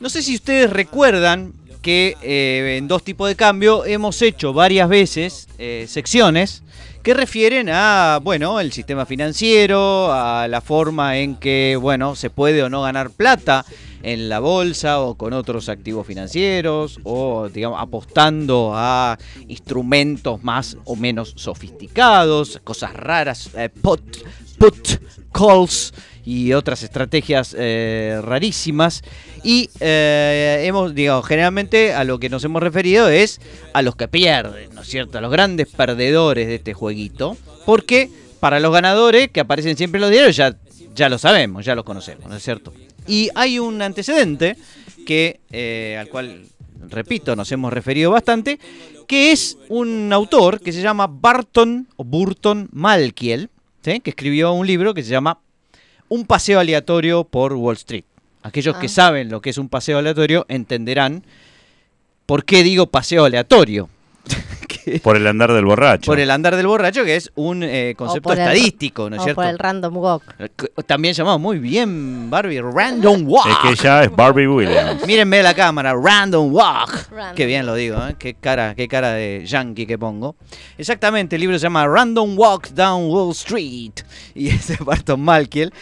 no 0.00 0.08
sé 0.10 0.22
si 0.22 0.34
ustedes 0.34 0.70
recuerdan 0.70 1.52
que 1.82 2.16
eh, 2.20 2.78
en 2.78 2.88
dos 2.88 3.04
tipos 3.04 3.28
de 3.28 3.36
cambio 3.36 3.84
hemos 3.84 4.20
hecho 4.22 4.52
varias 4.52 4.88
veces 4.88 5.46
eh, 5.56 5.86
secciones 5.88 6.64
que 7.06 7.14
refieren 7.14 7.68
a, 7.68 8.18
bueno, 8.20 8.58
el 8.58 8.72
sistema 8.72 9.06
financiero, 9.06 10.12
a 10.12 10.48
la 10.48 10.60
forma 10.60 11.18
en 11.18 11.36
que, 11.36 11.78
bueno, 11.80 12.16
se 12.16 12.30
puede 12.30 12.64
o 12.64 12.68
no 12.68 12.82
ganar 12.82 13.10
plata 13.10 13.64
en 14.02 14.28
la 14.28 14.40
bolsa 14.40 14.98
o 14.98 15.14
con 15.14 15.32
otros 15.32 15.68
activos 15.68 16.04
financieros 16.04 16.98
o, 17.04 17.48
digamos, 17.48 17.80
apostando 17.80 18.72
a 18.74 19.16
instrumentos 19.46 20.42
más 20.42 20.78
o 20.84 20.96
menos 20.96 21.32
sofisticados, 21.36 22.60
cosas 22.64 22.92
raras, 22.92 23.50
eh, 23.56 23.68
put, 23.68 24.02
put 24.58 25.00
calls 25.32 25.94
y 26.24 26.54
otras 26.54 26.82
estrategias 26.82 27.54
eh, 27.56 28.20
rarísimas. 28.20 29.02
Y 29.46 29.70
eh, 29.78 30.64
hemos, 30.64 30.92
digamos, 30.92 31.24
generalmente 31.24 31.94
a 31.94 32.02
lo 32.02 32.18
que 32.18 32.28
nos 32.28 32.42
hemos 32.42 32.60
referido 32.60 33.08
es 33.08 33.40
a 33.74 33.82
los 33.82 33.94
que 33.94 34.08
pierden, 34.08 34.74
¿no 34.74 34.82
es 34.82 34.88
cierto? 34.88 35.18
A 35.18 35.20
los 35.20 35.30
grandes 35.30 35.68
perdedores 35.68 36.48
de 36.48 36.56
este 36.56 36.74
jueguito. 36.74 37.36
Porque 37.64 38.10
para 38.40 38.58
los 38.58 38.72
ganadores 38.72 39.30
que 39.30 39.38
aparecen 39.38 39.76
siempre 39.76 39.98
en 39.98 40.00
los 40.00 40.10
diarios 40.10 40.34
ya, 40.34 40.56
ya 40.96 41.08
lo 41.08 41.16
sabemos, 41.16 41.64
ya 41.64 41.76
los 41.76 41.84
conocemos, 41.84 42.28
¿no 42.28 42.34
es 42.34 42.42
cierto? 42.42 42.74
Y 43.06 43.30
hay 43.36 43.60
un 43.60 43.80
antecedente 43.82 44.56
que, 45.06 45.38
eh, 45.52 45.96
al 45.96 46.08
cual, 46.08 46.46
repito, 46.88 47.36
nos 47.36 47.52
hemos 47.52 47.72
referido 47.72 48.10
bastante, 48.10 48.58
que 49.06 49.30
es 49.30 49.58
un 49.68 50.12
autor 50.12 50.60
que 50.60 50.72
se 50.72 50.82
llama 50.82 51.06
Barton 51.06 51.86
o 51.94 52.02
Burton 52.02 52.68
Malkiel, 52.72 53.48
¿sí? 53.84 54.00
que 54.00 54.10
escribió 54.10 54.52
un 54.54 54.66
libro 54.66 54.92
que 54.92 55.04
se 55.04 55.10
llama 55.10 55.38
Un 56.08 56.26
paseo 56.26 56.58
aleatorio 56.58 57.22
por 57.22 57.52
Wall 57.52 57.76
Street. 57.76 58.06
Aquellos 58.46 58.76
que 58.76 58.86
Ah. 58.86 58.90
saben 58.90 59.28
lo 59.30 59.40
que 59.40 59.50
es 59.50 59.58
un 59.58 59.68
paseo 59.68 59.98
aleatorio 59.98 60.46
entenderán 60.48 61.22
por 62.26 62.44
qué 62.44 62.62
digo 62.62 62.86
paseo 62.86 63.24
aleatorio. 63.24 63.88
Por 65.02 65.16
el 65.16 65.26
andar 65.26 65.52
del 65.52 65.64
borracho. 65.64 66.06
por 66.06 66.20
el 66.20 66.30
andar 66.30 66.54
del 66.54 66.68
borracho, 66.68 67.04
que 67.04 67.16
es 67.16 67.32
un 67.34 67.64
eh, 67.64 67.94
concepto 67.96 68.28
O 68.28 68.32
por 68.32 68.38
el- 68.40 68.46
estadístico, 68.46 69.10
¿no 69.10 69.16
es 69.16 69.22
cierto? 69.24 69.40
por 69.42 69.50
el 69.50 69.58
random 69.58 69.96
walk. 69.96 70.22
Eh, 70.38 70.48
También 70.86 71.12
llamado 71.12 71.40
muy 71.40 71.58
bien, 71.58 72.30
Barbie, 72.30 72.60
Random 72.60 73.24
Walk. 73.28 73.48
Es 73.48 73.56
que 73.58 73.68
ella 73.82 74.04
es 74.04 74.14
Barbie 74.14 74.46
Williams. 74.46 75.04
Mírenme 75.04 75.42
la 75.42 75.54
cámara, 75.54 75.92
Random 75.92 76.52
Walk. 76.54 77.10
Random 77.10 77.34
Qué 77.34 77.46
bien 77.46 77.66
lo 77.66 77.74
digo, 77.74 77.98
¿eh? 78.06 78.14
Qué 78.16 78.34
cara, 78.34 78.76
qué 78.76 78.86
cara 78.86 79.10
de 79.12 79.42
yankee 79.44 79.86
que 79.86 79.98
pongo. 79.98 80.36
Exactamente, 80.78 81.34
el 81.34 81.40
libro 81.40 81.58
se 81.58 81.64
llama 81.64 81.84
Random 81.88 82.38
Walk 82.38 82.68
Down 82.68 83.10
Wall 83.10 83.32
Street. 83.32 83.92
Y 84.36 84.48
es 84.50 84.68
de 84.68 84.76
Barton 84.76 85.20
Malkiel. 85.20 85.72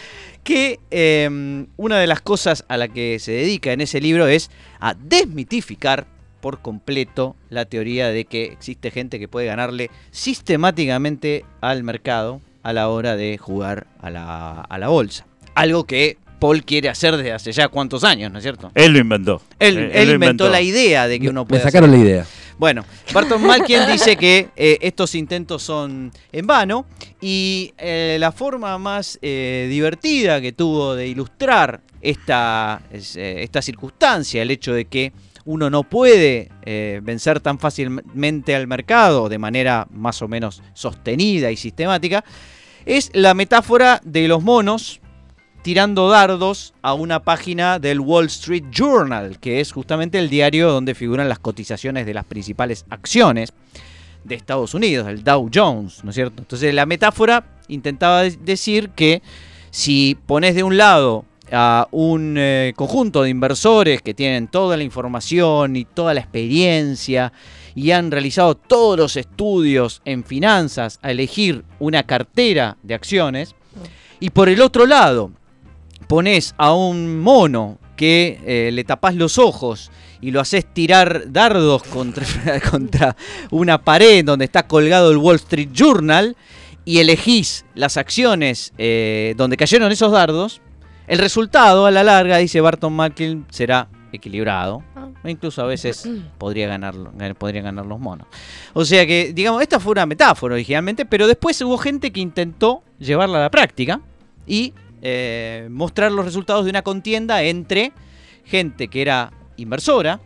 Que 0.45 0.79
eh, 0.91 1.65
una 1.75 1.97
de 1.97 2.05
las 2.07 2.21
cosas 2.21 2.63
a 2.67 2.77
la 2.77 2.87
que 2.87 3.17
se 3.19 3.31
dedica 3.31 3.73
en 3.73 3.81
ese 3.81 3.99
libro 3.99 4.27
es 4.27 4.51
a 4.79 4.93
desmitificar 4.93 6.05
por 6.39 6.61
completo 6.61 7.35
la 7.49 7.65
teoría 7.65 8.09
de 8.09 8.25
que 8.25 8.43
existe 8.45 8.91
gente 8.91 9.17
que 9.17 9.27
puede 9.27 9.47
ganarle 9.47 9.89
sistemáticamente 10.11 11.43
al 11.61 11.81
mercado 11.83 12.41
a 12.61 12.73
la 12.73 12.89
hora 12.89 13.15
de 13.15 13.39
jugar 13.39 13.87
a 13.99 14.11
la, 14.11 14.61
a 14.61 14.77
la 14.77 14.87
bolsa. 14.87 15.25
Algo 15.55 15.85
que 15.85 16.17
Paul 16.39 16.63
quiere 16.63 16.89
hacer 16.89 17.17
desde 17.17 17.31
hace 17.31 17.51
ya 17.51 17.67
cuántos 17.67 18.03
años, 18.03 18.31
¿no 18.31 18.37
es 18.37 18.43
cierto? 18.43 18.71
Él 18.75 18.93
lo 18.93 18.99
inventó. 18.99 19.41
Él, 19.57 19.77
Eh, 19.79 19.91
él 19.95 20.09
lo 20.09 20.13
inventó 20.13 20.47
la 20.49 20.61
idea 20.61 21.07
de 21.07 21.19
que 21.19 21.29
uno 21.29 21.41
Me 21.41 21.49
puede 21.49 21.63
sacaron 21.63 21.89
la 21.89 21.97
idea. 21.97 22.25
Bueno, 22.57 22.85
Barton 23.13 23.41
Malkiel 23.45 23.85
dice 23.91 24.15
que 24.15 24.49
eh, 24.55 24.77
estos 24.81 25.15
intentos 25.15 25.63
son 25.63 26.11
en 26.31 26.47
vano 26.47 26.85
y 27.21 27.73
eh, 27.77 28.17
la 28.19 28.31
forma 28.31 28.77
más 28.77 29.19
eh, 29.21 29.67
divertida 29.69 30.39
que 30.39 30.53
tuvo 30.53 30.95
de 30.95 31.07
ilustrar 31.07 31.81
esta, 32.01 32.81
es, 32.91 33.15
esta 33.15 33.61
circunstancia, 33.61 34.41
el 34.41 34.51
hecho 34.51 34.73
de 34.73 34.85
que 34.85 35.11
uno 35.45 35.69
no 35.69 35.83
puede 35.83 36.49
eh, 36.63 36.99
vencer 37.03 37.39
tan 37.39 37.59
fácilmente 37.59 38.55
al 38.55 38.67
mercado 38.67 39.29
de 39.29 39.37
manera 39.37 39.87
más 39.91 40.21
o 40.21 40.27
menos 40.27 40.61
sostenida 40.73 41.51
y 41.51 41.57
sistemática, 41.57 42.25
es 42.85 43.11
la 43.13 43.33
metáfora 43.33 44.01
de 44.03 44.27
los 44.27 44.43
monos 44.43 44.99
tirando 45.65 46.09
dardos 46.09 46.75
a 46.83 46.93
una 46.93 47.23
página 47.23 47.79
del 47.79 47.99
Wall 47.99 48.27
Street 48.27 48.65
Journal, 48.69 49.39
que 49.39 49.59
es 49.61 49.71
justamente 49.71 50.19
el 50.19 50.29
diario 50.29 50.69
donde 50.71 50.93
figuran 50.93 51.27
las 51.27 51.39
cotizaciones 51.39 52.05
de 52.05 52.13
las 52.13 52.23
principales 52.23 52.85
acciones 52.91 53.51
de 54.23 54.35
Estados 54.35 54.75
Unidos, 54.75 55.07
el 55.07 55.23
Dow 55.23 55.49
Jones, 55.51 56.03
¿no 56.03 56.11
es 56.11 56.15
cierto? 56.17 56.43
Entonces 56.43 56.71
la 56.71 56.85
metáfora 56.85 57.47
intentaba 57.67 58.21
de- 58.21 58.37
decir 58.37 58.89
que 58.89 59.23
si 59.71 60.15
pones 60.27 60.53
de 60.53 60.61
un 60.61 60.77
lado 60.77 61.25
a 61.51 61.87
un 61.89 62.35
eh, 62.37 62.73
conjunto 62.75 63.23
de 63.23 63.31
inversores 63.31 64.03
que 64.03 64.13
tienen 64.13 64.47
toda 64.47 64.77
la 64.77 64.83
información 64.83 65.77
y 65.77 65.85
toda 65.85 66.13
la 66.13 66.19
experiencia 66.19 67.33
y 67.73 67.89
han 67.89 68.11
realizado 68.11 68.53
todos 68.53 68.99
los 68.99 69.17
estudios 69.17 70.03
en 70.05 70.23
finanzas 70.25 70.99
a 71.01 71.09
elegir 71.09 71.63
una 71.79 72.03
cartera 72.03 72.77
de 72.83 72.93
acciones, 72.93 73.55
y 74.19 74.29
por 74.29 74.47
el 74.47 74.61
otro 74.61 74.85
lado 74.85 75.31
pones 76.07 76.53
a 76.57 76.73
un 76.73 77.19
mono 77.21 77.77
que 77.95 78.39
eh, 78.45 78.71
le 78.73 78.83
tapás 78.83 79.15
los 79.15 79.37
ojos 79.37 79.91
y 80.21 80.31
lo 80.31 80.39
haces 80.41 80.65
tirar 80.65 81.31
dardos 81.31 81.83
contra, 81.83 82.25
contra 82.71 83.15
una 83.51 83.81
pared 83.83 84.23
donde 84.25 84.45
está 84.45 84.67
colgado 84.67 85.11
el 85.11 85.17
Wall 85.17 85.35
Street 85.37 85.69
Journal 85.71 86.35
y 86.83 86.99
elegís 86.99 87.65
las 87.73 87.97
acciones 87.97 88.73
eh, 88.77 89.33
donde 89.37 89.57
cayeron 89.57 89.91
esos 89.91 90.11
dardos, 90.11 90.61
el 91.07 91.19
resultado 91.19 91.85
a 91.85 91.91
la 91.91 92.03
larga, 92.03 92.37
dice 92.37 92.61
Barton 92.61 92.93
Malkin, 92.93 93.45
será 93.49 93.87
equilibrado. 94.11 94.83
O 95.23 95.27
incluso 95.27 95.61
a 95.61 95.65
veces 95.65 96.07
podría 96.37 96.67
ganar, 96.67 96.93
gan- 96.95 97.33
podrían 97.35 97.65
ganar 97.65 97.85
los 97.85 97.99
monos. 97.99 98.27
O 98.73 98.85
sea 98.85 99.05
que, 99.07 99.31
digamos, 99.33 99.61
esta 99.61 99.79
fue 99.79 99.93
una 99.93 100.05
metáfora 100.05 100.53
originalmente, 100.55 101.05
pero 101.05 101.27
después 101.27 101.59
hubo 101.61 101.77
gente 101.77 102.11
que 102.11 102.19
intentó 102.19 102.83
llevarla 102.99 103.39
a 103.39 103.41
la 103.41 103.49
práctica 103.51 104.01
y 104.47 104.73
eh, 105.01 105.67
mostrar 105.71 106.11
los 106.11 106.25
resultados 106.25 106.65
de 106.65 106.71
una 106.71 106.81
contienda 106.81 107.43
entre 107.43 107.91
gente 108.43 108.87
que 108.87 109.01
era 109.01 109.31
inversora, 109.57 110.19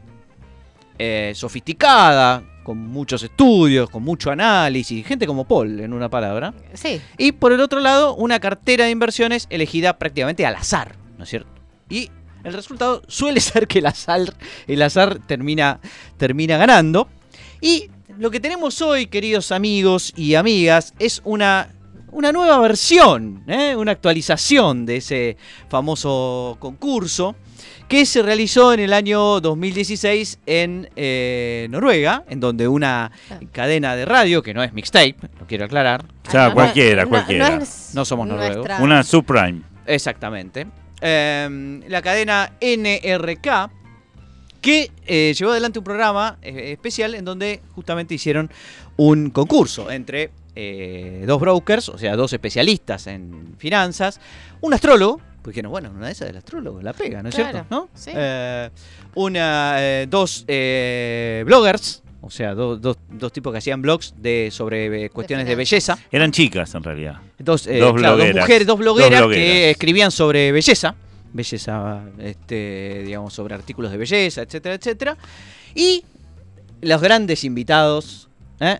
eh, 0.97 1.31
sofisticada, 1.35 2.43
con 2.63 2.77
muchos 2.77 3.23
estudios, 3.23 3.89
con 3.89 4.03
mucho 4.03 4.29
análisis, 4.29 5.05
gente 5.05 5.25
como 5.25 5.47
Paul, 5.47 5.79
en 5.79 5.91
una 5.91 6.09
palabra. 6.09 6.53
Sí. 6.73 7.01
Y 7.17 7.31
por 7.31 7.51
el 7.51 7.61
otro 7.61 7.79
lado, 7.79 8.15
una 8.15 8.39
cartera 8.39 8.85
de 8.85 8.91
inversiones 8.91 9.47
elegida 9.49 9.97
prácticamente 9.97 10.45
al 10.45 10.55
azar, 10.55 10.95
¿no 11.17 11.23
es 11.23 11.29
cierto? 11.31 11.49
Y 11.89 12.11
el 12.43 12.53
resultado 12.53 13.01
suele 13.07 13.39
ser 13.39 13.67
que 13.67 13.79
el 13.79 13.87
azar, 13.87 14.21
el 14.67 14.81
azar 14.81 15.19
termina, 15.25 15.79
termina 16.17 16.57
ganando. 16.57 17.07
Y 17.61 17.89
lo 18.17 18.29
que 18.31 18.39
tenemos 18.39 18.81
hoy, 18.81 19.07
queridos 19.07 19.51
amigos 19.51 20.13
y 20.15 20.35
amigas, 20.35 20.93
es 20.99 21.21
una, 21.23 21.69
una 22.11 22.31
nueva 22.31 22.59
versión, 22.59 23.43
¿eh? 23.47 23.75
una 23.75 23.91
actualización 23.91 24.85
de 24.85 24.97
ese 24.97 25.37
famoso 25.69 26.57
concurso 26.59 27.35
que 27.87 28.05
se 28.05 28.21
realizó 28.21 28.71
en 28.73 28.81
el 28.81 28.93
año 28.93 29.39
2016 29.41 30.39
en 30.45 30.89
eh, 30.95 31.67
Noruega, 31.71 32.23
en 32.29 32.39
donde 32.39 32.67
una 32.67 33.11
cadena 33.51 33.95
de 33.95 34.05
radio, 34.05 34.43
que 34.43 34.53
no 34.53 34.61
es 34.63 34.73
mixtape, 34.73 35.15
lo 35.39 35.47
quiero 35.47 35.65
aclarar, 35.65 36.05
O 36.27 36.31
sea, 36.31 36.45
Ah, 36.45 36.47
no, 36.49 36.53
cualquiera, 36.53 37.03
no- 37.03 37.09
cualquiera. 37.09 37.59
No, 37.93 38.05
somos 38.05 38.27
noruegos. 38.27 38.67
Una 38.79 39.01
subprime. 39.03 39.63
exactamente, 39.87 40.67
eh, 41.01 41.81
la 41.87 42.01
cadena 42.03 42.51
NRK, 42.61 43.71
que 44.61 44.91
eh, 45.07 45.33
llevó 45.37 45.51
adelante 45.51 45.79
un 45.79 45.85
programa 45.85 46.37
especial 46.41 47.15
en 47.15 47.25
donde 47.25 47.61
justamente 47.73 48.13
hicieron 48.13 48.51
un 48.97 49.29
concurso 49.31 49.89
entre 49.89 50.29
eh, 50.61 51.23
dos 51.25 51.39
brokers, 51.39 51.89
o 51.89 51.97
sea, 51.97 52.15
dos 52.15 52.33
especialistas 52.33 53.07
en 53.07 53.55
finanzas, 53.57 54.19
un 54.61 54.73
astrólogo, 54.73 55.21
porque 55.41 55.63
no, 55.63 55.69
bueno, 55.69 55.89
una 55.95 56.07
de 56.07 56.11
esas 56.11 56.27
del 56.27 56.37
astrólogo 56.37 56.81
la 56.81 56.91
pega, 56.93 57.23
¿no 57.23 57.29
es 57.29 57.35
Claro, 57.35 57.51
cierto? 57.51 57.67
¿No? 57.73 57.89
sí. 57.93 58.11
Eh, 58.13 58.69
una, 59.15 59.75
eh, 59.77 60.07
dos 60.09 60.43
eh, 60.47 61.43
bloggers, 61.45 62.03
o 62.21 62.29
sea, 62.29 62.53
do- 62.53 62.75
dos- 62.77 62.97
dos 63.09 63.31
tipos 63.31 63.51
que 63.53 63.59
hacían 63.59 63.81
blogs 63.81 64.13
de, 64.17 64.49
sobre 64.51 65.05
eh, 65.05 65.09
cuestiones 65.09 65.47
de, 65.47 65.55
belleza. 65.55 65.97
Eran 66.11 66.31
chicas 66.31 66.75
en 66.75 66.83
realidad. 66.83 67.15
Dos, 67.37 67.65
eh, 67.67 67.77
Dos 67.79 67.93
claro, 67.93 68.09
dos 68.09 68.17
blogueras. 68.17 68.43
mujeres, 68.45 68.67
dos 68.67 68.79
blogueras, 68.79 69.11
Dos 69.21 69.27
blogueras. 69.29 69.45
que 69.53 69.69
escribían 69.71 70.11
sobre 70.11 70.51
belleza, 70.51 70.95
belleza, 71.31 72.01
este, 72.19 73.03
digamos, 73.05 73.33
sobre 73.33 73.55
artículos 73.55 73.91
de 73.91 73.97
belleza, 73.97 74.41
etcétera, 74.41 74.75
etcétera. 74.75 75.17
Y 75.73 76.03
los 76.81 77.01
grandes 77.01 77.43
invitados, 77.45 78.27
¿eh? 78.59 78.79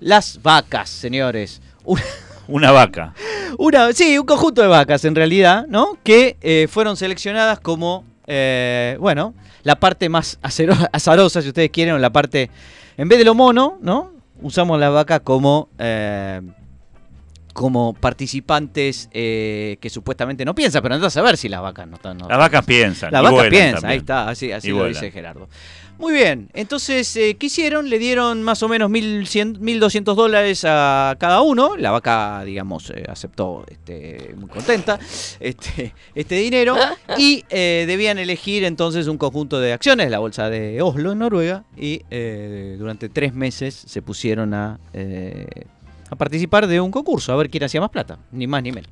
Las 0.00 0.40
vacas, 0.42 0.88
señores. 0.90 1.60
Una, 1.84 2.02
Una 2.48 2.70
vaca. 2.70 3.12
una- 3.58 3.92
sí, 3.92 4.16
un 4.18 4.24
conjunto 4.26 4.62
de 4.62 4.68
vacas 4.68 5.04
en 5.04 5.14
realidad, 5.16 5.66
¿no? 5.68 5.98
Que 6.04 6.36
eh, 6.40 6.68
fueron 6.70 6.96
seleccionadas 6.96 7.58
como, 7.60 8.04
eh, 8.26 8.96
bueno, 9.00 9.34
la 9.64 9.76
parte 9.76 10.08
más 10.08 10.38
azarosa, 10.92 11.42
si 11.42 11.48
ustedes 11.48 11.70
quieren, 11.70 11.94
o 11.94 11.98
la 11.98 12.10
parte, 12.10 12.50
en 12.96 13.08
vez 13.08 13.18
de 13.18 13.24
lo 13.24 13.34
mono, 13.34 13.78
¿no? 13.82 14.12
Usamos 14.42 14.78
la 14.78 14.90
vaca 14.90 15.18
como, 15.20 15.68
eh, 15.78 16.40
como 17.52 17.94
participantes 17.94 19.08
eh, 19.12 19.78
que 19.80 19.88
supuestamente 19.88 20.44
no 20.44 20.54
piensan, 20.54 20.82
pero 20.82 20.94
andás 20.94 21.16
a 21.16 21.22
ver 21.22 21.36
si 21.38 21.48
las 21.48 21.62
vacas 21.62 21.88
no 21.88 21.96
están. 21.96 22.18
no- 22.18 22.28
Las 22.28 22.38
vacas 22.38 22.64
piensan. 22.66 23.10
la 23.10 23.20
y 23.20 23.22
vaca 23.22 23.34
vuelan 23.34 23.50
piensa, 23.50 23.72
también. 23.80 23.90
ahí 23.92 23.98
está, 23.98 24.28
así, 24.28 24.52
así 24.52 24.68
lo 24.68 24.76
vuelan. 24.76 24.92
dice 24.92 25.10
Gerardo. 25.10 25.48
Muy 25.98 26.12
bien, 26.12 26.50
entonces, 26.52 27.16
eh, 27.16 27.36
¿qué 27.38 27.46
hicieron? 27.46 27.88
Le 27.88 27.98
dieron 27.98 28.42
más 28.42 28.62
o 28.62 28.68
menos 28.68 28.90
1.100 28.90 29.58
1.200 29.58 30.14
dólares 30.14 30.64
a 30.66 31.16
cada 31.18 31.40
uno. 31.40 31.76
La 31.76 31.90
vaca, 31.90 32.42
digamos, 32.44 32.90
eh, 32.90 33.04
aceptó 33.08 33.64
este, 33.68 34.34
muy 34.36 34.48
contenta 34.48 34.98
este, 35.40 35.94
este 36.14 36.34
dinero. 36.36 36.76
Y 37.18 37.44
eh, 37.48 37.84
debían 37.86 38.18
elegir 38.18 38.64
entonces 38.64 39.06
un 39.06 39.16
conjunto 39.16 39.58
de 39.58 39.72
acciones, 39.72 40.10
la 40.10 40.18
bolsa 40.18 40.50
de 40.50 40.82
Oslo 40.82 41.12
en 41.12 41.20
Noruega. 41.20 41.64
Y 41.76 42.02
eh, 42.10 42.76
durante 42.78 43.08
tres 43.08 43.32
meses 43.32 43.74
se 43.74 44.02
pusieron 44.02 44.52
a, 44.52 44.78
eh, 44.92 45.46
a 46.10 46.16
participar 46.16 46.66
de 46.66 46.80
un 46.80 46.90
concurso, 46.90 47.32
a 47.32 47.36
ver 47.36 47.48
quién 47.48 47.64
hacía 47.64 47.80
más 47.80 47.90
plata, 47.90 48.18
ni 48.32 48.46
más 48.46 48.62
ni 48.62 48.72
menos. 48.72 48.90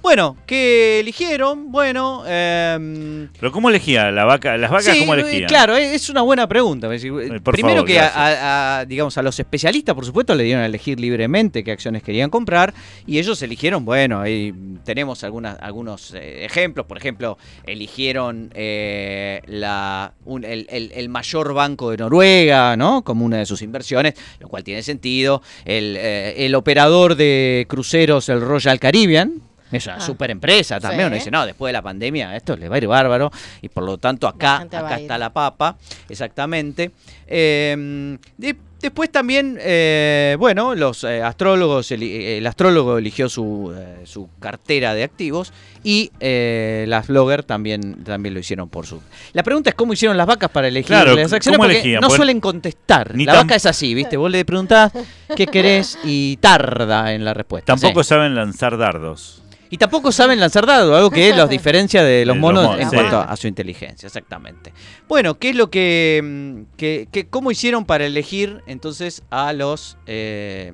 Bueno, 0.00 0.36
¿qué 0.46 1.00
eligieron? 1.00 1.70
Bueno, 1.72 2.22
em, 2.26 3.28
Pero 3.38 3.52
¿cómo 3.52 3.68
elegía? 3.68 4.10
La 4.10 4.24
vaca, 4.24 4.56
¿Las 4.56 4.70
vacas 4.70 4.86
Sí, 4.94 5.00
cómo 5.00 5.14
eh, 5.14 5.20
elegían? 5.20 5.48
Claro, 5.48 5.76
eh, 5.76 5.94
es 5.94 6.08
una 6.08 6.22
buena 6.22 6.46
pregunta. 6.48 6.88
Eh, 6.94 7.40
por 7.42 7.52
Primero 7.52 7.78
favor, 7.78 7.86
que 7.86 7.98
a, 8.00 8.84
digamos, 8.86 9.18
a 9.18 9.22
los 9.22 9.38
especialistas, 9.38 9.94
por 9.94 10.06
supuesto, 10.06 10.34
le 10.34 10.44
dieron 10.44 10.62
a 10.62 10.66
elegir 10.66 10.98
libremente 11.00 11.62
qué 11.64 11.72
acciones 11.72 12.02
querían 12.02 12.30
comprar 12.30 12.72
y 13.06 13.18
ellos 13.18 13.42
eligieron, 13.42 13.84
bueno, 13.84 14.20
ahí 14.20 14.54
tenemos 14.84 15.24
algunas, 15.24 15.58
algunos 15.60 16.14
eh, 16.14 16.44
ejemplos. 16.44 16.86
Por 16.86 16.96
ejemplo, 16.96 17.36
eligieron 17.66 18.50
eh, 18.54 19.42
la, 19.46 20.12
un- 20.24 20.44
el, 20.44 20.66
el- 20.70 20.92
el 20.94 21.08
mayor 21.08 21.52
banco 21.52 21.90
de 21.90 21.98
Noruega, 21.98 22.76
¿no? 22.76 23.02
Como 23.02 23.24
una 23.24 23.38
de 23.38 23.46
sus 23.46 23.60
inversiones, 23.62 24.14
lo 24.40 24.48
cual 24.48 24.62
tiene 24.64 24.82
sentido. 24.82 25.42
El, 25.64 25.96
eh, 25.98 26.46
el 26.46 26.54
operador 26.54 27.14
de 27.16 27.66
cruceros, 27.68 28.28
el 28.28 28.40
Royal 28.40 28.78
Caribbean. 28.80 29.42
Es 29.72 29.86
una 29.86 29.96
Ah. 29.96 30.00
super 30.00 30.30
empresa 30.30 30.80
también. 30.80 31.02
Sí. 31.02 31.06
Uno 31.06 31.14
dice, 31.16 31.30
no, 31.30 31.44
después 31.46 31.68
de 31.70 31.72
la 31.74 31.82
pandemia 31.82 32.34
esto 32.36 32.56
le 32.56 32.68
va 32.68 32.76
a 32.76 32.78
ir 32.78 32.86
bárbaro. 32.86 33.30
Y 33.62 33.68
por 33.68 33.84
lo 33.84 33.98
tanto 33.98 34.26
acá, 34.26 34.58
acá 34.62 34.96
está 34.98 35.18
la 35.18 35.32
papa, 35.32 35.76
exactamente. 36.08 36.90
Eh, 37.26 38.16
de- 38.36 38.56
después 38.80 39.10
también, 39.10 39.58
eh, 39.60 40.36
bueno, 40.38 40.74
los 40.74 41.04
eh, 41.04 41.20
astrólogos, 41.22 41.90
eli- 41.90 42.24
el 42.38 42.46
astrólogo 42.46 42.96
eligió 42.98 43.28
su, 43.28 43.74
eh, 43.76 44.02
su 44.04 44.28
cartera 44.40 44.94
de 44.94 45.02
activos 45.04 45.52
y 45.84 46.10
eh, 46.20 46.84
las 46.88 47.08
blogger 47.08 47.42
también, 47.42 48.04
también 48.04 48.34
lo 48.34 48.40
hicieron 48.40 48.68
por 48.68 48.86
su... 48.86 49.00
La 49.32 49.42
pregunta 49.42 49.70
es 49.70 49.76
cómo 49.76 49.92
hicieron 49.92 50.16
las 50.16 50.26
vacas 50.26 50.50
para 50.50 50.68
elegir 50.68 50.86
Claro, 50.88 51.14
las 51.14 51.32
acciones, 51.32 51.58
¿cómo 51.58 51.66
porque 51.66 51.80
elegían? 51.80 52.00
no 52.00 52.08
suelen 52.10 52.40
contestar. 52.40 53.14
Ni 53.14 53.24
la 53.24 53.34
vaca 53.34 53.54
es 53.56 53.66
así, 53.66 53.94
¿viste? 53.94 54.16
Vos 54.16 54.30
le 54.30 54.44
preguntás 54.44 54.92
qué 55.36 55.46
querés 55.46 55.98
y 56.04 56.36
tarda 56.38 57.12
en 57.12 57.24
la 57.24 57.34
respuesta. 57.34 57.74
Tampoco 57.74 58.02
Sí. 58.02 58.08
saben 58.10 58.34
lanzar 58.34 58.78
dardos. 58.78 59.42
Y 59.70 59.76
tampoco 59.76 60.12
saben 60.12 60.40
lanzar 60.40 60.64
dados, 60.66 60.96
algo 60.96 61.10
que 61.10 61.34
los 61.34 61.48
diferencia 61.58 62.02
de 62.02 62.24
los 62.24 62.36
De 62.36 62.40
los 62.40 62.54
monos 62.54 62.78
en 62.80 62.88
sí. 62.88 62.96
cuanto 62.96 63.18
a, 63.18 63.24
a 63.24 63.36
su 63.36 63.46
inteligencia, 63.48 64.06
exactamente. 64.06 64.72
Bueno, 65.08 65.38
¿qué 65.38 65.50
es 65.50 65.56
lo 65.56 65.70
que, 65.70 66.20
mm, 66.24 66.76
que, 66.76 67.08
que- 67.12 67.26
cómo 67.28 67.50
hicieron 67.50 67.84
para 67.84 68.06
elegir 68.06 68.62
entonces 68.66 69.22
a 69.30 69.52
los 69.52 69.96
eh, 70.06 70.72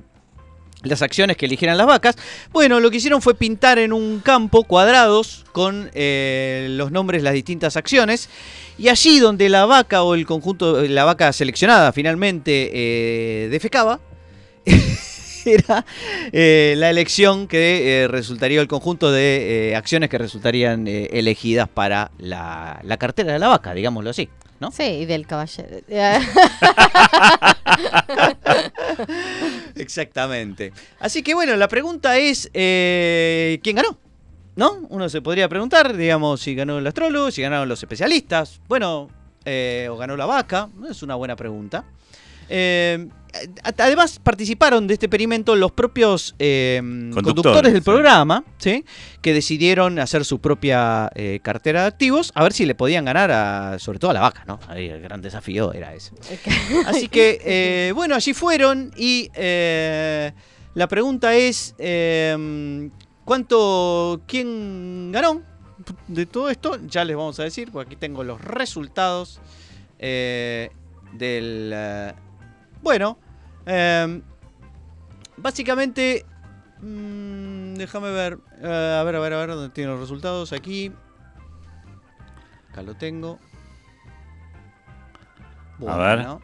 las 0.83 1.01
acciones 1.03 1.37
que 1.37 1.47
eligieran 1.47 1.77
las 1.79 1.87
vacas? 1.87 2.15
Bueno, 2.53 2.79
lo 2.79 2.91
que 2.91 2.99
hicieron 2.99 3.21
fue 3.23 3.35
pintar 3.35 3.79
en 3.79 3.93
un 3.93 4.21
campo 4.21 4.63
cuadrados 4.65 5.45
con 5.53 5.91
eh, 5.95 6.69
los 6.71 6.93
nombres 6.93 7.23
de 7.23 7.25
las 7.25 7.35
distintas 7.35 7.77
acciones 7.77 8.29
y 8.79 8.89
allí 8.89 9.19
donde 9.19 9.49
la 9.49 9.65
vaca 9.67 10.03
o 10.03 10.15
el 10.15 10.27
conjunto, 10.27 10.83
la 10.83 11.05
vaca 11.05 11.33
seleccionada 11.33 11.91
finalmente 11.93 12.71
eh, 12.73 13.49
defecaba. 13.51 13.99
Era 15.45 15.85
eh, 16.33 16.75
la 16.77 16.91
elección 16.91 17.47
que 17.47 18.03
eh, 18.03 18.09
resultaría 18.09 18.61
el 18.61 18.69
conjunto 18.69 19.13
de 19.13 19.71
eh, 19.71 19.77
acciones 19.77 20.11
que 20.11 20.19
resultarían 20.19 20.87
elegidas 20.87 21.69
para 21.69 22.11
la, 22.19 22.81
la 22.83 22.97
cartera 22.97 23.33
de 23.33 23.39
la 23.39 23.49
vaca, 23.49 23.75
digámoslo 23.75 24.11
así, 24.11 24.29
¿no? 24.61 24.71
Sí, 24.71 24.85
y 24.85 25.07
del 25.07 25.27
caballero. 25.27 25.79
Exactamente. 29.75 30.73
Así 31.01 31.23
que 31.23 31.35
bueno, 31.35 31.57
la 31.57 31.69
pregunta 31.69 32.19
es, 32.19 32.51
eh, 32.55 33.59
¿quién 33.63 33.77
ganó? 33.77 33.99
¿No? 34.57 34.87
Uno 34.89 35.09
se 35.09 35.21
podría 35.21 35.49
preguntar, 35.49 35.97
digamos, 35.97 36.41
si 36.41 36.55
ganó 36.55 36.79
el 36.79 36.87
astrólogo, 36.87 37.31
si 37.31 37.43
ganaron 37.43 37.69
los 37.69 37.83
especialistas, 37.83 38.61
bueno, 38.69 39.09
eh, 39.45 39.89
o 39.91 39.97
ganó 39.97 40.17
la 40.17 40.27
vaca, 40.27 40.69
es 40.89 41.03
una 41.03 41.17
buena 41.17 41.35
pregunta. 41.35 41.85
Eh, 42.49 43.09
además, 43.79 44.21
participaron 44.23 44.87
de 44.87 44.95
este 44.95 45.07
experimento 45.07 45.57
los 45.57 45.73
propios 45.73 46.35
eh, 46.39 46.81
conductores, 47.13 47.73
del 47.73 47.83
sí. 47.83 47.85
programa, 47.85 48.45
¿sí? 48.59 48.85
que 49.21 49.33
decidieron 49.33 49.99
hacer 49.99 50.25
su 50.25 50.41
propia 50.41 51.11
eh, 51.15 51.41
cartera 51.43 51.83
de 51.83 51.87
activos, 51.89 52.33
a 52.35 52.43
ver 52.43 52.53
si 52.53 52.67
le 52.67 52.75
podían 52.75 53.05
ganar 53.05 53.31
a, 53.31 53.79
sobre 53.79 53.99
todo 53.99 54.11
a 54.11 54.15
la 54.15 54.21
vaca, 54.21 54.45
¿no? 54.47 54.61
Ahí 54.69 54.89
el 54.89 55.01
gran 55.01 55.21
desafío 55.21 55.73
era 55.73 55.95
ese. 55.95 56.13
Así 56.87 57.09
que, 57.09 57.41
eh, 57.45 57.93
bueno, 57.95 58.15
allí 58.15 58.35
fueron 58.35 58.93
y 58.97 59.31
eh, 59.35 60.33
la 60.75 60.89
pregunta 60.89 61.35
es, 61.35 61.75
eh, 61.79 62.91
¿cuánto, 63.25 64.23
quién 64.27 65.13
ganó 65.13 65.43
de 66.09 66.27
todo 66.27 66.51
esto? 66.51 66.79
Ya 66.87 67.05
les 67.05 67.17
vamos 67.17 67.39
a 67.41 67.45
decir, 67.45 67.71
porque 67.71 67.95
aquí 67.95 67.97
tengo 67.97 68.25
los 68.25 68.41
resultados 68.41 69.41
eh, 69.99 70.71
del... 71.13 71.71
eh, 71.73 72.13
bueno, 72.83 73.19
eh, 73.67 74.21
básicamente... 75.37 76.25
mm, 76.81 77.75
déjame 77.75 78.11
ver, 78.11 78.39
eh, 78.63 78.97
a 79.01 79.03
ver, 79.05 79.17
a 79.17 79.21
ver, 79.21 79.33
a 79.33 79.39
ver, 79.39 79.49
¿dónde 79.51 79.71
tienen 79.71 79.93
los 79.93 80.01
resultados? 80.01 80.53
Aquí. 80.53 80.93
Acá 82.71 82.83
lo 82.83 82.95
tengo. 82.95 83.39
A 85.87 85.97
ver. 85.97 86.17
Bueno. 86.19 86.41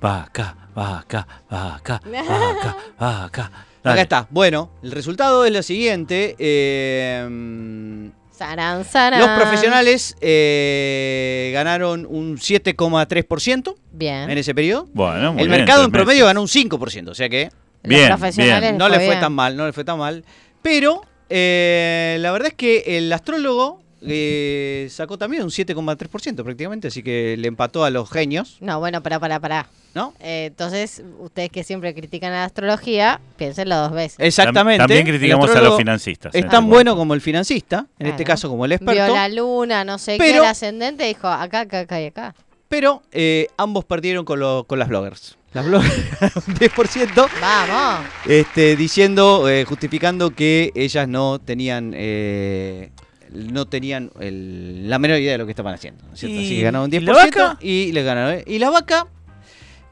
Vaca, 0.00 0.56
vaca, 0.74 1.26
vaca, 1.48 2.00
vaca, 2.10 2.76
vaca. 2.98 3.44
Acá 3.44 3.64
Dale. 3.82 4.00
está. 4.02 4.26
Bueno, 4.30 4.70
el 4.82 4.92
resultado 4.92 5.44
es 5.44 5.52
lo 5.52 5.62
siguiente. 5.62 6.34
eh, 6.38 8.10
Sarán, 8.42 8.84
sarán. 8.84 9.20
los 9.20 9.28
profesionales 9.40 10.16
eh, 10.20 11.50
ganaron 11.54 12.06
un 12.08 12.38
7,3% 12.38 13.74
Bien. 13.92 14.28
en 14.30 14.36
ese 14.38 14.52
periodo. 14.54 14.88
Bueno, 14.92 15.32
muy 15.34 15.42
El 15.42 15.48
bien, 15.48 15.60
mercado 15.60 15.84
en 15.84 15.92
promedio 15.92 16.24
ganó 16.26 16.40
un 16.42 16.48
5%, 16.48 17.08
o 17.08 17.14
sea 17.14 17.28
que 17.28 17.44
Los 17.44 17.52
Bien, 17.88 18.08
profesionales 18.08 18.60
bien. 18.70 18.78
no 18.78 18.88
le 18.88 18.96
fue 18.96 19.04
fue 19.04 19.14
bien. 19.14 19.20
tan 19.20 19.32
mal, 19.32 19.56
no 19.56 19.66
le 19.66 19.72
fue 19.72 19.84
tan 19.84 19.98
mal. 19.98 20.24
Pero 20.60 21.02
eh, 21.30 22.16
la 22.20 22.32
verdad 22.32 22.48
es 22.48 22.54
que 22.54 22.82
el 22.98 23.12
astrólogo 23.12 23.81
eh, 24.06 24.88
sacó 24.90 25.16
también 25.18 25.42
un 25.42 25.50
7,3% 25.50 26.42
prácticamente, 26.44 26.88
así 26.88 27.02
que 27.02 27.36
le 27.38 27.48
empató 27.48 27.84
a 27.84 27.90
los 27.90 28.10
genios, 28.10 28.56
No, 28.60 28.78
bueno, 28.80 29.02
pará, 29.02 29.18
pará, 29.20 29.40
pará. 29.40 29.68
¿no? 29.94 30.14
Eh, 30.20 30.46
entonces, 30.46 31.02
ustedes 31.18 31.50
que 31.50 31.64
siempre 31.64 31.94
critican 31.94 32.32
a 32.32 32.36
la 32.36 32.44
astrología, 32.44 33.20
piénsenlo 33.36 33.76
dos 33.76 33.92
veces. 33.92 34.16
Exactamente. 34.20 34.78
También 34.78 35.04
criticamos 35.06 35.54
a 35.54 35.60
los 35.60 35.76
financistas. 35.76 36.34
Es 36.34 36.44
eh, 36.44 36.48
tan 36.50 36.66
bueno 36.68 36.96
como 36.96 37.12
el 37.14 37.20
financista, 37.20 37.86
en 37.98 38.06
este 38.06 38.24
caso 38.24 38.48
como 38.48 38.64
el 38.64 38.70
Vio 38.70 38.76
experto, 38.76 39.14
la 39.14 39.28
luna, 39.28 39.84
no 39.84 39.98
sé 39.98 40.16
qué, 40.18 40.30
el 40.38 40.44
ascendente, 40.44 41.04
dijo 41.04 41.28
acá, 41.28 41.60
acá, 41.60 41.80
acá 41.80 42.00
y 42.00 42.06
acá. 42.06 42.34
pero 42.68 43.02
eh, 43.12 43.48
ambos 43.58 43.84
perdieron 43.84 44.24
con, 44.24 44.40
lo- 44.40 44.64
con 44.64 44.78
las 44.78 44.88
bloggers. 44.88 45.36
Las 45.52 45.66
bloggers 45.66 45.92
un 46.48 46.54
10%. 46.54 47.28
Vamos. 47.42 48.06
este, 48.24 48.74
diciendo, 48.76 49.46
eh, 49.50 49.66
justificando 49.66 50.30
que 50.30 50.72
ellas 50.74 51.06
no 51.06 51.38
tenían, 51.38 51.92
eh, 51.94 52.90
no 53.34 53.66
tenían 53.66 54.10
el- 54.20 54.88
la 54.88 54.98
menor 54.98 55.18
idea 55.18 55.32
de 55.32 55.38
lo 55.38 55.44
que 55.46 55.52
estaban 55.52 55.74
haciendo. 55.74 56.04
¿no 56.06 56.14
es 56.14 56.20
cierto? 56.20 56.36
¿Y- 56.36 56.44
Así 56.44 56.56
que 56.56 56.62
ganaron 56.62 56.84
un 56.88 56.94
y 56.94 56.98
10% 56.98 57.04
la 57.04 57.12
vaca? 57.46 57.58
y 57.60 57.92
les 57.92 58.04
ganaron. 58.04 58.34
¿eh? 58.34 58.44
¿Y 58.46 58.58
la 58.58 58.70
vaca? 58.70 59.06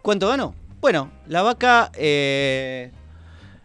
¿Cuánto 0.03 0.29
ganó? 0.29 0.55
Bueno, 0.81 1.11
la 1.27 1.43
vaca... 1.43 1.91
eh, 1.95 2.91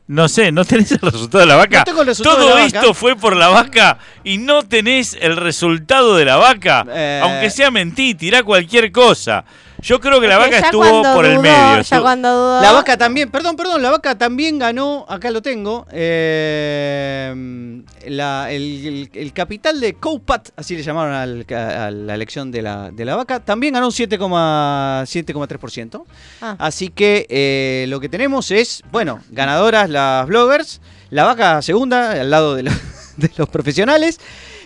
No 0.08 0.28
sé, 0.28 0.52
¿no 0.52 0.64
tenés 0.66 0.92
el 0.92 1.00
resultado 1.00 1.40
de 1.40 1.46
la 1.48 1.56
vaca? 1.56 1.80
No 1.80 1.84
tengo 1.86 2.02
el 2.02 2.08
resultado 2.08 2.36
Todo 2.38 2.48
de 2.50 2.54
la 2.56 2.62
vaca. 2.66 2.80
esto 2.80 2.94
fue 2.94 3.16
por 3.16 3.36
la 3.36 3.48
vaca 3.48 3.98
y 4.24 4.38
no 4.38 4.62
tenés 4.64 5.18
el 5.20 5.36
resultado 5.36 6.16
de 6.16 6.26
la 6.26 6.36
vaca. 6.36 6.86
Eh. 6.90 7.22
Aunque 7.24 7.50
sea 7.50 7.72
mentir, 7.72 8.16
tirá 8.18 8.44
cualquier 8.44 8.92
cosa. 8.92 9.44
Yo 9.82 10.00
creo 10.00 10.20
que 10.22 10.28
la 10.28 10.38
vaca 10.38 10.58
estuvo 10.60 11.04
por 11.14 11.26
el 11.26 11.40
medio. 11.40 11.56
Ya 11.56 11.80
estuvo- 11.82 12.02
cuando 12.02 12.30
dudó. 12.34 12.62
La 12.62 12.72
vaca 12.72 12.98
también, 12.98 13.30
perdón, 13.30 13.56
perdón, 13.56 13.82
la 13.82 13.92
vaca 13.92 14.18
también 14.18 14.58
ganó, 14.58 15.06
acá 15.08 15.30
lo 15.32 15.42
tengo, 15.42 15.86
eh, 15.92 17.82
la- 18.08 18.52
el, 18.52 18.86
el- 18.86 19.10
el 19.14 19.34
capital 19.34 19.80
de 19.80 19.94
Coupat, 19.96 20.50
así 20.56 20.76
le 20.76 20.84
llamaron 20.84 21.14
al 21.14 21.46
ca- 21.46 21.88
a 21.88 21.92
la 21.92 22.16
elección 22.16 22.52
de 22.52 22.62
la, 22.62 22.92
de 22.92 23.06
la 23.06 23.16
vaca, 23.16 23.40
también 23.40 23.74
ganó 23.74 23.88
un 23.88 23.92
7,3%. 23.92 25.06
7,3%. 25.06 26.06
Ah. 26.42 26.56
Así 26.60 26.90
que 26.90 27.26
eh, 27.30 27.86
lo 27.90 28.00
que 28.00 28.10
tenemos 28.10 28.52
es, 28.52 28.82
bueno, 28.92 29.20
ganadoras 29.30 29.90
las 29.90 30.28
bloggers, 30.28 30.82
la 31.10 31.24
vaca 31.26 31.62
segunda 31.62 32.12
al 32.12 32.30
lado 32.30 32.56
de, 32.56 32.64
los- 32.64 32.74
de 33.18 33.32
los 33.38 33.50
profesionales 33.50 34.20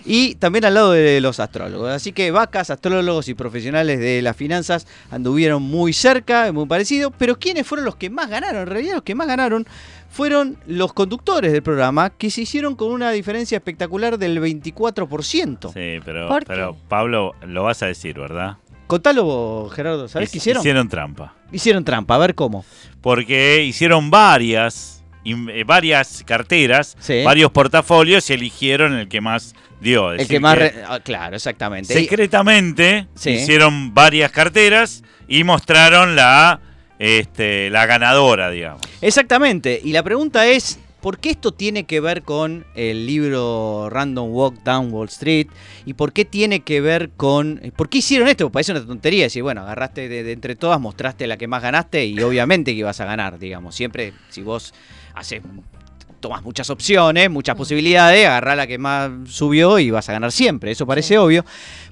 y 0.06 0.36
también 0.36 0.66
al 0.66 0.74
lado 0.74 0.92
de 0.92 1.22
los 1.22 1.40
astrólogos. 1.40 1.92
Así 1.92 2.12
que 2.12 2.32
vacas, 2.32 2.70
astrólogos 2.70 3.28
y 3.30 3.34
profesionales 3.34 4.00
de 4.00 4.22
las 4.22 4.36
finanzas 4.36 4.88
anduvieron 5.12 5.62
muy 5.64 5.94
cerca, 5.94 6.52
muy 6.52 6.66
parecido, 6.66 7.12
pero 7.12 7.38
¿quiénes 7.38 7.68
fueron 7.68 7.86
los 7.86 7.96
que 7.96 8.10
más 8.10 8.30
ganaron? 8.30 8.62
En 8.64 8.68
realidad 8.68 8.96
los 8.96 9.04
que 9.04 9.16
más 9.16 9.28
ganaron 9.28 9.66
fueron 10.10 10.58
los 10.66 10.94
conductores 10.94 11.52
del 11.52 11.64
programa 11.64 12.10
que 12.10 12.32
se 12.32 12.42
hicieron 12.42 12.76
con 12.76 12.92
una 12.92 13.12
diferencia 13.12 13.58
espectacular 13.58 14.18
del 14.18 14.42
24%. 14.42 15.74
Sí, 15.74 16.02
pero, 16.04 16.28
¿Por 16.28 16.46
pero? 16.46 16.76
Pablo, 16.88 17.36
lo 17.42 17.64
vas 17.64 17.84
a 17.84 17.88
decir, 17.88 18.20
¿verdad? 18.20 18.58
Contalo 18.88 19.24
vos, 19.24 19.72
Gerardo, 19.72 20.08
¿sabés 20.08 20.32
qué 20.32 20.40
hicieron? 20.40 20.62
Hicieron 20.62 20.90
trampa. 20.90 21.36
Hicieron 21.52 21.84
trampa, 21.84 22.16
a 22.16 22.18
ver 22.18 22.34
cómo. 22.34 22.66
Porque 23.02 23.64
hicieron 23.64 24.10
varias, 24.10 24.99
varias 25.66 26.24
carteras, 26.26 26.96
Sí. 27.00 27.24
varios 27.24 27.52
portafolios 27.52 28.30
y 28.30 28.34
eligieron 28.34 28.94
el 28.94 29.08
que 29.08 29.22
más 29.22 29.54
dio. 29.82 30.14
Es 30.14 30.22
El 30.22 30.28
que 30.28 30.40
más... 30.40 30.58
re- 30.58 30.74
ah, 30.88 31.00
claro, 31.00 31.36
exactamente. 31.36 31.94
Secretamente 31.94 33.08
Sí. 33.16 33.32
hicieron 33.32 33.94
varias 33.94 34.32
carteras 34.32 35.04
y 35.28 35.44
mostraron 35.44 36.16
la, 36.16 36.60
este, 37.00 37.70
la 37.70 37.86
ganadora, 37.86 38.50
digamos. 38.50 38.82
Exactamente. 39.02 39.80
Y 39.84 39.92
la 39.94 40.04
pregunta 40.04 40.48
es, 40.48 40.80
¿por 41.02 41.18
qué 41.20 41.30
esto 41.30 41.54
tiene 41.54 41.86
que 41.86 42.00
ver 42.02 42.24
con 42.24 42.66
el 42.76 43.06
libro 43.06 43.90
Random 43.90 44.30
Walk 44.32 44.64
Down 44.64 44.92
Wall 44.92 45.08
Street? 45.08 45.48
¿Y 45.86 45.94
por 45.94 46.12
qué 46.14 46.26
tiene 46.26 46.62
que 46.62 46.82
ver 46.82 47.12
con... 47.16 47.62
¿Por 47.76 47.88
qué 47.90 48.00
hicieron 48.00 48.28
esto? 48.28 48.46
Porque 48.46 48.54
parece 48.54 48.72
una 48.74 48.86
tontería 48.86 49.24
decir, 49.26 49.44
bueno, 49.44 49.62
agarraste 49.62 50.10
de, 50.10 50.24
de 50.24 50.32
entre 50.34 50.56
todas, 50.56 50.80
mostraste 50.80 51.26
la 51.28 51.38
que 51.38 51.48
más 51.48 51.62
ganaste 51.62 52.06
y 52.06 52.20
obviamente 52.22 52.74
que 52.74 52.80
ibas 52.80 53.00
a 53.00 53.06
ganar, 53.06 53.40
digamos. 53.40 53.76
Siempre, 53.76 54.14
si 54.30 54.42
vos 54.42 54.74
haces... 55.14 55.42
Tomas 56.20 56.44
muchas 56.44 56.70
opciones, 56.70 57.30
muchas 57.30 57.56
posibilidades, 57.56 58.28
agarrá 58.28 58.54
la 58.54 58.68
que 58.68 58.78
más 58.78 59.10
subió 59.30 59.80
y 59.80 59.90
vas 59.90 60.10
a 60.10 60.12
ganar 60.12 60.34
siempre. 60.34 60.70
Eso 60.70 60.86
parece 60.86 61.18
obvio. 61.18 61.46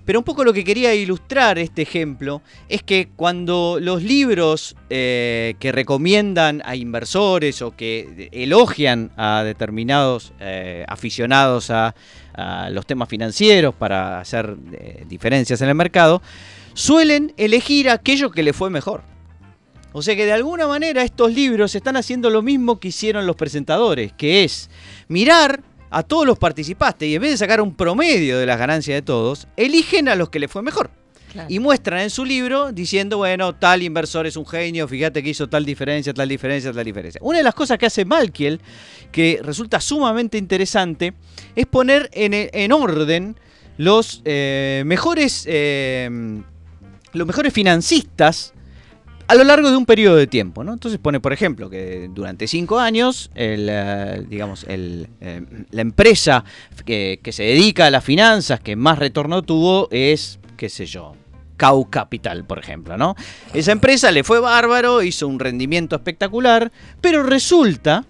Pero 0.03 0.19
un 0.19 0.25
poco 0.25 0.43
lo 0.43 0.51
que 0.51 0.65
quería 0.65 0.93
ilustrar 0.93 1.58
este 1.58 1.82
ejemplo 1.82 2.41
es 2.67 2.84
que 2.84 3.08
cuando 3.15 3.77
los 3.82 4.03
libros 4.03 4.75
eh, 4.89 5.56
que 5.60 5.71
recomiendan 5.71 6.62
a 6.65 6.75
inversores 6.75 7.62
o 7.62 7.75
que 7.75 8.27
elogian 8.34 9.12
a 9.15 9.43
determinados 9.43 10.34
eh, 10.41 10.84
aficionados 10.89 11.69
a, 11.69 11.95
a 12.34 12.69
los 12.69 12.86
temas 12.86 13.08
financieros 13.08 13.75
para 13.75 14.19
hacer 14.19 14.58
eh, 14.73 15.06
diferencias 15.08 15.62
en 15.62 15.69
el 15.69 15.75
mercado, 15.75 16.21
suelen 16.73 17.34
elegir 17.38 17.89
aquello 17.89 18.30
que 18.30 18.43
le 18.43 18.51
fue 18.51 18.69
mejor. 18.69 19.03
O 19.97 20.03
sea 20.03 20.15
que 20.15 20.27
de 20.27 20.31
alguna 20.31 20.67
manera 20.67 21.01
estos 21.01 21.33
libros 21.33 21.73
están 21.73 21.97
haciendo 21.97 22.29
lo 22.29 22.43
mismo 22.43 22.79
que 22.79 22.89
hicieron 22.89 23.25
los 23.25 23.36
presentadores, 23.36 24.13
que 24.13 24.43
es 24.43 24.69
mirar 25.07 25.63
a 25.89 26.03
todos 26.03 26.27
los 26.27 26.38
participantes 26.38 27.10
y 27.10 27.15
en 27.15 27.21
vez 27.23 27.31
de 27.31 27.38
sacar 27.38 27.62
un 27.62 27.73
promedio 27.73 28.38
de 28.38 28.45
las 28.45 28.60
ganancias 28.60 28.95
de 28.95 29.01
todos, 29.01 29.47
eligen 29.57 30.07
a 30.07 30.13
los 30.13 30.29
que 30.29 30.38
les 30.38 30.51
fue 30.51 30.62
mejor. 30.62 30.91
Claro. 31.31 31.47
Y 31.49 31.57
muestran 31.57 32.01
en 32.01 32.12
su 32.12 32.25
libro 32.25 32.71
diciendo, 32.71 33.17
bueno, 33.17 33.55
tal 33.55 33.81
inversor 33.81 34.27
es 34.27 34.38
un 34.38 34.45
genio, 34.45 34.88
fíjate 34.88 35.23
que 35.23 35.29
hizo 35.31 35.49
tal 35.49 35.65
diferencia, 35.65 36.13
tal 36.13 36.29
diferencia, 36.29 36.71
tal 36.71 36.86
diferencia. 36.86 37.19
Una 37.23 37.39
de 37.39 37.43
las 37.43 37.55
cosas 37.55 37.79
que 37.79 37.88
hace 37.88 38.05
Malkiel, 38.05 38.62
que 39.12 39.39
resulta 39.41 39.81
sumamente 39.81 40.38
interesante, 40.38 41.15
es 41.55 41.65
poner 41.65 42.07
en, 42.13 42.33
en 42.36 42.71
orden 42.71 43.36
los 43.77 44.21
eh, 44.25 44.83
mejores 44.86 45.45
eh, 45.47 46.07
los 47.13 47.25
mejores 47.25 47.51
financistas 47.51 48.53
a 49.27 49.35
lo 49.35 49.43
largo 49.43 49.69
de 49.69 49.77
un 49.77 49.85
periodo 49.85 50.15
de 50.15 50.27
tiempo, 50.27 50.63
¿no? 50.63 50.73
Entonces 50.73 50.99
pone, 50.99 51.19
por 51.19 51.33
ejemplo, 51.33 51.69
que 51.69 52.09
durante 52.13 52.47
cinco 52.47 52.79
años, 52.79 53.29
eh, 53.35 54.23
digamos, 54.27 54.65
eh, 54.69 55.05
la 55.69 55.81
empresa 55.81 56.45
que, 56.85 57.19
se 57.29 57.43
dedica 57.43 57.87
a 57.87 57.91
las 57.91 58.03
finanzas 58.03 58.61
que 58.61 58.75
más 58.75 58.97
retorno 58.99 59.41
tuvo 59.41 59.89
es, 59.91 60.39
qué 60.55 60.69
sé 60.69 60.85
yo, 60.85 61.13
Cow 61.57 61.89
Capital, 61.89 62.45
por 62.45 62.59
ejemplo, 62.59 62.97
¿no? 62.97 63.15
Esa 63.53 63.73
empresa 63.73 64.11
le 64.11 64.23
fue 64.23 64.39
bárbaro, 64.39 65.01
hizo 65.01 65.27
un 65.27 65.39
rendimiento 65.39 65.95
espectacular, 65.95 66.71
pero 67.01 67.23
resulta 67.23 68.05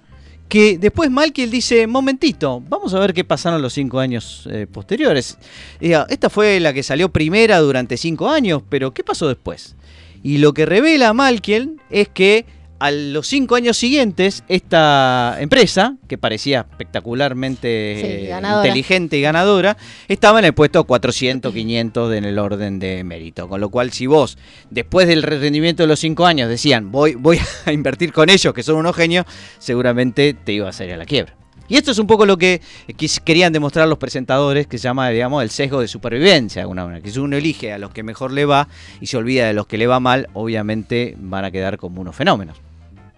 que 0.47 0.77
después 0.77 1.09
Malkiel 1.09 1.49
dice, 1.49 1.87
momentito, 1.87 2.61
vamos 2.69 2.93
a 2.93 2.99
ver 2.99 3.13
qué 3.13 3.23
pasaron 3.23 3.61
los 3.61 3.73
cinco 3.73 3.99
años 3.99 4.47
eh, 4.51 4.67
posteriores. 4.71 5.37
Esta 5.79 6.29
fue 6.29 6.59
la 6.59 6.73
que 6.73 6.83
salió 6.83 7.09
primera 7.09 7.59
durante 7.59 7.97
cinco 7.97 8.29
años, 8.29 8.61
pero 8.69 8.93
¿qué 8.93 9.03
pasó 9.03 9.27
después? 9.27 9.75
Y 10.23 10.39
lo 10.39 10.53
que 10.53 10.65
revela 10.65 11.13
Malkiel 11.13 11.77
es 11.89 12.09
que 12.09 12.45
a 12.79 12.91
los 12.91 13.27
cinco 13.27 13.55
años 13.55 13.77
siguientes, 13.77 14.43
esta 14.47 15.37
empresa, 15.39 15.97
que 16.07 16.17
parecía 16.17 16.67
espectacularmente 16.69 17.97
Sí, 17.99 18.07
eh, 18.07 18.39
inteligente 18.57 19.17
y 19.17 19.21
ganadora, 19.21 19.77
estaba 20.07 20.39
en 20.39 20.45
el 20.45 20.53
puesto 20.53 20.83
400, 20.83 21.53
500 21.53 22.13
en 22.13 22.25
el 22.25 22.37
orden 22.39 22.79
de 22.79 23.03
mérito. 23.03 23.47
Con 23.47 23.61
lo 23.61 23.69
cual, 23.69 23.91
si 23.91 24.05
vos, 24.05 24.37
después 24.69 25.07
del 25.07 25.23
rendimiento 25.23 25.83
de 25.83 25.87
los 25.87 25.99
cinco 25.99 26.25
años, 26.25 26.49
decían, 26.49 26.91
voy, 26.91 27.15
voy 27.15 27.39
a 27.65 27.71
invertir 27.71 28.13
con 28.13 28.29
ellos, 28.29 28.53
que 28.53 28.63
son 28.63 28.75
unos 28.75 28.95
genios, 28.95 29.25
seguramente 29.57 30.33
te 30.33 30.53
iba 30.53 30.69
a 30.69 30.73
salir 30.73 30.93
a 30.93 30.97
la 30.97 31.05
quiebra. 31.05 31.35
Y 31.67 31.75
esto 31.75 31.91
es 31.91 31.99
un 31.99 32.07
poco 32.07 32.25
lo 32.25 32.37
que 32.37 32.61
quis- 32.89 33.19
querían 33.23 33.51
demostrar 33.51 33.87
los 33.87 33.97
presentadores, 33.97 34.67
que 34.67 34.77
se 34.77 34.83
llama, 34.85 35.09
digamos, 35.09 35.43
el 35.43 35.49
sesgo 35.49 35.81
de 35.81 35.87
supervivencia, 35.87 36.59
de 36.59 36.63
alguna 36.63 36.85
manera. 36.85 37.01
Que 37.03 37.11
si 37.11 37.19
uno 37.19 37.35
elige 37.37 37.73
a 37.73 37.77
los 37.77 37.91
que 37.91 38.03
mejor 38.03 38.31
le 38.31 38.45
va 38.45 38.67
y 39.01 39.07
se 39.07 39.17
olvida 39.17 39.47
de 39.47 39.53
los 39.53 39.67
que 39.67 39.77
le 39.77 39.87
va 39.87 39.99
mal, 39.99 40.29
obviamente 40.33 41.15
van 41.19 41.43
a 41.45 41.51
quedar 41.51 41.77
como 41.77 42.01
unos 42.01 42.15
fenómenos. 42.15 42.57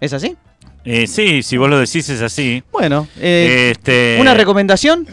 ¿Es 0.02 0.14
así? 0.14 0.36
Eh, 0.86 1.08
sí, 1.08 1.44
si 1.44 1.58
vos 1.58 1.70
lo 1.70 1.78
decís 1.78 2.08
es 2.10 2.22
así. 2.22 2.64
Bueno, 2.72 3.08
eh, 3.20 3.72
este, 3.72 4.18
una 4.20 4.34
recomendación. 4.34 5.06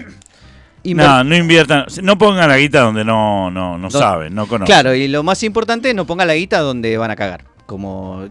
Inver- 0.85 0.95
No, 1.05 1.25
no 1.25 1.37
inviertan, 1.37 1.87
no 2.03 2.17
pongan 2.17 2.49
la 2.49 2.57
guita 2.59 2.81
donde 2.83 3.05
no, 3.05 3.51
no, 3.51 3.77
no 3.77 3.91
saben, 3.91 4.33
no 4.35 4.47
conocen. 4.47 4.67
Claro, 4.73 4.95
y 4.95 5.09
lo 5.09 5.25
más 5.25 5.43
importante, 5.43 5.93
no 5.93 6.07
ponga 6.07 6.25
la 6.25 6.37
guita 6.37 6.61
donde 6.61 6.97
van 6.97 7.11
a 7.11 7.17
cagar. 7.17 7.45
Como, 7.67 8.23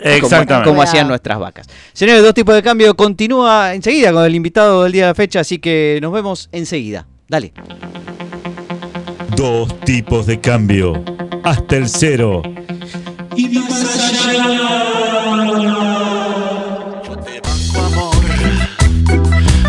Exactamente. 0.00 0.54
como, 0.54 0.64
como 0.64 0.82
hacían 0.82 1.06
nuestras 1.06 1.38
vacas. 1.38 1.66
Señores, 1.92 2.22
dos 2.22 2.32
tipos 2.34 2.54
de 2.54 2.62
cambio 2.62 2.94
continúa 2.96 3.74
enseguida 3.74 4.12
con 4.12 4.24
el 4.24 4.34
invitado 4.34 4.84
del 4.84 4.92
día 4.92 5.02
de 5.04 5.10
la 5.10 5.14
fecha, 5.14 5.40
así 5.40 5.58
que 5.58 5.98
nos 6.00 6.10
vemos 6.12 6.48
enseguida. 6.52 7.06
Dale. 7.28 7.52
Dos 9.36 9.78
tipos 9.80 10.26
de 10.26 10.40
cambio. 10.40 11.04
Hasta 11.44 11.76
el 11.76 11.88
cero. 11.88 12.42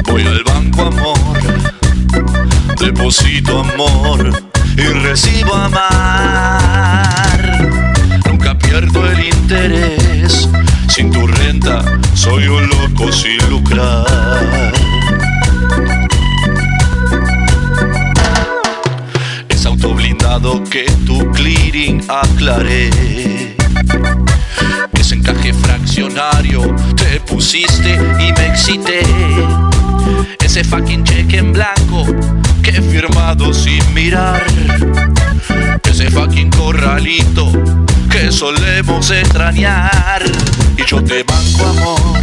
Voy 0.08 0.28
al 0.28 0.44
banco 0.44 0.82
amor, 0.84 1.18
deposito 2.80 3.60
amor 3.60 4.32
y 4.78 4.82
recibo 4.82 5.54
amar 5.56 7.33
pierdo 8.74 9.06
el 9.08 9.26
interés. 9.26 10.50
Sin 10.88 11.12
tu 11.12 11.28
renta 11.28 11.84
soy 12.16 12.48
un 12.48 12.68
loco 12.68 13.12
sin 13.12 13.38
lucrar. 13.48 14.74
Es 19.48 19.64
auto 19.68 19.94
blindado 19.94 20.64
que 20.64 20.86
tu 21.06 21.20
clearing 21.34 22.02
aclaré. 22.10 22.90
Ese 24.94 25.16
encaje 25.16 25.54
fraccionario 25.54 26.76
te 26.96 27.20
pusiste 27.20 27.94
y 27.94 28.34
me 28.34 28.48
excité. 28.48 29.02
Ese 30.44 30.64
fucking 30.64 31.04
cheque 31.04 31.38
en 31.38 31.54
blanco 31.54 32.08
que 32.64 32.72
he 32.72 32.82
firmado 32.82 33.54
sin 33.54 33.84
mirar. 33.94 34.44
Ese 35.84 36.10
fucking 36.10 36.50
corralito 36.50 37.52
que 38.14 38.32
solemos 38.32 39.10
extrañar. 39.10 40.24
Y 40.78 40.86
yo 40.86 41.04
te 41.04 41.24
banco 41.24 41.66
amor, 41.66 42.22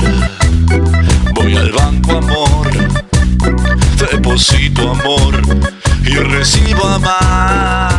voy 1.35 1.57
al 1.57 1.73
banco 1.73 2.13
amor, 2.13 2.71
deposito 4.11 4.93
amor 4.93 5.43
y 6.05 6.15
recibo 6.15 6.87
amar. 6.87 7.90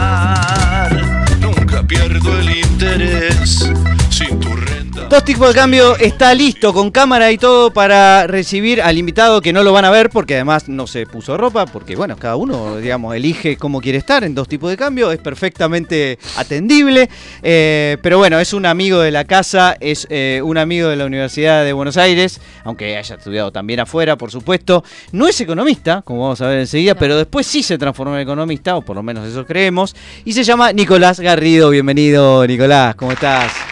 Dos 5.12 5.26
tipos 5.26 5.50
de 5.50 5.54
cambio 5.54 5.98
está 5.98 6.34
listo 6.34 6.72
con 6.72 6.90
cámara 6.90 7.34
y 7.34 7.38
todo 7.38 7.74
para 7.74 8.28
recibir 8.28 8.82
al 8.82 8.98
invitado 8.98 9.42
que 9.42 9.52
no 9.52 9.62
lo 9.62 9.74
van 9.74 9.84
a 9.84 9.90
ver 9.90 10.10
porque 10.10 10.36
además 10.36 10.70
no 10.70 10.88
se 10.88 11.06
puso 11.06 11.36
ropa 11.36 11.66
porque 11.66 11.98
bueno, 11.98 12.16
cada 12.16 12.38
uno 12.38 12.78
digamos 12.78 13.14
elige 13.14 13.58
cómo 13.58 13.82
quiere 13.82 13.98
estar 13.98 14.24
en 14.24 14.34
dos 14.34 14.48
tipos 14.48 14.70
de 14.70 14.78
cambio, 14.78 15.12
es 15.12 15.20
perfectamente 15.20 16.18
atendible, 16.38 17.10
eh, 17.44 17.98
pero 18.02 18.20
bueno, 18.20 18.40
es 18.40 18.54
un 18.54 18.66
amigo 18.66 19.02
de 19.02 19.12
la 19.12 19.26
casa, 19.26 19.76
es 19.82 20.08
eh, 20.10 20.40
un 20.46 20.58
amigo 20.58 20.88
de 20.88 20.96
la 20.96 21.06
Universidad 21.06 21.66
de 21.66 21.74
Buenos 21.74 21.98
Aires, 21.98 22.40
aunque 22.64 22.96
haya 22.96 23.16
estudiado 23.16 23.52
también 23.52 23.82
afuera, 23.82 24.18
por 24.18 24.32
supuesto, 24.32 24.82
no 25.12 25.28
es 25.28 25.42
economista, 25.42 26.04
como 26.04 26.22
vamos 26.22 26.40
a 26.40 26.48
ver 26.48 26.60
enseguida, 26.60 26.96
pero 26.96 27.18
después 27.18 27.46
sí 27.46 27.64
se 27.64 27.78
transformó 27.78 28.16
en 28.16 28.22
economista, 28.22 28.78
o 28.78 28.82
por 28.82 28.96
lo 28.96 29.04
menos 29.04 29.28
eso 29.28 29.46
creemos, 29.46 29.94
y 30.24 30.32
se 30.32 30.46
llama 30.46 30.72
Nicolás 30.72 31.20
Garrido, 31.20 31.70
bienvenido 31.70 32.48
Nicolás, 32.48 32.96
¿cómo 32.96 33.12
estás? 33.12 33.71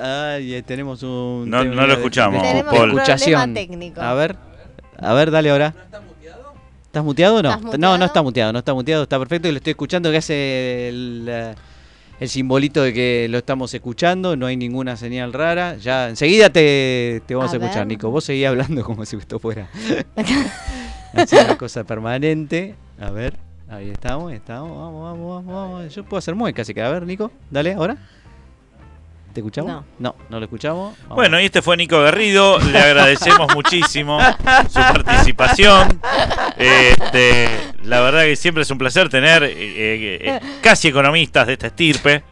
Ay, 0.00 0.54
eh, 0.54 0.62
tenemos 0.62 1.02
un. 1.02 1.48
No- 1.48 1.62
tema 1.62 1.74
no 1.74 1.86
lo 1.86 1.94
escuchamos, 1.94 2.42
de- 2.42 2.48
Tenemos 2.48 2.72
Paul. 2.72 2.90
un 2.90 2.96
problema 2.96 3.02
escuchación. 3.14 3.54
técnico. 3.54 4.00
A 4.00 4.14
ver, 4.14 4.36
a 4.98 5.12
ver, 5.14 5.30
dale 5.30 5.50
ahora. 5.50 5.74
¿Estás 6.86 7.04
muteado 7.04 7.36
o 7.36 7.42
no? 7.42 7.48
¿Estás 7.50 7.62
No, 7.64 7.70
muteado? 7.72 7.98
no 7.98 8.04
está 8.04 8.22
muteado, 8.22 8.52
no 8.52 8.58
está 8.58 8.74
muteado, 8.74 9.02
está 9.04 9.18
perfecto. 9.18 9.48
Y 9.48 9.52
lo 9.52 9.56
estoy 9.56 9.70
escuchando 9.70 10.10
que 10.10 10.18
hace 10.18 10.88
el, 10.90 11.26
eh, 11.26 11.54
el 12.20 12.28
simbolito 12.28 12.82
de 12.82 12.92
que 12.92 13.26
lo 13.30 13.38
estamos 13.38 13.72
escuchando, 13.72 14.36
no 14.36 14.44
hay 14.46 14.56
ninguna 14.58 14.96
señal 14.98 15.32
rara. 15.32 15.76
Ya 15.78 16.10
enseguida 16.10 16.50
te, 16.50 17.22
te 17.26 17.34
vamos 17.34 17.50
a, 17.52 17.56
A 17.56 17.58
escuchar. 17.58 17.86
Nico. 17.86 18.10
Vos 18.10 18.24
seguís 18.24 18.46
hablando 18.46 18.84
como 18.84 19.06
si 19.06 19.16
esto 19.16 19.38
fuera 19.38 19.68
así 21.14 21.34
una 21.36 21.56
cosa 21.56 21.82
permanente. 21.84 22.74
A 23.00 23.10
ver, 23.10 23.36
ahí 23.70 23.88
estamos, 23.90 24.30
estamos, 24.34 24.70
vamos, 24.76 25.02
vamos, 25.02 25.44
vamos, 25.46 25.54
vamos. 25.72 25.94
Yo 25.94 26.04
puedo 26.04 26.18
hacer 26.18 26.34
muecas, 26.34 26.64
así 26.66 26.74
que 26.74 26.82
a 26.82 26.90
ver, 26.90 27.06
Nico, 27.06 27.30
dale 27.50 27.72
ahora. 27.72 27.96
¿Te 29.32 29.40
escuchamos? 29.40 29.70
No. 29.70 29.84
no, 29.98 30.14
no 30.28 30.38
lo 30.38 30.44
escuchamos. 30.44 30.96
Vamos. 31.02 31.16
Bueno, 31.16 31.40
y 31.40 31.44
este 31.46 31.62
fue 31.62 31.76
Nico 31.76 32.00
Garrido. 32.02 32.58
Le 32.58 32.78
agradecemos 32.78 33.48
muchísimo 33.54 34.18
su 34.68 34.74
participación. 34.80 36.00
Este, 36.56 37.48
la 37.84 38.00
verdad 38.00 38.22
que 38.24 38.36
siempre 38.36 38.62
es 38.62 38.70
un 38.70 38.78
placer 38.78 39.08
tener 39.08 39.42
eh, 39.44 39.52
eh, 39.52 40.18
eh, 40.20 40.40
casi 40.60 40.88
economistas 40.88 41.46
de 41.46 41.54
esta 41.54 41.68
estirpe. 41.68 42.22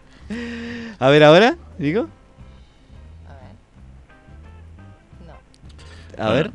A 0.98 1.08
ver 1.08 1.24
ahora, 1.24 1.56
Nico. 1.78 2.08
No. 6.18 6.24
A 6.24 6.30
ver, 6.32 6.50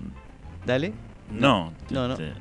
dale. 0.65 0.93
No, 1.31 1.73
No, 1.89 2.07
no. 2.07 2.13
este, 2.13 2.33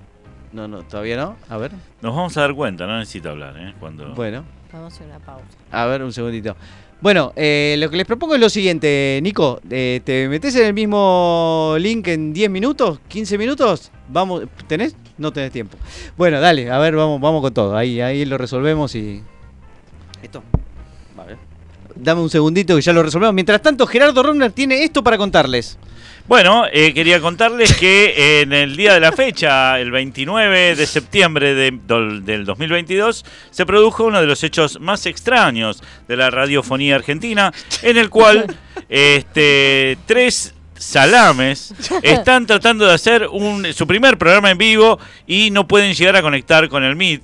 No, 0.53 0.69
no, 0.69 0.83
todavía 0.83 1.17
no. 1.17 1.37
A 1.49 1.57
ver. 1.57 1.73
nos 2.03 2.15
vamos 2.15 2.37
a 2.37 2.43
dar 2.43 2.55
cuenta, 2.55 2.87
no 2.87 2.99
necesito 2.99 3.31
hablar. 3.31 3.57
¿eh? 3.57 3.75
Cuando... 3.81 4.15
Bueno, 4.15 4.45
Vamos 4.73 4.93
a 4.93 4.97
hacer 4.97 5.07
una 5.07 5.21
pausa. 5.21 5.45
a 5.71 5.87
ver 5.87 6.03
un 6.03 6.13
segundito. 6.13 6.57
Bueno, 7.05 7.35
eh, 7.37 7.77
lo 7.79 7.91
que 7.91 7.99
les 7.99 8.07
propongo 8.07 8.35
es 8.35 8.41
lo 8.41 8.49
siguiente, 8.49 9.21
Nico. 9.23 9.61
eh, 9.69 10.01
¿Te 10.05 10.27
metes 10.27 10.57
en 10.57 10.65
el 10.65 10.73
mismo 10.73 11.77
link 11.79 12.09
en 12.09 12.33
10 12.33 12.49
minutos? 12.49 12.99
¿15 13.11 13.37
minutos? 13.37 13.93
Vamos, 14.09 14.45
¿tenés? 14.69 14.97
No 15.19 15.31
tenés 15.31 15.53
tiempo. 15.53 15.77
Bueno, 16.17 16.41
dale, 16.41 16.71
a 16.71 16.79
ver, 16.79 16.97
vamos, 16.97 17.21
vamos 17.21 17.43
con 17.43 17.53
todo. 17.53 17.77
Ahí, 17.77 18.01
ahí 18.01 18.25
lo 18.25 18.39
resolvemos 18.39 18.95
y. 18.95 19.23
Esto. 20.23 20.43
Dame 21.97 22.21
un 22.21 22.31
segundito 22.31 22.75
que 22.77 22.83
ya 22.83 22.93
lo 22.93 23.03
resolvemos. 23.03 23.35
Mientras 23.35 23.63
tanto, 23.63 23.87
Gerardo 23.87 24.23
Romner 24.23 24.51
tiene 24.53 24.83
esto 24.83 25.03
para 25.05 25.17
contarles. 25.17 25.79
Bueno, 26.27 26.65
eh, 26.73 26.95
quería 26.95 27.21
contarles 27.21 27.75
que 27.77 28.41
en 28.43 28.53
el 28.55 28.77
día 28.77 28.95
de 28.95 29.01
la 29.01 29.13
fecha, 29.13 29.79
el 29.79 29.91
29 29.91 30.75
de 30.75 30.87
septiembre 30.87 31.55
de- 31.55 31.71
del 32.23 32.45
2022, 32.47 33.25
se 33.51 33.67
produjo 33.67 34.05
uno 34.05 34.21
de 34.21 34.27
los 34.27 34.43
hechos 34.43 34.81
más 34.81 35.05
extraños 35.07 35.83
de 36.09 36.17
la 36.17 36.31
radiofonía 36.31 36.95
argentina, 36.97 37.53
en 37.83 37.99
el 37.99 38.09
cual 38.09 38.47
este, 38.89 39.99
tres 40.07 40.55
salames 40.77 41.75
están 42.03 42.47
tratando 42.47 42.87
de 42.87 42.95
hacer 42.95 43.29
su 43.75 43.87
primer 43.87 44.17
programa 44.19 44.51
en 44.51 44.59
vivo 44.59 44.99
y 45.27 45.51
no 45.51 45.69
pueden 45.69 45.93
llegar 45.95 46.17
a 46.17 46.23
conectar 46.23 46.69
con 46.71 46.85
el 46.85 46.97
Meet. 46.97 47.23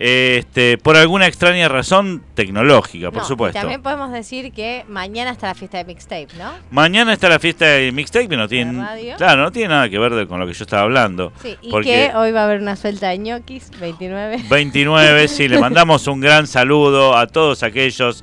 Este, 0.00 0.78
por 0.78 0.96
alguna 0.96 1.26
extraña 1.26 1.68
razón 1.68 2.22
tecnológica, 2.34 3.10
por 3.10 3.18
No, 3.18 3.24
y 3.24 3.26
supuesto. 3.26 3.58
También 3.58 3.82
podemos 3.82 4.12
decir 4.12 4.52
que 4.52 4.84
mañana 4.88 5.32
está 5.32 5.48
la 5.48 5.54
fiesta 5.56 5.78
de 5.78 5.84
mixtape, 5.86 6.28
¿no? 6.38 6.52
Mañana 6.70 7.12
está 7.12 7.28
la 7.28 7.40
fiesta 7.40 7.66
de 7.66 7.90
mixtape, 7.90 8.36
no 8.36 8.46
tiene, 8.46 8.80
claro, 9.16 9.42
no 9.42 9.50
tiene 9.50 9.70
nada 9.70 9.88
que 9.88 9.98
ver 9.98 10.14
de- 10.14 10.28
con 10.28 10.38
lo 10.38 10.46
que 10.46 10.52
yo 10.52 10.62
estaba 10.62 10.82
hablando. 10.82 11.32
Sí, 11.42 11.56
y 11.62 11.70
porque 11.70 12.10
que 12.12 12.16
hoy 12.16 12.30
va 12.30 12.42
a 12.42 12.44
haber 12.44 12.60
una 12.60 12.76
suelta 12.76 13.08
de 13.08 13.18
ñoquis, 13.18 13.70
29. 13.80 14.44
29, 14.48 15.26
sí, 15.28 15.48
le 15.48 15.58
mandamos 15.58 16.06
un 16.06 16.20
gran 16.20 16.46
saludo 16.46 17.16
a 17.16 17.26
todos 17.26 17.64
aquellos 17.64 18.22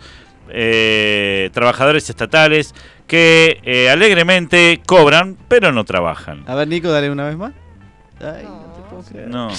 eh, 0.50 1.50
trabajadores 1.52 2.10
estatales 2.10 2.74
que 3.06 3.60
eh, 3.64 3.90
alegremente 3.90 4.82
cobran, 4.86 5.38
pero 5.50 5.74
no 5.74 5.84
trabajan. 5.84 6.46
A 6.48 6.56
ver, 6.56 6.70
Nico, 6.70 6.90
dale 6.90 7.10
una 7.12 7.26
vez 7.26 7.36
más. 7.36 7.52
Ay, 8.22 8.44
no 8.46 8.74
te 8.74 8.82
puedo 8.90 9.04
creer. 9.04 9.28
No. 9.28 9.50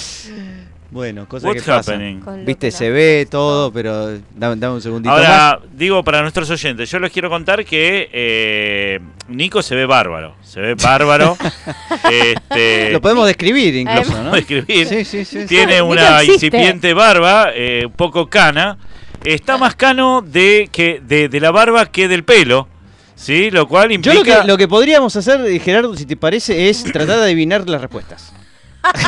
Bueno, 0.89 1.27
cosas 1.27 1.49
What's 1.49 1.63
que 1.63 1.69
pasan. 1.71 1.95
happening? 1.95 2.21
Lo 2.25 2.45
Viste, 2.45 2.71
se 2.71 2.89
ve 2.89 3.27
todo, 3.29 3.71
pero 3.73 4.17
dame, 4.35 4.55
dame 4.55 4.75
un 4.75 4.81
segundito 4.81 5.13
Ahora, 5.13 5.59
digo 5.73 6.01
para 6.03 6.21
nuestros 6.21 6.49
oyentes, 6.49 6.89
yo 6.89 6.99
les 6.99 7.11
quiero 7.11 7.29
contar 7.29 7.65
que 7.65 8.09
eh, 8.13 8.99
Nico 9.27 9.61
se 9.61 9.75
ve 9.75 9.85
bárbaro, 9.85 10.35
se 10.43 10.61
ve 10.61 10.75
bárbaro. 10.75 11.37
este. 12.11 12.91
Lo 12.91 13.01
podemos 13.01 13.27
describir 13.27 13.75
incluso, 13.75 14.11
podemos 14.11 14.25
¿no? 14.31 14.35
describir. 14.35 14.87
Sí, 14.87 15.03
sí, 15.03 15.25
sí. 15.25 15.39
sí. 15.41 15.45
Tiene 15.45 15.81
una 15.81 16.23
incipiente 16.23 16.93
barba, 16.93 17.49
eh, 17.53 17.83
un 17.85 17.91
poco 17.91 18.27
cana. 18.29 18.77
Está 19.25 19.57
más 19.57 19.75
cano 19.75 20.21
de, 20.21 20.69
que, 20.71 21.01
de, 21.05 21.27
de 21.27 21.39
la 21.41 21.51
barba 21.51 21.85
que 21.87 22.07
del 22.07 22.23
pelo. 22.23 22.67
¿Sí? 23.15 23.49
Lo 23.49 23.67
cual 23.67 23.89
Yo 23.89 23.95
implica. 23.95 24.17
lo 24.37 24.41
que, 24.41 24.47
lo 24.47 24.57
que 24.57 24.67
podríamos 24.67 25.15
hacer, 25.15 25.41
eh, 25.41 25.59
Gerardo, 25.59 25.95
si 25.97 26.05
te 26.05 26.15
parece, 26.15 26.69
es 26.69 26.83
tratar 26.83 27.17
de 27.17 27.23
adivinar 27.23 27.67
las 27.67 27.81
respuestas. 27.81 28.31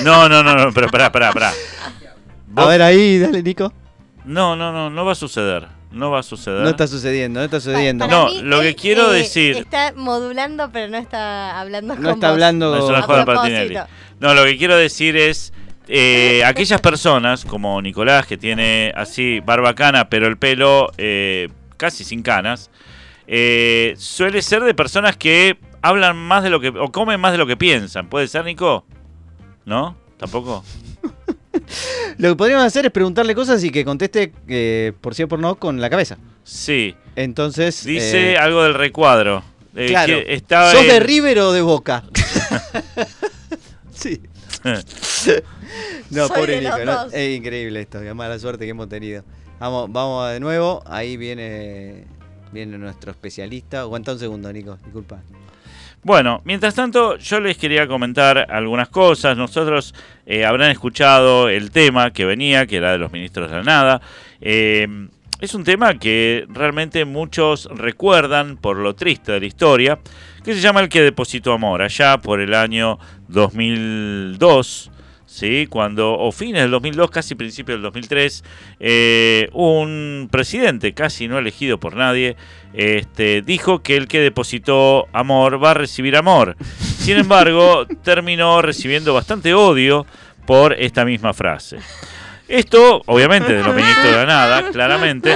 No, 0.04 0.28
no, 0.30 0.44
no, 0.44 0.56
no, 0.56 0.72
pero 0.74 0.89
pará, 0.89 1.12
pará, 1.12 1.32
pará. 1.32 1.50
A 1.50 1.54
Vos- 2.48 2.68
ver 2.70 2.82
ahí, 2.82 3.20
dale, 3.20 3.42
Nico. 3.44 3.72
No, 4.26 4.56
no, 4.56 4.72
no, 4.72 4.89
no 4.89 5.06
va 5.06 5.12
a 5.13 5.15
suceder. 5.15 5.68
No 5.92 6.12
va 6.12 6.20
a 6.20 6.24
suceder. 6.24 6.62
No 6.62 6.70
está 6.70 6.86
sucediendo, 6.88 7.39
no 7.39 7.46
está 7.46 7.60
sucediendo. 7.60 8.06
Para 8.08 8.18
No, 8.18 8.30
lo 8.44 8.62
que 8.62 8.76
quiero 8.76 9.12
eh, 9.13 9.20
decir- 9.20 9.58
Está 9.58 9.94
modulando, 9.96 10.70
pero 10.72 10.88
no 10.88 10.98
está 10.98 11.60
hablando 11.60 11.96
No 11.96 12.02
con 12.02 12.12
está 12.13 12.28
vos. 12.28 12.34
hablando. 12.34 12.72
No, 12.76 12.78
es 12.78 12.84
una 12.89 13.00
A 13.00 13.02
joda. 13.02 13.88
No, 14.20 14.34
lo 14.36 14.44
que 14.46 14.58
quiero 14.58 14.76
decir 14.78 15.15
es. 15.18 15.52
eh, 15.88 16.44
aquellas 16.46 16.80
personas 16.82 17.44
como 17.46 17.82
Nicolás 17.82 18.28
que 18.28 18.38
tiene 18.38 18.94
así 18.96 19.39
barbacana 19.39 20.08
pero 20.08 20.28
el 20.28 20.38
pelo 20.38 20.92
eh, 21.00 21.50
casi 21.78 22.04
sin 22.04 22.22
canas 22.22 22.70
eh, 23.26 23.96
suele 23.98 24.44
ser 24.44 24.62
de 24.63 24.76
personas 24.76 25.18
que 25.18 25.58
hablan 25.82 26.15
más 26.15 26.44
de 26.44 26.52
lo 26.52 26.60
que 26.60 26.68
o 26.70 26.92
comen 26.92 27.20
más 27.20 27.32
de 27.32 27.39
lo 27.39 27.48
que 27.48 27.58
piensan 27.58 28.08
puede 28.08 28.28
ser 28.28 28.46
Nico 28.46 28.86
no 29.65 29.95
tampoco 30.17 30.63
Lo 32.17 32.30
que 32.30 32.36
podríamos 32.36 32.65
hacer 32.65 32.86
es 32.86 32.91
preguntarle 32.91 33.34
cosas 33.36 33.63
y 33.63 33.69
que 33.69 33.86
conteste 33.86 34.34
eh, 34.48 34.93
por 35.02 35.15
sí 35.15 35.24
o 35.24 35.28
por 35.28 35.39
no 35.39 35.56
con 35.56 35.80
la 35.80 35.89
cabeza. 35.89 36.17
sí 36.43 36.95
Entonces. 37.15 37.84
dice 37.86 38.34
eh, 38.34 38.38
algo 38.38 38.63
del 38.63 38.74
recuadro 38.74 39.43
Eh, 39.76 39.88
claro. 39.88 40.17
que 40.26 40.34
estaba 40.34 40.72
¿Sos 40.72 40.86
de 40.86 41.00
River 41.00 41.39
o 41.39 41.52
de 41.54 41.62
Boca? 41.62 42.04
sí. 43.94 44.21
No, 46.10 46.27
Soy 46.27 46.38
pobre 46.38 46.62
Nico, 46.62 46.84
¿no? 46.84 47.06
Es 47.12 47.38
increíble 47.38 47.81
esto, 47.81 48.02
qué 48.02 48.13
mala 48.15 48.40
suerte 48.40 48.65
que 48.65 48.71
hemos 48.71 48.90
tenido. 48.90 49.23
Vamos, 49.60 49.92
vamos 49.92 50.31
de 50.31 50.40
nuevo. 50.40 50.81
Ahí 50.88 51.15
viene, 51.17 52.06
viene 52.52 52.79
nuestro 52.79 53.12
especialista. 53.12 53.81
Aguanta 53.81 54.13
un 54.13 54.19
segundo, 54.19 54.52
Nico, 54.52 54.77
disculpa. 54.84 55.21
Bueno, 56.02 56.41
mientras 56.45 56.75
tanto, 56.75 57.17
yo 57.17 57.41
les 57.41 57.58
quería 57.58 57.87
comentar 57.87 58.47
algunas 58.50 58.87
cosas. 58.87 59.35
Nosotros 59.35 59.93
eh, 60.25 60.45
habrán 60.45 60.71
escuchado 60.71 61.50
el 61.50 61.71
tema 61.71 62.12
que 62.12 62.23
venía, 62.23 62.65
que 62.65 62.77
era 62.77 62.93
de 62.93 62.97
los 62.97 63.12
ministros 63.12 63.50
de 63.50 63.58
la 63.58 63.63
nada. 63.63 64.02
Eh, 64.39 64.87
es 65.41 65.54
un 65.54 65.63
tema 65.63 65.97
que 66.00 66.45
realmente 66.50 67.06
muchos 67.06 67.69
recuerdan 67.73 68.58
por 68.58 68.77
lo 68.77 68.95
triste 68.95 69.33
de 69.33 69.39
la 69.41 69.45
historia, 69.45 70.00
que 70.43 70.54
se 70.54 70.62
llama 70.62 70.81
El 70.81 70.89
que 70.89 71.02
depositó 71.02 71.54
amor, 71.54 71.81
allá 71.81 72.17
por 72.17 72.39
el 72.39 72.54
año 72.54 72.97
2002. 73.27 74.91
¿Sí? 75.30 75.67
cuando, 75.69 76.17
o 76.17 76.32
fines 76.32 76.63
del 76.63 76.71
2002, 76.71 77.12
casi 77.12 77.36
principios 77.36 77.77
del 77.77 77.84
2003, 77.84 78.44
eh, 78.80 79.50
un 79.54 80.27
presidente, 80.32 80.94
casi 80.94 81.27
no 81.27 81.38
elegido 81.38 81.80
por 81.80 81.96
nadie, 81.96 82.36
este, 82.73 83.42
dijo 83.42 83.82
que 83.82 83.96
el 83.96 84.08
que 84.08 84.19
depositó 84.19 85.08
amor 85.13 85.63
va 85.63 85.71
a 85.71 85.75
recibir 85.75 86.15
amor. 86.17 86.58
Sin 86.80 87.17
embargo, 87.17 87.86
terminó 88.04 88.62
recibiendo 88.62 89.13
bastante 89.13 89.54
odio 89.54 90.06
por 90.46 90.73
esta 90.73 91.06
misma 91.06 91.34
frase. 91.34 91.77
Esto, 92.48 93.04
obviamente, 93.06 93.54
de 93.54 93.63
los 93.63 93.75
ministros 93.75 94.06
de 94.06 94.12
la 94.12 94.25
nada, 94.25 94.71
claramente. 94.71 95.36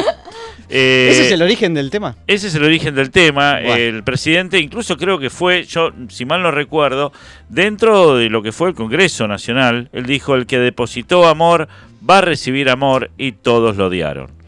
Eh, 0.69 1.09
¿Ese 1.11 1.25
es 1.25 1.31
el 1.31 1.41
origen 1.41 1.73
del 1.73 1.89
tema? 1.89 2.15
ese 2.27 2.47
es 2.47 2.55
el 2.55 2.63
origen 2.63 2.95
del 2.95 3.11
tema. 3.11 3.59
El 3.59 4.03
presidente 4.03 4.59
incluso 4.59 4.97
creo 4.97 5.19
que 5.19 5.29
fue, 5.29 5.63
yo 5.65 5.91
si 6.09 6.25
mal 6.25 6.41
no 6.41 6.51
recuerdo, 6.51 7.11
dentro 7.49 8.15
de 8.15 8.29
lo 8.29 8.41
que 8.41 8.51
fue 8.51 8.69
el 8.69 8.75
Congreso 8.75 9.27
Nacional, 9.27 9.89
él 9.93 10.05
dijo, 10.05 10.35
el 10.35 10.45
que 10.45 10.59
depositó 10.59 11.27
amor 11.27 11.67
va 12.07 12.19
a 12.19 12.21
recibir 12.21 12.69
amor 12.69 13.11
y 13.17 13.33
todos 13.33 13.77
lo 13.77 13.87
odiaron. 13.87 14.42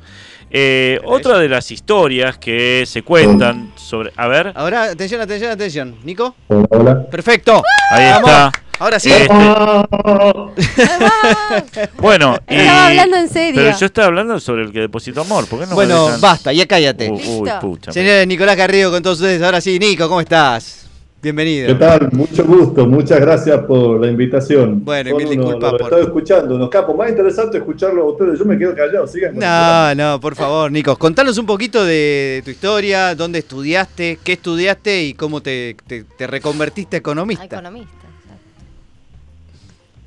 Eh, 0.57 1.01
otra 1.03 1.37
de 1.37 1.49
las 1.49 1.69
historias 1.69 2.37
que 2.37 2.85
se 2.87 3.01
cuentan 3.01 3.73
sobre... 3.75 4.13
A 4.15 4.27
ver, 4.29 4.53
Ahora, 4.55 4.83
atención, 4.83 5.19
atención, 5.19 5.51
atención. 5.51 5.97
Nico. 6.05 6.33
Hola, 6.47 6.65
hola. 6.69 7.05
Perfecto. 7.09 7.61
ahí 7.91 8.09
Vamos. 8.11 8.29
está. 8.29 8.51
Ahora 8.79 8.97
sí. 8.99 9.11
Este, 9.11 9.27
bueno, 11.97 12.37
y- 12.49 12.55
Estaba 12.55 12.87
hablando 12.87 13.17
en 13.17 13.29
serio. 13.29 13.61
Pero 13.63 13.77
yo 13.77 13.85
estaba 13.85 14.07
hablando 14.07 14.39
sobre 14.39 14.63
el 14.63 14.71
que 14.71 14.79
depositó 14.79 15.21
amor. 15.21 15.45
¿Por 15.47 15.59
qué 15.59 15.65
no 15.65 15.69
me 15.71 15.75
bueno, 15.75 16.05
dejan? 16.05 16.21
basta, 16.21 16.53
ya 16.53 16.65
cállate. 16.65 17.09
Uy, 17.11 17.17
Listo. 17.19 17.59
pucha. 17.61 17.91
Señor 17.91 18.25
Nicolás 18.27 18.55
Garrido 18.55 18.91
con 18.91 19.01
todos 19.03 19.19
ustedes. 19.19 19.41
Ahora 19.41 19.59
sí, 19.61 19.77
Nico, 19.79 20.07
¿cómo 20.07 20.21
estás? 20.21 20.84
Bienvenido. 21.29 21.67
¿Qué 21.69 21.73
tal? 21.73 22.09
Mucho 22.11 22.45
gusto, 22.45 22.85
muchas 22.85 23.19
gracias 23.19 23.57
por 23.61 23.99
la 23.99 24.11
invitación. 24.11 24.85
Bueno, 24.85 25.09
y 25.09 25.13
Son 25.13 25.17
mil 25.17 25.27
unos- 25.39 25.45
disculpas 25.47 25.71
por- 25.71 25.81
Estoy 25.81 26.01
escuchando, 26.03 26.55
unos 26.55 26.69
capos. 26.69 26.95
Más 26.95 27.09
interesante 27.09 27.57
escucharlo 27.57 28.03
a 28.03 28.11
ustedes. 28.11 28.37
Yo 28.37 28.45
me 28.45 28.55
quedo 28.59 28.75
callado, 28.75 29.07
sigan. 29.07 29.33
No, 29.35 29.95
no, 29.95 30.19
por 30.21 30.35
favor, 30.35 30.71
Nico. 30.71 30.95
Contanos 30.97 31.35
un 31.39 31.47
poquito 31.47 31.83
de 31.83 32.43
tu 32.45 32.51
historia, 32.51 33.15
dónde 33.15 33.39
estudiaste, 33.39 34.19
qué 34.23 34.33
estudiaste 34.33 35.03
y 35.03 35.13
cómo 35.15 35.41
te, 35.41 35.75
te- 35.87 36.03
te 36.03 36.27
reconvertiste 36.27 36.97
a 36.97 36.99
economista. 36.99 37.45
Economista. 37.45 37.89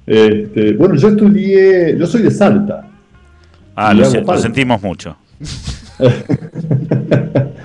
Este, 0.07 0.73
bueno, 0.75 0.95
yo 0.95 1.09
estudié, 1.09 1.97
yo 1.99 2.07
soy 2.07 2.23
de 2.23 2.31
Salta. 2.31 2.87
Ah, 3.75 3.93
Y 3.93 3.97
lo, 3.99 4.09
lo 4.21 4.39
sentimos 4.39 4.81
mucho. 4.81 5.17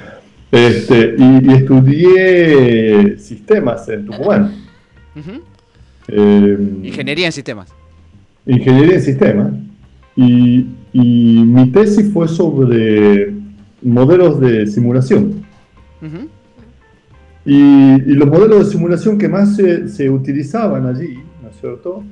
Este, 0.54 1.16
y, 1.18 1.50
y 1.50 1.54
estudié 1.54 3.18
sistemas 3.18 3.90
en 3.90 4.06
Tucumán. 4.06 4.54
Eh, 6.08 6.58
Ingeniería 6.84 7.26
en 7.26 7.32
sistemas. 7.32 7.74
Ingeniería 8.46 8.96
en 8.98 9.02
sistemas. 9.02 9.54
Y, 10.16 10.68
y 10.94 11.44
mi 11.44 11.72
tesis 11.72 12.14
fue 12.14 12.28
sobre 12.28 13.34
modelos 13.82 14.40
de 14.40 14.68
simulación. 14.68 15.44
Y, 17.46 17.56
y 17.56 18.14
los 18.14 18.28
modelos 18.28 18.66
de 18.68 18.72
simulación 18.72 19.18
que 19.18 19.28
más 19.28 19.56
se, 19.56 19.90
se 19.90 20.08
utilizaban 20.10 20.86
allí, 20.86 21.16
¿no 21.42 21.50
es 21.50 21.60
cierto? 21.60 22.04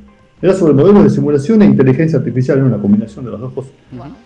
Era 0.42 0.54
sobre 0.54 0.74
modelos 0.74 1.04
de 1.04 1.10
simulación 1.12 1.62
e 1.62 1.66
inteligencia 1.66 2.18
artificial, 2.20 2.58
era 2.58 2.68
una 2.68 2.78
combinación 2.80 3.26
de 3.26 3.32
las 3.32 3.40
dos 3.40 3.54
cosas. 3.54 3.72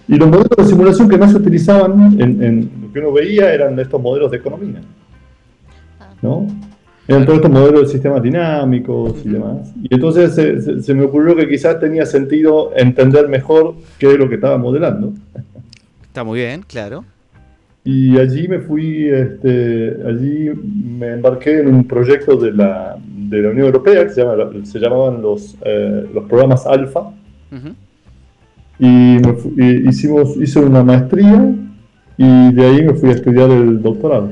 Y 0.08 0.16
los 0.16 0.28
modelos 0.30 0.50
de 0.58 0.64
simulación 0.66 1.10
que 1.10 1.18
más 1.18 1.32
se 1.32 1.38
utilizaban 1.38 2.20
en, 2.22 2.42
en 2.44 2.72
lo 2.84 2.94
que 2.94 3.00
uno 3.00 3.12
veía 3.12 3.54
eran 3.54 3.78
estos 3.80 4.02
modelos 4.02 4.32
de 4.32 4.38
economía. 4.38 4.82
¿No? 6.22 6.48
Eran 7.08 7.24
todos 7.26 7.38
estos 7.38 7.52
modelos 7.52 7.82
de 7.82 7.88
sistemas 7.90 8.24
dinámicos 8.24 9.16
y 9.26 9.30
demás. 9.30 9.72
Y 9.84 9.94
entonces 9.94 10.34
se, 10.34 10.62
se- 10.62 10.82
se 10.82 10.94
me 10.94 11.04
ocurrió 11.06 11.36
que 11.36 11.48
quizás 11.48 11.80
tenía 11.80 12.06
sentido 12.06 12.72
entender 12.76 13.28
mejor 13.28 13.76
qué 14.00 14.12
es 14.14 14.18
lo 14.18 14.28
que 14.28 14.36
estaba 14.36 14.58
modelando. 14.58 15.14
Está 16.04 16.24
muy 16.24 16.40
bien, 16.40 16.64
claro. 16.68 17.04
Y 17.88 18.18
allí 18.18 18.48
me 18.48 18.60
fui, 18.60 19.08
este, 19.10 19.96
allí 20.08 20.50
me 21.00 21.12
embarqué 21.14 21.60
en 21.60 21.68
un 21.68 21.84
proyecto 21.88 22.36
de 22.36 22.52
la, 22.52 22.98
de 23.00 23.42
la 23.44 23.50
Unión 23.52 23.68
Europea 23.68 24.04
que 24.08 24.10
se, 24.10 24.22
llama- 24.24 24.50
se 24.64 24.80
llamaban 24.80 25.22
los, 25.22 25.56
eh, 25.64 26.08
los 26.12 26.24
programas 26.28 26.66
Alfa. 26.66 27.12
Y, 28.80 28.86
me 28.86 29.90
hicimos, 29.90 30.36
hice 30.36 30.60
una 30.60 30.84
maestría 30.84 31.54
y 32.18 32.54
de 32.54 32.66
ahí 32.66 32.84
me 32.84 32.94
fui 32.96 33.10
a 33.10 33.14
estudiar 33.14 33.52
el 33.52 33.82
doctorado 33.82 34.32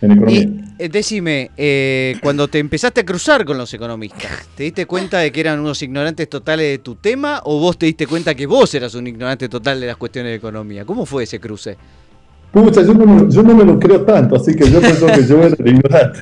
en 0.00 0.10
economía. 0.12 0.40
Y 0.40 0.62
eh, 0.78 0.88
decime, 0.88 1.50
eh, 1.56 2.16
cuando 2.22 2.48
te 2.48 2.58
empezaste 2.58 3.02
a 3.02 3.04
cruzar 3.04 3.44
con 3.44 3.58
los 3.58 3.72
economistas, 3.74 4.48
¿te 4.56 4.62
diste 4.64 4.86
cuenta 4.86 5.18
de 5.18 5.30
que 5.30 5.40
eran 5.40 5.60
unos 5.60 5.80
ignorantes 5.82 6.28
totales 6.28 6.66
de 6.70 6.78
tu 6.78 6.94
tema 6.96 7.40
o 7.44 7.60
vos 7.60 7.78
te 7.78 7.84
diste 7.86 8.06
cuenta 8.06 8.34
que 8.34 8.46
vos 8.46 8.74
eras 8.74 8.94
un 8.94 9.06
ignorante 9.06 9.48
total 9.50 9.78
de 9.78 9.88
las 9.88 9.96
cuestiones 9.96 10.30
de 10.32 10.36
economía? 10.36 10.84
¿Cómo 10.86 11.04
fue 11.06 11.24
ese 11.24 11.38
cruce? 11.38 11.76
Pucha, 12.52 12.82
yo 12.82 12.92
no, 12.94 13.06
me- 13.06 13.30
yo 13.30 13.42
no 13.42 13.54
me 13.56 13.64
lo 13.64 13.78
creo 13.78 14.02
tanto, 14.02 14.36
así 14.36 14.54
que 14.54 14.68
yo 14.70 14.78
pienso 14.80 15.06
que 15.06 15.24
yo 15.26 15.42
era 15.42 15.56
ignorante. 15.70 16.20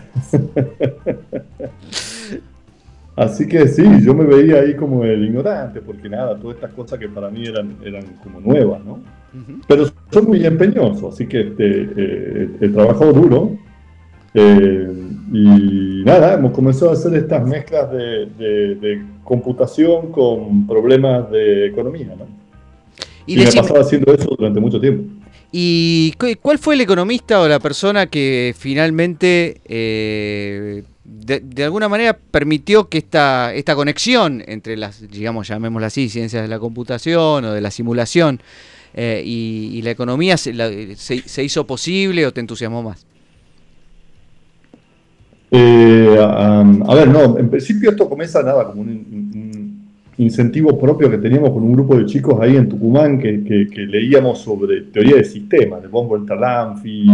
Así 3.16 3.46
que 3.46 3.68
sí, 3.68 3.82
yo 4.02 4.14
me 4.14 4.24
veía 4.24 4.60
ahí 4.60 4.74
como 4.74 5.04
el 5.04 5.24
ignorante, 5.24 5.80
porque 5.80 6.08
nada, 6.08 6.36
todas 6.38 6.56
estas 6.56 6.72
cosas 6.72 6.98
que 6.98 7.08
para 7.08 7.28
mí 7.28 7.46
eran, 7.46 7.76
eran 7.84 8.04
como 8.22 8.40
nuevas, 8.40 8.82
¿no? 8.84 8.92
Ujú. 8.92 9.60
Pero 9.68 9.84
soy 10.10 10.22
muy 10.22 10.44
empeñoso, 10.46 11.08
así 11.08 11.26
que 11.26 11.40
este, 11.48 11.88
eh, 11.96 12.48
he 12.60 12.68
trabajado 12.68 13.12
duro. 13.12 13.56
eh, 14.32 14.88
y 15.32 16.02
nada, 16.04 16.34
hemos 16.34 16.52
comenzado 16.52 16.92
a 16.92 16.94
hacer 16.94 17.12
estas 17.14 17.44
mezclas 17.46 17.90
de, 17.90 18.26
de- 18.38 18.74
de 18.76 19.02
computación 19.24 20.12
con 20.12 20.66
problemas 20.68 21.28
de 21.32 21.66
economía, 21.66 22.14
¿no? 22.16 22.26
Y 23.26 23.34
Y, 23.34 23.36
me 23.36 23.42
he 23.42 23.46
decime- 23.46 23.60
pasado 23.62 23.80
haciendo 23.80 24.14
eso 24.14 24.30
durante 24.38 24.60
mucho 24.60 24.80
tiempo. 24.80 25.02
¿Y 25.52 26.12
cu- 26.12 26.36
cuál 26.40 26.58
fue 26.58 26.74
el 26.74 26.80
economista 26.80 27.40
o 27.40 27.48
la 27.48 27.58
persona 27.58 28.06
que 28.06 28.54
finalmente, 28.56 29.60
eh, 29.64 30.84
de, 31.04 31.64
alguna 31.64 31.88
manera, 31.88 32.16
permitió 32.30 32.88
que 32.88 32.98
esta, 32.98 33.52
esta 33.54 33.74
conexión 33.74 34.44
entre 34.46 34.76
las, 34.76 35.08
digamos, 35.10 35.48
llamémosla 35.48 35.88
así, 35.88 36.08
ciencias 36.08 36.42
de 36.42 36.48
la 36.48 36.60
computación 36.60 37.44
o 37.44 37.52
de 37.52 37.60
la 37.60 37.70
simulación 37.70 38.40
eh, 38.94 39.22
y, 39.24 39.82
la 39.82 39.90
economía 39.90 40.36
se, 40.36 41.42
hizo 41.42 41.66
posible 41.66 42.26
o 42.26 42.32
te 42.32 42.40
entusiasmó 42.40 42.82
más? 42.82 43.04
Eh, 45.50 46.16
a 46.20 46.94
ver, 46.94 47.08
no, 47.08 47.36
en 47.38 47.50
principio 47.50 47.90
esto 47.90 48.08
comienza 48.08 48.40
nada 48.40 48.66
como 48.66 48.82
un 48.82 49.49
incentivo 50.22 50.78
propio 50.78 51.10
que 51.10 51.18
teníamos 51.18 51.50
con 51.50 51.62
un 51.62 51.72
grupo 51.72 51.96
de 51.96 52.04
chicos 52.06 52.38
ahí 52.40 52.56
en 52.56 52.68
Tucumán 52.68 53.18
que, 53.18 53.42
que- 53.42 53.66
que 53.68 53.80
leíamos 53.82 54.38
sobre 54.38 54.82
teoría 54.82 55.16
de 55.16 55.24
sistemas, 55.24 55.80
de 55.82 55.88
Bombo 55.88 56.16
Interlanfi, 56.16 57.06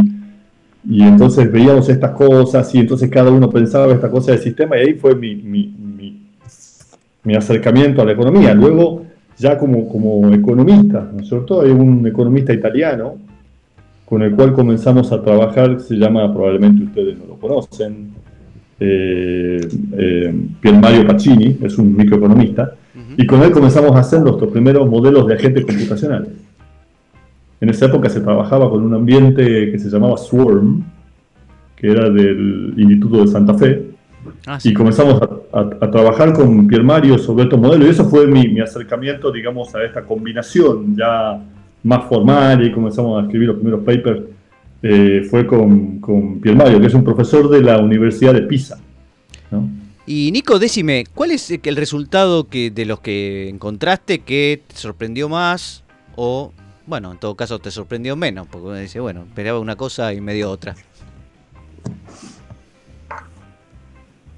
y 0.88 1.02
entonces 1.02 1.50
veíamos 1.50 1.88
estas 1.88 2.12
cosas 2.12 2.72
y 2.74 2.78
entonces 2.78 3.10
cada 3.10 3.30
uno 3.30 3.50
pensaba 3.50 3.92
esta 3.92 4.08
cosa 4.10 4.32
de 4.32 4.38
sistema 4.38 4.76
y 4.76 4.80
ahí 4.80 4.94
fue 4.94 5.14
mi, 5.14 5.34
mi- 5.36 5.72
mi- 5.96 6.16
mi 7.24 7.34
acercamiento 7.34 8.02
a 8.02 8.04
la 8.04 8.12
economía. 8.12 8.54
Luego, 8.54 9.02
ya 9.38 9.58
como, 9.58 9.88
como 9.88 10.32
economista, 10.32 11.10
¿no 11.12 11.20
es 11.22 11.28
cierto? 11.28 11.60
Hay 11.60 11.70
un 11.70 12.06
economista 12.06 12.52
italiano 12.52 13.16
con 14.04 14.22
el 14.22 14.32
cual 14.36 14.52
comenzamos 14.52 15.10
a 15.12 15.20
trabajar, 15.22 15.80
se 15.80 15.96
llama, 15.96 16.32
probablemente 16.32 16.84
ustedes 16.84 17.18
no 17.18 17.26
lo 17.26 17.34
conocen, 17.34 18.10
eh, 18.78 19.60
eh, 19.98 20.34
Pier 20.60 20.74
Mario 20.74 21.06
Pacini, 21.06 21.56
es 21.62 21.76
un 21.78 21.96
microeconomista, 21.96 22.74
y 23.16 23.26
con 23.26 23.42
él 23.42 23.50
comenzamos 23.50 23.92
a 23.92 24.00
hacer 24.00 24.20
nuestros 24.20 24.50
primeros 24.50 24.88
modelos 24.88 25.26
de 25.26 25.34
agentes 25.34 25.64
computacionales. 25.64 26.28
En 27.60 27.68
esa 27.70 27.86
época 27.86 28.08
se 28.10 28.20
trabajaba 28.20 28.68
con 28.68 28.82
un 28.84 28.94
ambiente 28.94 29.70
que 29.72 29.78
se 29.78 29.88
llamaba 29.88 30.16
Swarm, 30.18 30.84
que 31.74 31.90
era 31.90 32.10
del 32.10 32.74
Instituto 32.76 33.22
de 33.22 33.26
Santa 33.28 33.54
Fe, 33.54 33.90
Ah, 34.44 34.58
y 34.62 34.72
comenzamos 34.74 35.22
a, 35.22 35.58
a- 35.58 35.70
a 35.82 35.90
trabajar 35.90 36.32
con 36.32 36.66
Pier 36.66 36.82
Mario 36.82 37.16
sobre 37.16 37.44
estos 37.44 37.60
modelos, 37.60 37.86
y 37.86 37.90
eso 37.90 38.04
fue 38.08 38.26
mi, 38.26 38.48
mi 38.48 38.60
acercamiento, 38.60 39.30
digamos, 39.30 39.72
a 39.74 39.84
esta 39.84 40.02
combinación 40.02 40.96
ya 40.96 41.40
más 41.84 42.04
formal, 42.08 42.64
y 42.66 42.72
comenzamos 42.72 43.20
a 43.20 43.24
escribir 43.24 43.48
los 43.48 43.56
primeros 43.56 43.80
papers, 43.84 44.22
eh, 44.82 45.24
fue 45.30 45.46
con, 45.46 46.00
con 46.00 46.40
Pier 46.40 46.56
Mario, 46.56 46.80
que 46.80 46.86
es 46.88 46.94
un 46.94 47.04
profesor 47.04 47.48
de 47.48 47.60
la 47.62 47.78
Universidad 47.78 48.34
de 48.34 48.42
Pisa. 48.42 48.78
¿no? 49.52 49.68
Y 50.08 50.30
Nico, 50.30 50.60
decime, 50.60 51.04
¿cuál 51.12 51.32
es 51.32 51.50
el 51.50 51.76
resultado 51.76 52.48
que 52.48 52.70
de 52.70 52.86
los 52.86 53.00
que 53.00 53.48
encontraste 53.48 54.20
que 54.20 54.62
te 54.64 54.76
sorprendió 54.76 55.28
más 55.28 55.82
o, 56.14 56.52
bueno, 56.86 57.10
en 57.10 57.18
todo 57.18 57.34
caso 57.34 57.58
te 57.58 57.72
sorprendió 57.72 58.14
menos? 58.14 58.46
Porque 58.46 58.68
uno 58.68 58.76
dice, 58.76 59.00
bueno, 59.00 59.24
esperaba 59.24 59.58
una 59.58 59.74
cosa 59.74 60.14
y 60.14 60.20
me 60.20 60.32
dio 60.32 60.48
otra. 60.48 60.76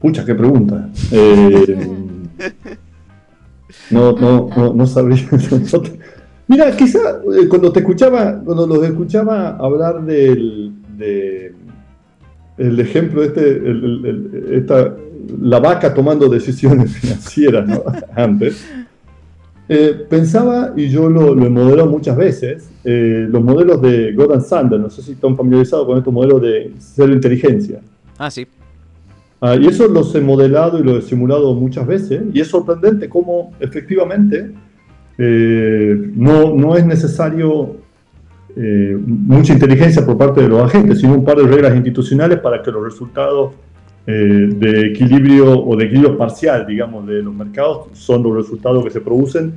Pucha, 0.01 0.25
qué 0.25 0.35
pregunta. 0.35 0.89
Eh, 1.13 1.77
no, 3.91 4.13
no, 4.13 4.49
no, 4.57 4.73
no 4.73 4.87
sabría. 4.87 5.29
Mira, 6.49 6.75
quizá 6.75 7.21
eh, 7.39 7.47
cuando 7.47 7.71
te 7.71 7.81
escuchaba, 7.81 8.41
cuando 8.43 8.67
los 8.67 8.83
escuchaba 8.85 9.51
hablar 9.59 10.03
del 10.07 10.73
de, 10.97 11.53
el 12.57 12.81
ejemplo 12.81 13.23
este, 13.23 13.63
esta 14.57 14.97
la 15.41 15.61
vaca 15.61 15.93
tomando 15.93 16.29
decisiones 16.29 16.93
financieras 16.99 17.67
¿no? 17.67 17.83
antes, 18.17 18.65
eh, 19.69 20.07
pensaba, 20.09 20.73
y 20.77 20.89
yo 20.89 21.11
lo, 21.11 21.35
lo 21.35 21.47
he 21.47 21.51
modelado 21.51 21.91
muchas 21.91 22.17
veces, 22.17 22.71
eh, 22.85 23.27
los 23.29 23.43
modelos 23.43 23.83
de 23.83 24.13
Gordon 24.13 24.41
Sanders, 24.41 24.81
no 24.81 24.89
sé 24.89 25.03
si 25.03 25.13
están 25.13 25.37
familiarizados 25.37 25.87
con 25.87 25.99
estos 25.99 26.13
modelos 26.13 26.41
de 26.41 26.73
cero 26.79 27.13
inteligencia. 27.13 27.81
Ah, 28.17 28.31
sí. 28.31 28.47
Ah, 29.41 29.57
y 29.57 29.67
eso 29.67 29.87
los 29.87 30.15
he 30.15 30.21
modelado 30.21 30.79
y 30.79 30.83
lo 30.83 30.99
he 30.99 31.03
simulado 31.03 31.55
muchas 31.55 31.87
veces, 31.87 32.23
y 32.33 32.41
es 32.41 32.49
sorprendente 32.49 33.09
cómo 33.09 33.53
efectivamente 33.61 34.53
eh, 35.19 36.11
no, 36.15 36.55
no 36.55 36.77
es 36.77 36.87
necesario 36.87 37.77
eh, 38.57 38.97
mucha 39.07 39.53
inteligencia 39.53 40.05
por 40.05 40.17
parte 40.17 40.41
de 40.41 40.49
los 40.49 40.63
agentes, 40.63 41.01
sino 41.01 41.15
un 41.15 41.25
par 41.25 41.37
de 41.37 41.47
reglas 41.47 41.77
institucionales 41.77 42.41
para 42.41 42.63
que 42.63 42.73
los 42.73 42.83
resultados 42.83 43.53
eh, 44.11 44.49
de 44.57 44.87
equilibrio 44.87 45.61
o 45.61 45.77
de 45.77 45.85
equilibrio 45.85 46.17
parcial, 46.17 46.67
digamos, 46.67 47.07
de 47.07 47.23
los 47.23 47.35
mercados 47.35 47.89
son 47.93 48.23
los 48.23 48.35
resultados 48.35 48.83
que 48.85 48.91
se 48.91 49.01
producen 49.03 49.53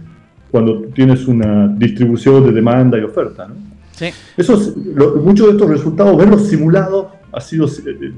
cuando 0.52 0.82
tienes 0.94 1.26
una 1.28 1.70
distribución 1.70 2.44
de 2.46 2.52
demanda 2.52 2.98
y 3.00 3.04
oferta. 3.04 3.48
¿no? 3.48 3.56
Sí. 3.94 4.08
Esos, 4.36 4.76
lo- 4.76 5.16
muchos 5.16 5.48
de 5.48 5.54
estos 5.54 5.70
resultados, 5.70 6.18
verlos 6.18 6.48
simulados, 6.48 7.06
ha 7.32 7.40
sido, 7.40 7.66
eh, 7.68 8.12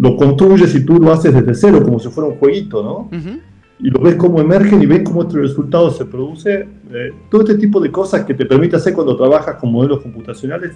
lo 0.00 0.16
construyes 0.16 0.74
y 0.74 0.84
tú 0.84 0.94
lo 0.98 1.12
haces 1.12 1.32
desde 1.32 1.54
cero, 1.54 1.80
como 1.84 2.00
si 2.00 2.08
fuera 2.08 2.28
un 2.30 2.36
jueguito, 2.36 2.82
¿no? 2.82 3.16
Ujú. 3.16 3.38
y 3.84 3.90
lo 3.90 4.00
ves 4.00 4.14
cómo 4.16 4.40
emergen 4.40 4.80
y 4.82 4.86
ves 4.86 5.02
cómo 5.04 5.22
este 5.22 5.38
resultado 5.38 5.90
se 5.90 6.04
produce. 6.04 6.66
Eh, 6.92 7.10
todo 7.30 7.42
este 7.42 7.56
tipo 7.56 7.80
de 7.80 7.90
cosas 7.90 8.24
que 8.24 8.34
te 8.34 8.46
permite 8.46 8.76
hacer 8.76 8.92
cuando 8.94 9.16
trabajas 9.16 9.56
con 9.56 9.72
modelos 9.72 10.00
computacionales 10.00 10.72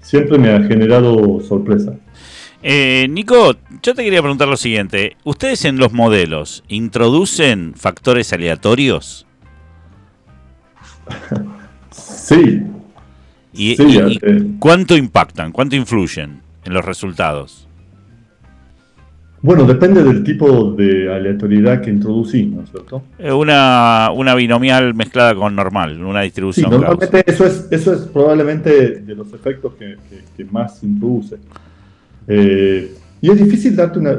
siempre 0.00 0.38
me 0.38 0.50
ha 0.50 0.60
generado 0.62 1.40
sorpresa. 1.40 1.94
Eh, 2.68 3.06
Nico, 3.08 3.54
yo 3.80 3.94
te 3.94 4.02
quería 4.02 4.20
preguntar 4.20 4.48
lo 4.48 4.56
siguiente. 4.56 5.16
¿Ustedes 5.22 5.64
en 5.66 5.78
los 5.78 5.92
modelos 5.92 6.64
introducen 6.66 7.74
factores 7.76 8.32
aleatorios? 8.32 9.24
Sí, 11.92 12.60
¿Y, 13.52 13.76
Sí, 13.76 13.84
y- 13.86 13.98
y 14.14 14.18
eh. 14.20 14.46
cuánto 14.58 14.96
impactan? 14.96 15.52
¿Cuánto 15.52 15.76
influyen 15.76 16.40
en 16.64 16.74
los 16.74 16.84
resultados? 16.84 17.62
bueno, 19.42 19.64
depende 19.64 20.02
del 20.02 20.24
tipo 20.24 20.72
de 20.72 21.14
aleatoriedad 21.14 21.80
que 21.80 21.90
introducís, 21.90 22.48
¿no 22.48 22.62
es 22.64 22.70
cierto? 22.70 23.04
Eh, 23.16 23.30
Una, 23.30 24.10
una 24.12 24.34
binomial 24.34 24.92
mezclada 24.94 25.36
con 25.36 25.54
normal, 25.54 26.02
una 26.02 26.20
Sí, 26.22 26.24
distribución. 26.24 26.70
normalmente 26.72 27.22
eso 27.24 27.46
es, 27.46 27.68
eso 27.70 27.92
es 27.94 28.00
probablemente 28.08 28.70
de 29.02 29.14
los 29.14 29.32
efectos 29.32 29.74
que, 29.78 29.96
que- 30.10 30.24
que 30.36 30.44
más 30.50 30.82
introduce. 30.82 31.36
Eh, 32.28 32.92
y 33.20 33.30
es 33.30 33.38
difícil 33.38 33.74
darte 33.76 33.98
una... 33.98 34.18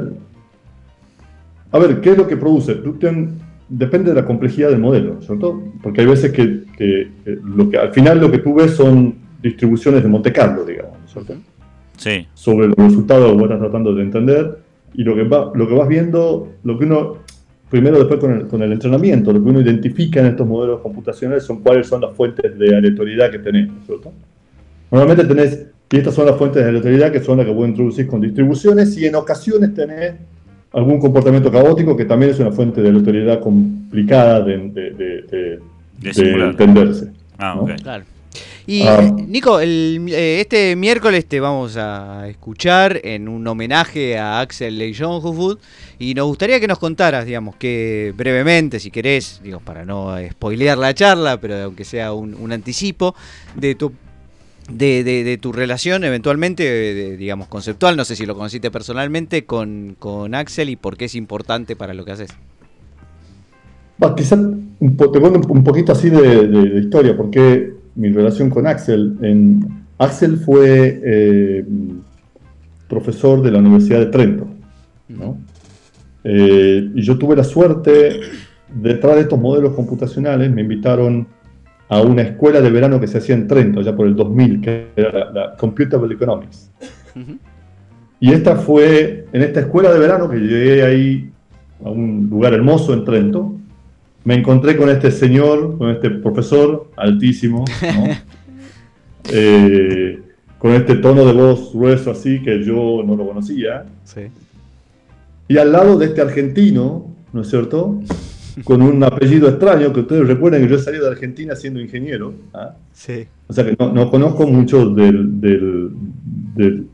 A 1.70 1.78
ver, 1.78 2.00
¿qué 2.00 2.10
es 2.12 2.16
lo 2.18 2.26
que 2.26 2.36
produce? 2.36 2.76
Depende 3.70 4.10
de 4.10 4.14
la 4.20 4.24
complejidad 4.24 4.70
del 4.70 4.80
modelo, 4.80 5.20
¿cierto? 5.20 5.62
Porque 5.82 6.00
hay 6.00 6.06
veces 6.06 6.32
que, 6.32 6.62
que- 6.76 7.10
que 7.24 7.38
lo 7.44 7.68
que 7.68 7.76
al 7.76 7.92
final 7.92 8.18
lo 8.20 8.30
que 8.30 8.38
tú 8.38 8.54
ves 8.54 8.70
son 8.72 9.14
distribuciones 9.42 10.02
de 10.02 10.08
Monte 10.08 10.32
Carlo, 10.32 10.64
digamos, 10.64 10.96
¿cierto? 11.06 11.34
Sí. 11.98 12.26
sobre 12.32 12.68
los 12.68 12.76
resultados 12.76 13.26
que 13.28 13.34
vos 13.34 13.42
estás 13.42 13.58
tratando 13.58 13.92
de 13.94 14.02
entender 14.04 14.58
y 14.94 15.02
lo 15.02 15.16
que, 15.16 15.24
va, 15.24 15.50
lo 15.54 15.68
que 15.68 15.74
vas 15.74 15.88
viendo, 15.88 16.48
lo 16.62 16.78
que 16.78 16.84
uno, 16.84 17.16
primero 17.68 17.98
después 17.98 18.20
con 18.20 18.30
el, 18.32 18.46
con 18.46 18.62
el 18.62 18.72
entrenamiento, 18.72 19.32
lo 19.32 19.42
que 19.42 19.50
uno 19.50 19.60
identifica 19.60 20.20
en 20.20 20.26
estos 20.26 20.46
modelos 20.46 20.80
computacionales 20.80 21.42
son 21.44 21.60
cuáles 21.60 21.88
son 21.88 22.00
las 22.00 22.14
fuentes 22.14 22.56
de 22.58 22.74
aleatoriedad 22.76 23.30
que 23.32 23.40
tenés, 23.40 23.66
¿no 23.68 23.80
es 23.80 23.86
cierto? 23.86 24.12
Normalmente 24.92 25.24
tenés, 25.26 25.66
y 25.90 25.96
estas 25.96 26.14
son 26.14 26.26
las 26.26 26.36
fuentes 26.36 26.62
de 26.62 26.68
aleatoriedad 26.68 27.10
que 27.12 27.20
son 27.20 27.38
las 27.38 27.46
que 27.46 27.52
vos 27.52 27.68
introducir 27.68 28.06
con 28.06 28.20
distribuciones 28.20 28.96
y 28.98 29.06
en 29.06 29.14
ocasiones 29.14 29.74
tenés 29.74 30.14
algún 30.72 31.00
comportamiento 31.00 31.50
caótico 31.50 31.96
que 31.96 32.04
también 32.04 32.32
es 32.32 32.38
una 32.38 32.52
fuente 32.52 32.82
de 32.82 32.90
aleatoriedad 32.90 33.40
complicada 33.40 34.40
de, 34.42 34.58
de- 34.58 34.90
de- 34.90 35.22
de- 35.22 35.58
de 35.98 36.14
simular. 36.14 36.50
entenderse. 36.50 37.10
Ah, 37.38 37.54
¿no? 37.56 37.62
ok. 37.62 37.70
Claro. 37.82 38.04
Y 38.66 38.82
Ah. 38.82 39.00
eh, 39.02 39.12
Nico, 39.26 39.60
el, 39.60 40.04
eh, 40.10 40.40
este 40.42 40.76
miércoles 40.76 41.24
te 41.24 41.40
vamos 41.40 41.78
a 41.78 42.28
escuchar 42.28 43.00
en 43.02 43.26
un 43.26 43.46
homenaje 43.46 44.18
a 44.18 44.40
Axel 44.40 44.76
Leijonhufvud 44.78 45.56
y 45.98 46.12
nos 46.12 46.26
gustaría 46.26 46.60
que 46.60 46.68
nos 46.68 46.78
contaras, 46.78 47.24
digamos, 47.24 47.56
que 47.56 48.12
brevemente, 48.14 48.78
si 48.78 48.90
querés, 48.90 49.40
digo, 49.42 49.60
para 49.60 49.86
no 49.86 50.14
spoilear 50.32 50.76
la 50.76 50.92
charla, 50.92 51.40
pero 51.40 51.56
aunque 51.62 51.84
sea 51.84 52.12
un, 52.12 52.34
un 52.34 52.52
anticipo, 52.52 53.14
de 53.56 53.74
tu 53.74 53.90
de, 54.68 55.02
de- 55.04 55.24
de 55.24 55.38
tu 55.38 55.52
relación 55.52 56.04
eventualmente, 56.04 56.62
de- 56.62 56.94
de, 56.94 57.16
digamos, 57.16 57.48
conceptual, 57.48 57.96
no 57.96 58.04
sé 58.04 58.16
si 58.16 58.26
lo 58.26 58.34
conociste 58.34 58.70
personalmente, 58.70 59.44
con, 59.44 59.96
con 59.98 60.34
Axel 60.34 60.68
y 60.70 60.76
por 60.76 60.96
qué 60.96 61.06
es 61.06 61.14
importante 61.14 61.74
para 61.76 61.94
lo 61.94 62.04
que 62.04 62.12
haces. 62.12 62.30
Va, 64.02 64.14
quizá 64.14 64.36
un 64.36 64.96
po- 64.96 65.10
te 65.10 65.18
cuento 65.20 65.40
un, 65.48 65.64
poquito 65.64 65.92
así 65.92 66.08
de 66.10 66.80
historia, 66.80 67.16
porque 67.16 67.72
mi 67.96 68.10
relación 68.12 68.48
con 68.50 68.66
Axel. 68.66 69.16
En, 69.22 69.84
Axel 69.98 70.36
fue 70.38 71.00
eh, 71.04 71.64
profesor 72.88 73.42
de 73.42 73.50
la 73.50 73.58
Universidad 73.58 73.98
de 73.98 74.06
Trento. 74.06 74.46
¿no? 75.08 75.36
Eh, 76.22 76.90
y 76.94 77.02
yo 77.02 77.18
tuve 77.18 77.34
la 77.34 77.42
suerte, 77.42 78.20
detrás 78.72 79.16
de 79.16 79.22
estos 79.22 79.40
modelos 79.40 79.74
computacionales, 79.74 80.50
me 80.52 80.60
invitaron 80.60 81.26
a 81.88 82.00
una 82.02 82.22
escuela 82.22 82.60
de 82.60 82.70
verano 82.70 83.00
que 83.00 83.06
se 83.06 83.18
hacía 83.18 83.34
en 83.34 83.46
Trento, 83.46 83.80
ya 83.80 83.96
por 83.96 84.06
el 84.06 84.14
2000, 84.14 84.60
que 84.60 84.88
era 84.94 85.12
la, 85.12 85.30
la 85.30 85.56
Computable 85.56 86.14
Economics. 86.14 86.70
Y 88.20 88.32
esta 88.32 88.56
fue, 88.56 89.26
en 89.32 89.42
esta 89.42 89.60
escuela 89.60 89.92
de 89.92 89.98
verano, 89.98 90.28
que 90.28 90.36
llegué 90.36 90.82
ahí 90.82 91.30
a 91.84 91.90
un 91.90 92.28
lugar 92.30 92.54
hermoso 92.54 92.92
en 92.92 93.04
Trento, 93.04 93.54
me 94.24 94.34
encontré 94.34 94.76
con 94.76 94.90
este 94.90 95.10
señor, 95.10 95.78
con 95.78 95.90
este 95.90 96.10
profesor 96.10 96.90
altísimo, 96.96 97.64
¿no? 97.82 98.08
Eh, 99.30 100.22
con 100.58 100.72
este 100.72 100.96
tono 100.96 101.26
de 101.26 101.34
voz 101.34 101.74
grueso 101.74 102.10
así 102.10 102.40
que 102.40 102.64
yo 102.64 103.02
no 103.04 103.14
lo 103.14 103.26
conocía. 103.26 103.84
Y 105.48 105.58
al 105.58 105.70
lado 105.70 105.98
de 105.98 106.06
este 106.06 106.22
argentino, 106.22 107.14
¿no 107.34 107.42
es 107.42 107.50
cierto? 107.50 108.00
Con 108.64 108.82
un 108.82 109.02
apellido 109.04 109.48
extraño, 109.48 109.92
que 109.92 110.00
ustedes 110.00 110.26
recuerden 110.26 110.62
que 110.62 110.68
yo 110.70 110.78
salí 110.78 110.98
de 110.98 111.06
Argentina 111.08 111.54
siendo 111.54 111.80
ingeniero. 111.80 112.32
¿ah? 112.54 112.74
Sí. 112.92 113.26
O 113.46 113.52
sea 113.52 113.64
que 113.64 113.76
no, 113.78 113.92
no 113.92 114.10
conozco 114.10 114.46
mucho 114.46 114.88
del, 114.90 115.40
del- 115.40 115.90
del- 116.54 116.86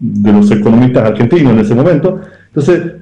de 0.00 0.32
los 0.32 0.50
economistas 0.50 1.10
argentinos 1.10 1.52
en 1.54 1.58
ese 1.60 1.74
momento. 1.74 2.20
Entonces 2.48 2.92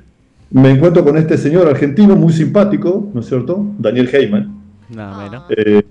me 0.50 0.70
encuentro 0.70 1.04
con 1.04 1.16
este 1.16 1.36
señor 1.36 1.68
argentino 1.68 2.16
muy 2.16 2.32
simpático, 2.32 3.10
¿no 3.12 3.20
es 3.20 3.26
cierto? 3.26 3.66
Daniel 3.78 4.08
Heyman. 4.12 4.54
Nada 4.94 5.24
menos. 5.24 5.44
Eh, 5.50 5.82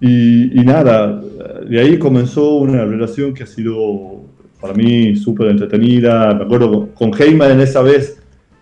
y, 0.00 0.60
y 0.60 0.64
nada, 0.64 1.22
de 1.68 1.80
ahí 1.80 1.98
comenzó 1.98 2.56
una 2.56 2.84
relación 2.84 3.32
que 3.34 3.44
ha 3.44 3.46
sido 3.46 4.22
para 4.60 4.74
mí 4.74 5.14
súper 5.16 5.48
entretenida. 5.48 6.34
Me 6.34 6.44
acuerdo 6.44 6.88
con 6.94 7.12
Heyman 7.18 7.52
en 7.52 7.60
esa 7.60 7.82
vez, 7.82 8.19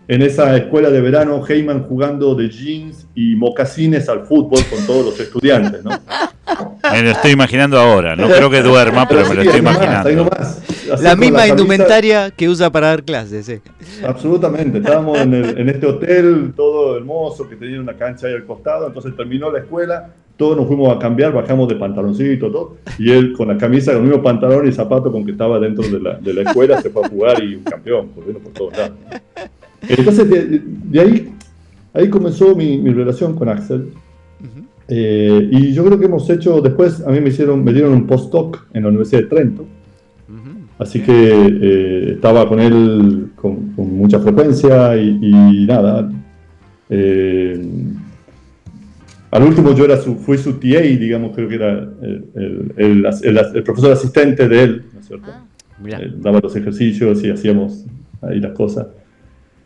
en 0.09 0.22
esa 0.22 0.56
escuela 0.56 0.90
de 0.90 1.00
verano, 1.02 1.44
Heyman 1.46 1.82
jugando 1.84 2.34
de 2.34 2.48
jeans 2.48 3.06
y 3.14 3.36
mocasines 3.36 4.09
al 4.09 4.24
fútbol 4.26 4.61
con 4.70 4.86
todos 4.86 5.04
los 5.04 5.20
estudiantes, 5.20 5.84
¿no? 5.84 5.90
Me 6.90 7.02
lo 7.02 7.11
estoy 7.11 7.32
imaginando 7.32 7.78
ahora. 7.78 8.16
No 8.16 8.26
creo 8.28 8.48
que 8.50 8.62
duerma, 8.62 9.06
pero 9.06 9.28
me 9.28 9.34
lo 9.34 9.42
sí, 9.42 9.48
estoy 9.48 9.61
nomás, 9.62 9.76
imaginando. 9.76 10.11
nomás. 10.24 10.62
La 11.02 11.14
misma 11.14 11.38
camisa- 11.40 11.48
indumentaria 11.48 12.30
que 12.30 12.48
usa 12.48 12.70
para 12.70 12.86
dar 12.88 13.02
clases, 13.04 13.44
sí. 13.44 13.61
Absolutamente, 14.02 14.78
estábamos 14.78 15.18
en, 15.18 15.34
el- 15.34 15.59
en 15.59 15.68
este 15.68 15.86
hotel 15.86 16.54
todo 16.56 16.96
hermoso 16.96 17.46
que 17.46 17.56
tenía 17.56 17.78
una 17.78 17.92
cancha 17.94 18.26
ahí 18.28 18.32
al 18.32 18.46
costado, 18.46 18.86
entonces 18.86 19.14
terminó 19.14 19.52
la 19.52 19.59
escuela, 19.59 20.09
todos 20.38 20.56
nos 20.56 20.66
fuimos 20.66 20.96
a 20.96 20.98
cambiar, 20.98 21.32
bajamos 21.34 21.68
de 21.68 21.74
pantaloncito, 21.74 22.50
todo, 22.50 22.76
y 22.98 23.11
él 23.12 23.34
con 23.36 23.48
la 23.48 23.59
camisa, 23.59 23.92
con 23.92 24.02
el 24.04 24.09
mismo 24.09 24.22
pantalón 24.22 24.66
y 24.66 24.72
zapato 24.72 25.12
con 25.12 25.26
que 25.26 25.32
estaba 25.32 25.59
dentro 25.59 25.86
de 25.86 26.00
la, 26.00 26.14
de 26.14 26.32
la 26.32 26.42
escuela 26.42 26.80
se 26.80 26.88
fue 26.88 27.04
a 27.04 27.09
jugar 27.09 27.42
y 27.42 27.56
un 27.56 27.64
campeón, 27.64 28.09
corriendo 28.14 28.40
por 28.40 28.52
todos 28.54 28.78
lados. 28.78 28.96
Entonces 29.88 30.28
de, 30.28 30.60
de- 30.90 31.00
ahí, 31.00 31.28
ahí 31.94 32.08
comenzó 32.08 32.54
mi, 32.56 32.78
mi 32.78 32.90
relación 32.92 33.34
con 33.34 33.48
Axel. 33.48 33.88
Eh, 34.90 35.48
y 35.52 35.72
yo 35.74 35.84
creo 35.84 35.98
que 35.98 36.06
hemos 36.06 36.28
hecho, 36.30 36.62
después 36.62 37.02
a 37.06 37.10
mí 37.10 37.20
me 37.20 37.28
hicieron, 37.28 37.62
me 37.62 37.74
dieron 37.74 37.92
un 37.92 38.06
postdoc 38.06 38.66
en 38.72 38.82
la 38.84 38.88
Universidad 38.88 39.20
de 39.22 39.26
Trento, 39.28 39.66
Así 40.78 41.00
que 41.00 41.12
eh, 41.12 42.12
estaba 42.14 42.48
con 42.48 42.60
él 42.60 43.30
con, 43.34 43.70
con 43.74 43.92
mucha 43.96 44.20
frecuencia 44.20 44.96
y, 44.96 45.18
y 45.20 45.66
nada. 45.66 46.08
eh, 46.88 47.60
al 49.30 49.42
último 49.42 49.74
yo 49.74 49.84
era 49.84 49.96
su, 49.98 50.14
fui 50.14 50.38
su 50.38 50.54
TA, 50.54 50.80
digamos, 50.80 51.34
creo 51.34 51.48
que 51.48 51.54
era 51.56 51.72
el, 52.00 52.24
el- 52.34 52.72
el- 52.76 53.38
el- 53.56 53.62
profesor 53.64 53.92
asistente 53.92 54.48
de 54.48 54.62
él, 54.62 54.84
¿no 54.94 55.00
es 55.00 55.06
cierto? 55.06 55.30
Mirá. 55.82 55.98
Él 55.98 56.16
daba 56.22 56.40
los 56.40 56.54
ejercicios 56.56 57.22
y 57.24 57.30
hacíamos 57.30 57.84
ahí 58.22 58.40
las 58.40 58.52
cosas. 58.52 58.86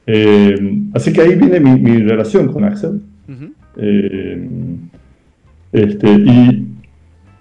Eh, 0.06 0.82
así 0.94 1.12
que 1.12 1.20
ahí 1.20 1.34
viene 1.36 1.60
mi, 1.60 1.78
mi 1.78 1.98
relación 2.02 2.52
con 2.52 2.64
Axel. 2.64 3.00
Eh, 3.76 4.48
este, 5.72 6.10
y, 6.12 6.68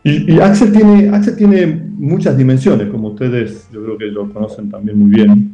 y- 0.03 0.34
y 0.34 0.39
Axel, 0.39 0.72
tiene, 0.72 1.09
Axel 1.09 1.36
tiene 1.36 1.66
muchas 1.95 2.38
dimensiones, 2.38 2.88
como 2.88 3.09
ustedes 3.09 3.68
yo 3.74 3.84
creo 3.84 3.97
que 3.97 4.05
lo 4.05 4.32
conocen 4.32 4.70
también 4.70 4.97
muy 4.97 5.09
bien. 5.12 5.51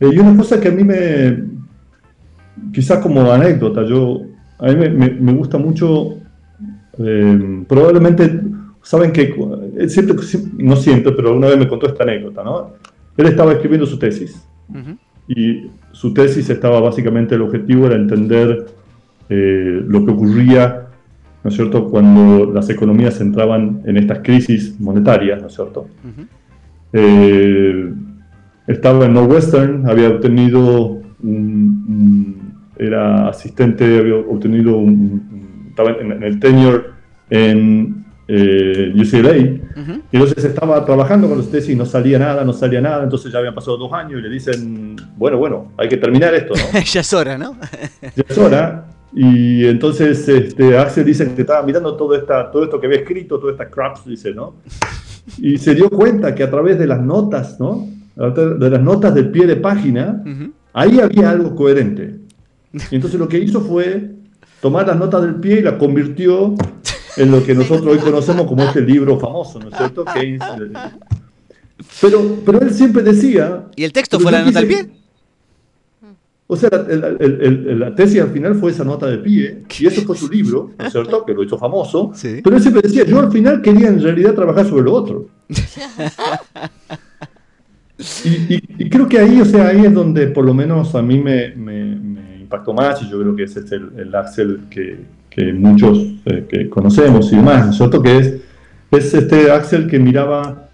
Eh, 0.00 0.08
y 0.12 0.18
una 0.18 0.36
cosa 0.36 0.60
que 0.60 0.68
a 0.68 0.72
mí 0.72 0.82
me, 0.84 1.44
quizás 2.72 2.98
como 3.00 3.30
anécdota, 3.30 3.84
yo, 3.86 4.22
a 4.58 4.66
mí 4.68 4.76
me, 4.76 4.88
me- 4.90 5.10
me 5.10 5.32
gusta 5.34 5.58
mucho, 5.58 6.14
eh, 6.98 7.64
probablemente, 7.68 8.40
saben 8.82 9.12
que, 9.12 9.34
eh, 9.78 9.88
siempre, 9.88 10.16
no 10.58 10.76
siempre, 10.76 11.12
pero 11.12 11.36
una 11.36 11.48
vez 11.48 11.58
me 11.58 11.68
contó 11.68 11.86
esta 11.88 12.04
anécdota, 12.04 12.42
¿no? 12.42 12.70
Él 13.16 13.26
estaba 13.26 13.52
escribiendo 13.52 13.86
su 13.86 13.98
tesis 13.98 14.42
Ujú. 14.70 14.96
y 15.28 15.66
su 15.96 16.12
tesis 16.12 16.50
estaba 16.50 16.78
básicamente, 16.80 17.34
el 17.36 17.42
objetivo 17.42 17.86
era 17.86 17.96
entender 17.96 18.66
eh, 19.30 19.82
lo 19.88 20.04
que 20.04 20.12
ocurría, 20.12 20.88
¿no 21.42 21.48
es 21.50 21.56
cierto?, 21.56 21.88
cuando 21.88 22.52
las 22.52 22.68
economías 22.68 23.20
entraban 23.20 23.80
en 23.86 23.96
estas 23.96 24.18
crisis 24.18 24.78
monetarias, 24.78 25.40
¿no 25.40 25.46
es 25.48 25.54
cierto? 25.54 25.86
Eh, 26.92 27.92
estaba 28.66 29.06
en 29.06 29.14
Northwestern, 29.14 29.88
había 29.88 30.08
obtenido 30.10 30.98
un, 31.22 32.52
era 32.78 33.28
asistente, 33.28 33.98
había 33.98 34.16
obtenido 34.16 34.76
un- 34.76 35.66
estaba 35.70 35.90
en, 35.92 36.12
en 36.12 36.22
el 36.22 36.38
tenure 36.40 36.84
en 37.30 38.04
eh, 38.28 38.92
UCLA, 38.94 39.30
Ujú. 39.80 39.92
y 40.10 40.16
entonces 40.16 40.44
estaba 40.44 40.84
trabajando 40.84 41.28
con 41.28 41.38
los 41.38 41.50
tesis 41.50 41.70
y 41.70 41.76
no 41.76 41.86
salía 41.86 42.18
nada, 42.18 42.44
no 42.44 42.52
salía 42.52 42.80
nada, 42.80 43.04
entonces 43.04 43.32
ya 43.32 43.38
habían 43.38 43.54
pasado 43.54 43.76
dos 43.76 43.92
años 43.92 44.18
y 44.18 44.22
le 44.22 44.28
dicen, 44.28 44.96
bueno, 45.16 45.38
bueno, 45.38 45.72
hay 45.76 45.88
que 45.88 45.96
terminar 45.96 46.34
esto, 46.34 46.54
¿no? 46.54 46.80
ya 46.92 47.00
es 47.00 47.12
hora, 47.12 47.38
¿no? 47.38 47.56
ya 48.02 48.24
es 48.28 48.38
hora. 48.38 48.86
Y 49.14 49.64
entonces 49.64 50.28
este, 50.28 50.76
Axel 50.76 51.04
dice 51.04 51.32
que 51.34 51.40
estaba 51.42 51.62
mirando 51.62 51.96
todo, 51.96 52.14
esta, 52.16 52.50
todo 52.50 52.64
esto 52.64 52.78
que 52.80 52.86
había 52.86 52.98
escrito, 52.98 53.38
toda 53.38 53.52
esta 53.52 53.70
crap, 53.70 54.04
dice, 54.04 54.32
¿no? 54.34 54.56
Y 55.38 55.56
se 55.58 55.74
dio 55.74 55.88
cuenta 55.88 56.34
que 56.34 56.42
a 56.42 56.50
través 56.50 56.78
de 56.78 56.86
las 56.86 57.00
notas, 57.00 57.58
¿no? 57.58 57.88
De 58.16 58.70
las 58.70 58.80
notas 58.82 59.14
del 59.14 59.30
pie 59.30 59.46
de 59.46 59.56
página, 59.56 60.22
Ujú. 60.24 60.52
ahí 60.72 61.00
había 61.00 61.30
algo 61.30 61.54
coherente. 61.54 62.16
Y 62.90 62.96
entonces 62.96 63.18
lo 63.18 63.28
que 63.28 63.38
hizo 63.38 63.60
fue 63.62 64.10
tomar 64.60 64.86
las 64.86 64.96
notas 64.98 65.22
del 65.22 65.36
pie 65.36 65.60
y 65.60 65.62
las 65.62 65.74
convirtió 65.74 66.54
en 67.16 67.30
lo 67.30 67.42
que 67.44 67.54
nosotros 67.54 67.86
hoy 67.86 67.98
conocemos 67.98 68.46
como 68.46 68.62
este 68.64 68.80
libro 68.82 69.18
famoso, 69.18 69.58
¿no 69.58 69.68
es 69.70 69.76
cierto? 69.76 70.04
Keynes, 70.04 70.40
Pero, 72.00 72.36
pero 72.44 72.60
él 72.62 72.70
siempre 72.72 73.02
decía... 73.02 73.64
¿Y 73.76 73.84
el 73.84 73.92
texto 73.92 74.18
fue 74.18 74.32
la 74.32 74.42
nota 74.44 74.60
al 74.60 74.66
pie? 74.66 74.88
o 76.48 76.56
sea, 76.56 76.70
el- 76.88 77.04
el- 77.04 77.40
el- 77.42 77.68
el- 77.68 77.80
la 77.80 77.94
tesis 77.94 78.20
al 78.22 78.30
final 78.30 78.54
fue 78.54 78.70
esa 78.70 78.82
nota 78.84 79.06
de 79.08 79.18
pie, 79.18 79.62
y 79.78 79.86
eso 79.86 80.02
fue 80.02 80.16
su 80.16 80.28
libro, 80.28 80.70
¿no 80.78 80.86
es 80.86 80.92
cierto? 80.92 81.24
Que 81.26 81.34
lo 81.34 81.42
hizo 81.42 81.58
famoso. 81.58 82.12
Sí. 82.14 82.40
Pero 82.42 82.56
él 82.56 82.62
siempre 82.62 82.82
decía, 82.82 83.04
yo 83.04 83.18
al 83.20 83.30
final 83.32 83.60
quería 83.60 83.88
en 83.88 84.00
realidad 84.02 84.32
trabajar 84.34 84.66
sobre 84.66 84.84
lo 84.84 84.92
otro. 84.94 85.26
Y, 88.24 88.54
y- 88.54 88.62
y 88.78 88.90
creo 88.90 89.08
que 89.08 89.18
ahí, 89.18 89.40
o 89.40 89.44
sea, 89.46 89.68
ahí 89.68 89.86
es 89.86 89.94
donde 89.94 90.26
por 90.26 90.44
lo 90.44 90.52
menos 90.52 90.94
a 90.94 91.00
mí 91.00 91.18
me, 91.18 91.54
me- 91.56 91.96
me 91.96 92.38
impactó 92.42 92.74
más, 92.74 93.00
y 93.02 93.08
yo 93.10 93.18
creo 93.20 93.34
que 93.34 93.44
ese 93.44 93.60
es 93.60 93.72
el, 93.72 93.90
el 93.96 94.14
Axel 94.14 94.60
que, 94.70 94.98
que 95.36 95.52
muchos 95.52 95.98
eh, 96.24 96.46
que 96.48 96.68
conocemos 96.70 97.30
y 97.32 97.36
demás, 97.36 97.66
¿no 97.66 97.70
es 97.72 97.76
cierto? 97.76 98.02
Que 98.02 98.16
es, 98.16 98.34
es 98.90 99.12
este 99.14 99.50
Axel 99.50 99.86
que 99.86 99.98
miraba, 99.98 100.68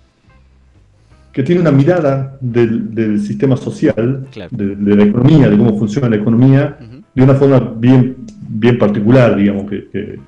que 1.33 1.43
tiene 1.43 1.61
una 1.63 1.73
mirada 1.73 2.37
del, 2.41 2.95
del 2.95 3.21
sistema 3.21 3.57
social, 3.57 4.27
Claro. 4.31 4.51
de, 4.53 4.77
de 4.77 4.97
la 4.97 5.03
economía, 5.05 5.49
de 5.51 5.57
cómo 5.59 5.77
funciona 5.79 6.09
la 6.09 6.17
economía, 6.17 6.77
Ujú. 6.81 7.03
de 7.15 7.23
una 7.25 7.35
forma 7.35 7.73
bien, 7.77 8.17
bien 8.49 8.79
particular, 8.79 9.37
digamos. 9.37 9.69
Que, 9.69 9.89
que- 9.91 10.19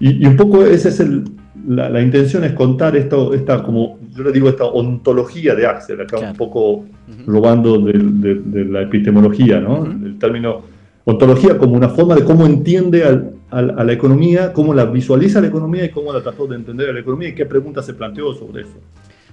y, 0.00 0.22
y 0.22 0.26
un 0.26 0.36
poco 0.36 0.64
esa 0.64 0.88
es 0.88 1.00
el, 1.00 1.24
la, 1.68 1.88
la 1.88 2.00
intención 2.02 2.44
es 2.44 2.52
contar 2.52 2.94
esto, 2.96 3.32
esta, 3.32 3.62
como 3.62 3.98
yo 4.14 4.22
le 4.22 4.32
digo, 4.32 4.48
esta 4.48 4.64
ontología 4.64 5.54
de 5.54 5.66
Axel, 5.66 6.00
acá 6.00 6.16
Claro. 6.18 6.30
un 6.32 6.36
poco 6.36 6.84
robando 7.26 7.78
del- 7.78 8.20
de, 8.20 8.34
de 8.44 8.64
la 8.66 8.82
epistemología, 8.82 9.60
¿no? 9.60 9.80
Ujú. 9.80 9.90
El 10.06 10.18
término 10.18 10.62
ontología 11.06 11.56
como 11.58 11.74
una 11.74 11.88
forma 11.88 12.14
de 12.14 12.24
cómo 12.24 12.44
entiende 12.46 13.04
al- 13.04 13.30
a 13.60 13.84
la 13.84 13.92
economía, 13.92 14.52
cómo 14.52 14.74
la 14.74 14.84
visualiza 14.86 15.40
la 15.40 15.46
economía 15.48 15.84
y 15.84 15.90
cómo 15.90 16.12
la 16.12 16.22
trató 16.22 16.46
de 16.46 16.56
entender 16.56 16.90
a 16.90 16.92
la 16.92 17.00
economía 17.00 17.28
y 17.28 17.34
qué 17.34 17.46
preguntas 17.46 17.86
se 17.86 17.94
planteó 17.94 18.34
sobre 18.34 18.62
eso. 18.62 18.74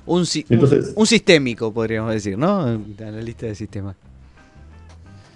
Un, 0.06 0.26
Entonces- 0.50 0.90
un, 0.96 1.02
un 1.02 1.06
sistémico, 1.08 1.72
podríamos 1.74 2.14
decir, 2.14 2.38
¿no? 2.38 2.62
Analista 3.00 3.46
de 3.46 3.56
sistemas. 3.56 3.96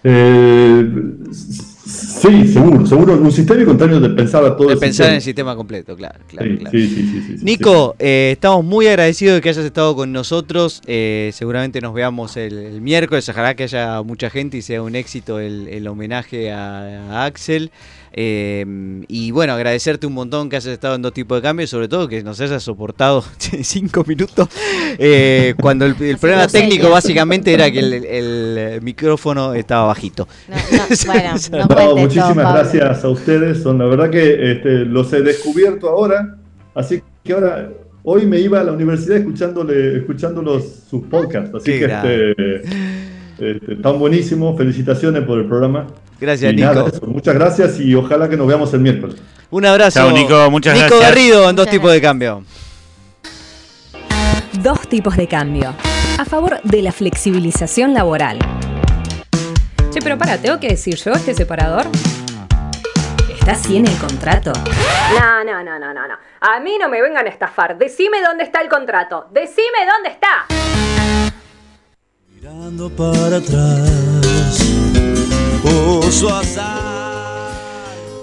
Eh, 0.07 0.87
sí, 1.33 2.47
seguro, 2.47 2.85
seguro, 2.85 3.13
un 3.17 3.31
sistémico 3.31 3.71
en 3.71 3.77
términos 3.79 4.03
de 4.03 4.09
pensar 4.09 4.45
a 4.45 4.55
todo 4.55 4.67
De 4.67 4.73
el 4.75 4.79
pensar 4.79 5.09
en 5.09 5.15
el 5.15 5.21
sistema. 5.21 5.55
completo, 5.55 5.95
claro. 5.95 6.19
claro, 6.27 6.47
Sí, 6.51 6.57
claro. 6.57 6.71
sí, 6.77 6.87
sí, 6.87 7.35
Nico, 7.43 7.95
eh, 7.97 8.29
estamos 8.33 8.63
muy 8.63 8.85
agradecidos 8.85 9.35
de 9.35 9.41
que 9.41 9.49
hayas 9.49 9.65
estado 9.65 9.95
con 9.95 10.11
nosotros. 10.11 10.81
Eh, 10.85 11.31
seguramente 11.33 11.81
nos 11.81 11.93
veamos 11.95 12.37
el, 12.37 12.53
el 12.55 12.81
miércoles. 12.81 13.27
Ojalá 13.29 13.55
que 13.55 13.63
haya 13.63 14.01
mucha 14.03 14.29
gente 14.29 14.57
y 14.57 14.61
sea 14.61 14.83
un 14.83 14.95
éxito 14.95 15.39
el, 15.39 15.67
el 15.69 15.87
homenaje 15.87 16.51
a, 16.51 17.21
a 17.21 17.25
Axel. 17.25 17.71
Eh, 18.17 18.65
y 19.09 19.31
bueno, 19.31 19.51
agradecerte 19.53 20.07
un 20.07 20.13
montón 20.13 20.47
que 20.49 20.55
hayas 20.55 20.71
estado 20.71 20.95
en 20.95 21.01
dos 21.01 21.11
tipos 21.11 21.37
de 21.37 21.41
cambios, 21.41 21.69
sobre 21.69 21.89
todo 21.89 22.07
que 22.07 22.23
nos 22.23 22.39
hayas 22.39 22.63
soportado 22.63 23.23
cinco 23.61 24.05
minutos. 24.07 24.47
eh, 24.97 25.53
cuando 25.59 25.85
el, 25.85 26.01
el 26.01 26.17
problema 26.17 26.47
técnico 26.47 26.89
básicamente 26.89 27.53
era 27.53 27.69
que 27.69 27.79
el, 27.79 27.93
el 28.05 28.81
micrófono 28.81 29.53
estaba 29.53 29.87
bajito. 29.87 30.29
No, 30.47 30.55
no, 30.55 30.83
bueno, 31.07 31.33
no 31.51 31.57
No, 31.57 31.67
cuentes 31.67 31.95
muchísimas 31.97 32.45
Pablo. 32.45 32.59
gracias 32.61 33.03
a 33.03 33.09
ustedes. 33.09 33.61
Son 33.61 33.77
la 33.79 33.85
verdad 33.85 34.09
que 34.09 34.51
este, 34.53 34.69
los 34.85 35.11
he 35.11 35.21
descubierto 35.21 35.89
ahora. 35.89 36.37
Así 36.73 37.01
que 37.23 37.33
ahora, 37.33 37.69
hoy 38.03 38.25
me 38.25 38.39
iba 38.39 38.61
a 38.61 38.63
la 38.63 38.71
universidad 38.71 39.17
escuchándole, 39.17 39.97
escuchando 39.97 40.41
los, 40.41 40.63
sus 40.89 41.03
podcasts. 41.07 41.53
Así 41.53 41.71
Qué 41.71 41.79
que 41.79 41.85
este, 41.85 42.61
este, 43.39 43.73
están 43.73 43.99
buenísimos. 43.99 44.57
Felicitaciones 44.57 45.23
por 45.23 45.39
el 45.39 45.45
programa. 45.45 45.87
Gracias, 46.19 46.53
Y 46.53 46.55
Nico. 46.55 46.73
nada, 46.73 46.87
eso, 46.87 47.05
muchas 47.07 47.35
gracias 47.35 47.79
y 47.79 47.93
ojalá 47.93 48.29
que 48.29 48.37
nos 48.37 48.47
veamos 48.47 48.73
el 48.73 48.79
miércoles. 48.79 49.17
Un 49.49 49.65
abrazo. 49.65 49.99
Chao, 49.99 50.11
Nico, 50.11 50.49
muchas 50.49 50.75
Nico 50.75 50.87
gracias. 50.87 51.09
Garrido 51.09 51.49
en 51.49 51.55
dos 51.55 51.67
tipos 51.69 51.91
de 51.91 52.01
cambio. 52.01 52.43
Dos 54.61 54.87
tipos 54.87 55.15
de 55.17 55.27
cambio. 55.27 55.73
A 56.17 56.25
favor 56.25 56.59
de 56.63 56.81
la 56.81 56.91
flexibilización 56.91 57.93
laboral. 57.93 58.39
Che, 59.91 59.99
pero 60.01 60.17
para, 60.17 60.37
¿tengo 60.37 60.59
que 60.59 60.69
decir 60.69 60.95
yo 60.95 61.11
este 61.11 61.33
separador? 61.33 61.85
¿Está 63.37 63.51
así 63.51 63.77
en 63.77 63.85
el 63.85 63.95
contrato? 63.97 64.51
No, 65.19 65.43
no, 65.43 65.63
no, 65.63 65.77
no, 65.77 65.93
no, 65.93 66.07
no. 66.07 66.15
A 66.41 66.59
mí 66.61 66.77
no 66.79 66.89
me 66.89 67.01
vengan 67.01 67.27
a 67.27 67.29
estafar. 67.29 67.77
Decime 67.77 68.21
dónde 68.25 68.43
está 68.43 68.61
el 68.61 68.69
contrato. 68.69 69.27
Decime 69.31 69.85
dónde 69.91 70.09
está. 70.09 70.45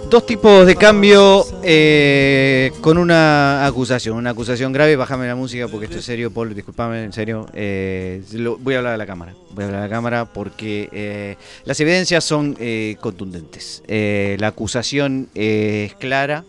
Dos 0.08 0.26
tipos 0.26 0.64
de 0.64 0.76
cambio 0.76 1.44
eh, 1.64 2.70
con 2.80 2.98
una 2.98 3.66
acusación. 3.66 4.16
Una 4.16 4.30
acusación 4.30 4.72
grave. 4.72 4.94
Bájame 4.94 5.26
la 5.26 5.34
música 5.34 5.66
porque 5.66 5.86
esto 5.86 5.98
es 5.98 6.04
serio, 6.04 6.30
Paul. 6.30 6.54
Disculpame, 6.54 7.02
en 7.02 7.12
serio. 7.12 7.46
Eh, 7.52 8.22
voy 8.60 8.74
a 8.74 8.78
hablar 8.78 8.94
a 8.94 8.96
la 8.96 9.06
cámara. 9.06 9.34
Voy 9.50 9.64
a 9.64 9.66
hablar 9.66 9.80
a 9.80 9.84
la 9.88 9.90
cámara 9.90 10.24
porque 10.26 10.88
eh, 10.92 11.36
las 11.64 11.80
evidencias 11.80 12.22
son 12.22 12.56
contundentes. 13.00 13.82
La 13.88 14.46
acusación 14.46 15.30
es 15.34 15.94
clara. 15.94 16.44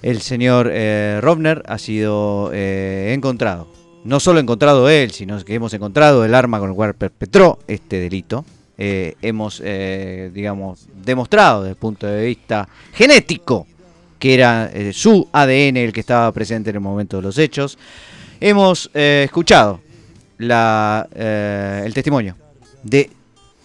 El 0.00 0.22
señor 0.22 0.72
Robner 1.20 1.62
ha 1.66 1.76
sido 1.76 2.50
encontrado. 2.54 3.81
No 4.04 4.18
solo 4.18 4.40
encontrado 4.40 4.88
él, 4.88 5.12
sino 5.12 5.42
que 5.44 5.54
hemos 5.54 5.72
encontrado 5.74 6.24
el 6.24 6.34
arma 6.34 6.58
con 6.58 6.70
el 6.70 6.74
cual 6.74 6.94
perpetró 6.94 7.58
este 7.68 8.00
delito. 8.00 8.44
Eh, 8.78 9.14
hemos, 9.22 9.62
eh, 9.64 10.30
digamos, 10.34 10.88
demostrado 11.04 11.62
desde 11.62 11.70
el 11.72 11.76
punto 11.76 12.06
de 12.06 12.26
vista 12.26 12.68
genético 12.92 13.66
que 14.18 14.34
era 14.34 14.70
eh, 14.72 14.92
su 14.92 15.28
ADN 15.32 15.76
el 15.78 15.92
que 15.92 15.98
estaba 15.98 16.30
presente 16.30 16.70
en 16.70 16.76
el 16.76 16.80
momento 16.80 17.16
de 17.16 17.24
los 17.24 17.38
hechos. 17.38 17.76
Hemos 18.40 18.88
eh, 18.94 19.22
escuchado 19.24 19.80
la, 20.38 21.08
el 21.12 21.92
testimonio 21.92 22.36
de 22.84 23.10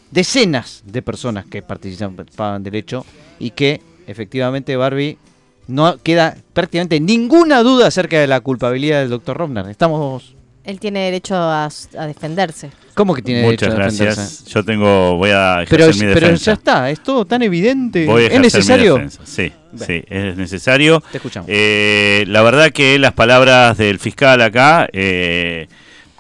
decenas 0.10 0.82
de 0.84 1.04
personas 1.04 1.46
que 1.46 1.62
participaban 1.62 2.64
del 2.64 2.74
hecho 2.74 3.06
y 3.38 3.52
que 3.52 3.82
efectivamente 4.08 4.76
Barbie 4.76 5.20
no 5.68 5.98
queda 6.02 6.36
prácticamente 6.54 7.00
ninguna 7.00 7.64
duda 7.64 7.88
acerca 7.88 8.20
de 8.20 8.28
la 8.28 8.40
culpabilidad 8.42 9.00
del 9.02 9.10
doctor 9.10 9.38
Robner. 9.38 9.68
Estamos... 9.70 10.34
Él 10.64 10.82
tiene 10.82 11.00
derecho 11.06 11.34
a, 11.34 11.70
a 11.98 12.08
defenderse. 12.08 12.72
¿Cómo 12.94 13.14
que 13.16 13.22
tiene 13.22 13.44
Muchas 13.44 13.70
derecho 13.70 13.74
a 13.74 13.76
gracias. 13.84 14.00
defenderse? 14.18 14.50
Yo 14.54 14.66
tengo, 14.66 15.16
voy 15.16 15.30
a 15.30 15.62
ejercer 15.64 15.78
Pero, 15.78 15.94
mi 15.94 16.00
pero 16.14 16.28
defensa. 16.28 16.44
ya 16.46 16.54
está, 16.54 16.90
es 16.90 17.02
todo 17.02 17.24
tan 17.24 17.42
evidente. 17.42 18.06
Voy 18.06 18.24
a 18.24 18.28
¿Es 18.28 18.34
mi 18.34 18.40
necesario? 18.40 18.96
defensa. 18.96 19.22
Sí, 19.24 19.50
Bueno. 19.72 19.86
sí, 19.88 20.04
es 20.10 20.36
necesario. 20.36 21.02
Te 21.10 21.20
escuchamos. 21.20 21.50
Eh, 21.50 22.26
la 22.28 22.42
verdad 22.42 22.72
que 22.72 23.00
las 23.00 23.14
palabras 23.14 23.78
del 23.78 23.98
fiscal 23.98 24.42
acá 24.42 24.90
eh, 24.92 25.70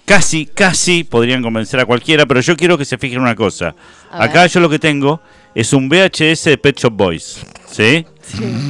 casi, 0.05 0.45
casi 0.45 1.03
podrían 1.03 1.41
convencer 1.43 1.81
a 1.81 1.85
cualquiera, 1.85 2.25
pero 2.25 2.39
yo 2.39 2.55
quiero 2.55 2.77
que 2.77 2.85
se 2.85 2.97
fijen 2.97 3.19
una 3.19 3.35
cosa. 3.35 3.75
Acá 4.11 4.47
yo 4.47 4.61
lo 4.61 4.69
que 4.69 4.79
tengo 4.79 5.19
es 5.55 5.73
un 5.73 5.89
VHS 5.89 6.45
de 6.45 6.57
Pet 6.57 6.79
Shop 6.79 6.93
Boys, 6.93 7.39
¿sí? 7.69 8.05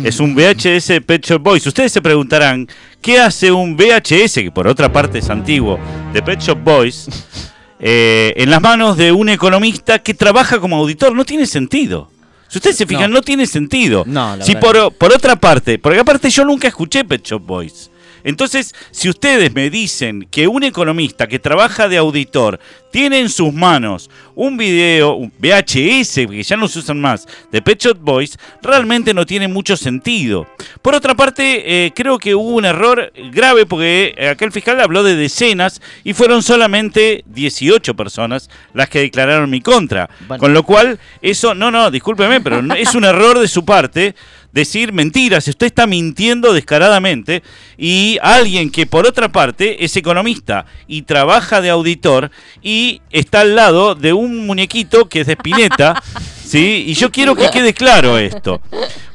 Es 0.03 0.19
un 0.19 0.35
VHS 0.35 0.87
de 0.87 1.01
Pet 1.01 1.25
Shop 1.25 1.41
Boys. 1.41 1.65
Ustedes 1.65 1.91
se 1.91 2.01
preguntarán, 2.01 2.67
¿qué 3.01 3.19
hace 3.19 3.51
un 3.51 3.75
VHS, 3.75 4.33
que 4.35 4.51
por 4.51 4.67
otra 4.67 4.91
parte 4.91 5.19
es 5.19 5.29
antiguo, 5.29 5.79
de 6.13 6.21
Pet 6.21 6.39
Shop 6.39 6.59
Boys, 6.63 7.07
eh, 7.79 8.33
en 8.37 8.49
las 8.49 8.61
manos 8.61 8.97
de 8.97 9.11
un 9.11 9.29
economista 9.29 9.99
que 9.99 10.13
trabaja 10.13 10.59
como 10.59 10.77
auditor. 10.77 11.13
No 11.13 11.25
tiene 11.25 11.45
sentido. 11.45 12.11
Si 12.47 12.59
ustedes 12.59 12.77
se 12.77 12.85
fijan, 12.85 13.11
no, 13.11 13.21
tiene 13.21 13.45
sentido. 13.45 14.03
No, 14.05 14.37
la 14.37 14.45
si 14.45 14.55
por, 14.55 14.93
por 14.93 15.11
otra 15.11 15.35
parte, 15.35 15.79
porque 15.79 15.99
aparte 15.99 16.29
yo 16.29 16.45
nunca 16.45 16.67
escuché 16.67 17.03
Pet 17.03 17.25
Shop 17.25 17.41
Boys. 17.41 17.91
Entonces, 18.23 18.73
si 18.91 19.09
ustedes 19.09 19.53
me 19.53 19.69
dicen 19.69 20.27
que 20.29 20.47
un 20.47 20.63
economista 20.63 21.27
que 21.27 21.39
trabaja 21.39 21.87
de 21.87 21.97
auditor 21.97 22.59
tiene 22.97 23.19
en 23.19 23.29
sus 23.29 23.53
manos 23.53 24.09
un 24.33 24.57
video, 24.57 25.13
un 25.13 25.31
VHS, 25.37 26.15
que 26.27 26.41
ya 26.41 26.57
no 26.57 26.67
se 26.67 26.79
usan 26.79 26.99
más, 26.99 27.27
de 27.51 27.61
Pet 27.61 27.79
Shop 27.79 27.95
Boys, 28.01 28.39
realmente 28.63 29.13
no 29.13 29.23
tiene 29.23 29.47
mucho 29.47 29.77
sentido. 29.77 30.47
Por 30.81 30.95
otra 30.95 31.13
parte, 31.13 31.85
eh, 31.85 31.93
creo 31.93 32.17
que 32.17 32.33
hubo 32.33 32.55
un 32.55 32.65
error 32.65 33.13
grave 33.31 33.67
porque 33.67 34.15
eh, 34.17 34.29
acá 34.29 34.45
el 34.45 34.51
fiscal 34.51 34.81
habló 34.81 35.03
de 35.03 35.15
decenas 35.15 35.79
y 36.03 36.13
fueron 36.13 36.41
solamente 36.41 37.23
18 37.27 37.93
personas 37.93 38.49
las 38.73 38.89
que 38.89 39.01
declararon 39.01 39.47
mi 39.47 39.61
contra. 39.61 40.09
Bueno. 40.27 40.41
Con 40.41 40.55
lo 40.55 40.63
cual, 40.63 40.97
eso, 41.21 41.53
no, 41.53 41.69
no, 41.69 41.91
discúlpeme, 41.91 42.41
pero 42.41 42.63
es 42.73 42.95
un 42.95 43.03
error 43.03 43.37
de 43.37 43.47
su 43.47 43.63
parte 43.63 44.15
decir 44.57 44.91
mentiras, 44.91 45.47
usted 45.47 45.67
está 45.67 45.85
mintiendo 45.85 46.53
descaradamente 46.53 47.43
y 47.77 48.17
alguien 48.21 48.71
que 48.71 48.87
por 48.87 49.05
otra 49.05 49.31
parte 49.31 49.83
es 49.85 49.95
economista 49.95 50.65
y 50.87 51.03
trabaja 51.03 51.61
de 51.61 51.69
auditor 51.69 52.31
y 52.61 52.86
está 53.09 53.41
al 53.41 53.55
lado 53.55 53.95
de 53.95 54.13
un 54.13 54.45
muñequito 54.45 55.09
que 55.09 55.21
es 55.21 55.27
de 55.27 55.33
Spinetta, 55.33 56.01
¿sí? 56.45 56.85
Y 56.88 56.93
yo 56.93 57.11
quiero 57.11 57.35
que 57.35 57.49
quede 57.49 57.73
claro 57.73 58.17
esto. 58.17 58.61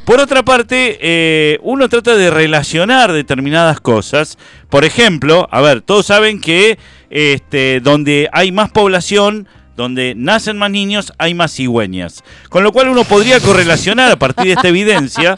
Por 0.04 0.20
otra 0.20 0.42
parte, 0.42 0.98
eh, 1.00 1.58
uno 1.62 1.88
trata 1.88 2.16
de 2.16 2.30
relacionar 2.30 3.12
determinadas 3.12 3.80
cosas. 3.80 4.36
Por 4.68 4.84
ejemplo, 4.84 5.48
a 5.52 5.60
ver, 5.60 5.80
todos 5.80 6.06
saben 6.06 6.40
que 6.40 6.78
este, 7.10 7.80
donde 7.80 8.28
hay 8.32 8.50
más 8.50 8.70
población, 8.70 9.46
donde 9.76 10.14
nacen 10.16 10.58
más 10.58 10.70
niños, 10.70 11.12
hay 11.18 11.34
más 11.34 11.54
cigüeñas. 11.54 12.24
Con 12.48 12.64
lo 12.64 12.72
cual 12.72 12.88
uno 12.88 13.04
podría 13.04 13.38
correlacionar 13.40 14.10
a 14.10 14.16
partir 14.16 14.46
de 14.46 14.52
esta 14.52 14.68
evidencia 14.68 15.36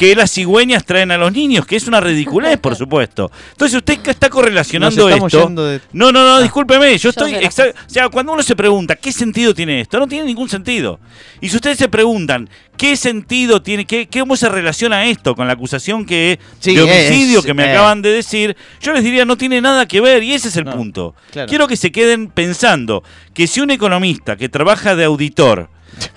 que 0.00 0.14
las 0.16 0.30
cigüeñas 0.32 0.86
traen 0.86 1.10
a 1.10 1.18
los 1.18 1.30
niños, 1.30 1.66
que 1.66 1.76
es 1.76 1.86
una 1.86 2.00
ridiculez, 2.00 2.56
por 2.56 2.74
supuesto. 2.74 3.30
Entonces 3.50 3.76
usted 3.76 3.98
está 4.08 4.30
correlacionando 4.30 5.10
esto... 5.10 5.44
yendo 5.46 5.66
de- 5.66 5.82
No, 5.92 6.10
no, 6.10 6.24
no, 6.24 6.40
discúlpeme, 6.40 6.96
yo 6.96 7.10
estoy... 7.10 7.34
O 7.34 7.50
sea, 7.86 8.08
cuando 8.08 8.32
uno 8.32 8.42
se 8.42 8.56
pregunta, 8.56 8.96
¿qué 8.96 9.12
sentido 9.12 9.52
tiene 9.52 9.82
esto? 9.82 9.98
No 9.98 10.06
tiene 10.08 10.24
ningún 10.24 10.48
sentido. 10.48 11.00
Y 11.42 11.50
si 11.50 11.56
ustedes 11.56 11.76
se 11.76 11.90
preguntan, 11.90 12.48
¿qué 12.78 12.96
sentido 12.96 13.60
tiene, 13.60 13.84
qué, 13.84 14.06
qué- 14.06 14.20
cómo 14.20 14.36
se 14.36 14.48
relaciona 14.48 15.04
esto 15.04 15.34
con 15.34 15.46
la 15.46 15.52
acusación 15.52 16.06
que 16.06 16.38
Sí, 16.60 16.74
de 16.74 16.80
homicidio 16.80 17.40
es, 17.40 17.44
que 17.44 17.52
me 17.52 17.66
eh. 17.66 17.70
acaban 17.72 18.00
de 18.00 18.08
decir? 18.08 18.56
Yo 18.80 18.94
les 18.94 19.04
diría, 19.04 19.26
no 19.26 19.36
tiene 19.36 19.60
nada 19.60 19.84
que 19.84 20.00
ver 20.00 20.22
y 20.22 20.32
ese 20.32 20.48
es 20.48 20.56
el 20.56 20.64
No, 20.64 20.72
punto. 20.72 21.14
claro. 21.30 21.46
Quiero 21.46 21.68
que 21.68 21.76
se 21.76 21.92
queden 21.92 22.28
pensando 22.28 23.02
que 23.34 23.46
si 23.46 23.60
un 23.60 23.70
economista 23.70 24.36
que 24.36 24.48
trabaja 24.48 24.96
de 24.96 25.04
auditor 25.04 25.68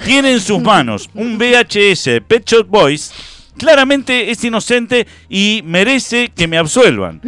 tiene 0.06 0.32
en 0.32 0.40
sus 0.40 0.62
manos 0.62 1.10
un 1.14 1.38
VHS 1.38 2.06
de 2.06 2.22
Pet 2.26 2.50
Shop 2.50 2.66
Boys, 2.66 3.12
claramente 3.58 4.32
es 4.32 4.44
inocente 4.44 5.08
y 5.30 5.62
merece 5.66 6.30
que 6.36 6.48
me 6.48 6.58
absuelvan. 6.58 7.22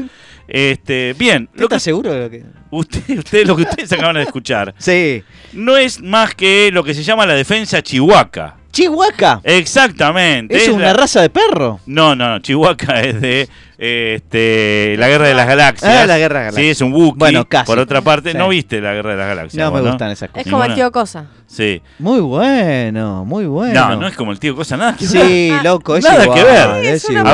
Este, 0.47 1.13
bien, 1.17 1.49
¿Usted 1.53 1.61
lo 1.61 1.67
que 1.69 1.76
está 1.76 1.80
seguro 1.80 2.13
de 2.13 2.19
lo 2.21 2.30
que.? 2.30 2.43
usted, 2.69 3.01
usted- 3.19 3.47
lo 3.47 3.55
que 3.55 3.63
ustedes 3.63 3.91
acaban 3.93 4.15
de 4.15 4.23
escuchar 4.23 4.76
Sí. 4.80 5.23
no 5.53 5.76
es 5.78 6.01
más 6.01 6.36
que 6.36 6.69
lo 6.71 6.84
que 6.84 6.93
se 6.93 7.03
llama 7.03 7.26
la 7.26 7.34
defensa 7.34 7.82
chihuahua. 7.82 8.55
Chihuahua. 8.71 9.41
Exactamente. 9.43 10.55
Es 10.55 10.67
una 10.67 10.88
la- 10.88 10.93
raza 10.93 11.21
de 11.21 11.30
perro. 11.30 11.80
No, 11.86 12.13
no, 12.15 12.30
no, 12.30 12.39
Chihuahua 12.39 13.01
es 13.01 13.21
de 13.21 13.49
este, 13.78 14.95
la 14.97 15.07
Guerra 15.07 15.28
de 15.28 15.34
las 15.34 15.47
Galaxias. 15.47 15.91
Ah, 16.03 16.05
la 16.05 16.17
Guerra 16.17 16.39
de 16.39 16.45
las 16.45 16.55
Sí, 16.55 16.61
Galaxias. 16.61 16.78
es 16.78 16.82
un 16.82 16.93
Wookiee. 16.93 17.17
Bueno, 17.17 17.45
casi. 17.45 17.65
Por 17.65 17.80
otra 17.80 18.01
parte, 18.01 18.32
Sí. 18.32 18.38
¿no 18.38 18.49
viste 18.49 18.82
la 18.82 18.93
Guerra 18.93 19.11
de 19.11 19.17
las 19.17 19.28
Galaxias? 19.28 19.65
No 19.65 19.71
me 19.71 19.82
gustan 19.89 20.11
esas 20.11 20.30
Es 20.30 20.34
cosas. 20.34 20.51
como 20.51 20.63
el 20.65 20.73
tío 20.76 20.91
Cosa. 20.91 21.26
Sí. 21.47 21.82
Muy 21.99 22.19
bueno, 22.21 23.23
muy 23.26 23.45
bueno. 23.45 23.89
No, 23.89 23.95
no 23.97 24.07
es 24.07 24.15
como 24.15 24.32
el 24.32 24.39
tío 24.39 24.55
Cosa, 24.55 24.78
nada 24.78 24.95
que 24.97 25.05
ver. 25.07 25.28
Sí, 25.28 25.53
loco, 25.63 25.95
es 25.95 26.03
Nada 26.03 26.23
igual, 26.23 26.39
que 26.39 26.43
ver. 26.45 26.86
Es 26.86 27.05
una 27.05 27.21
A 27.21 27.34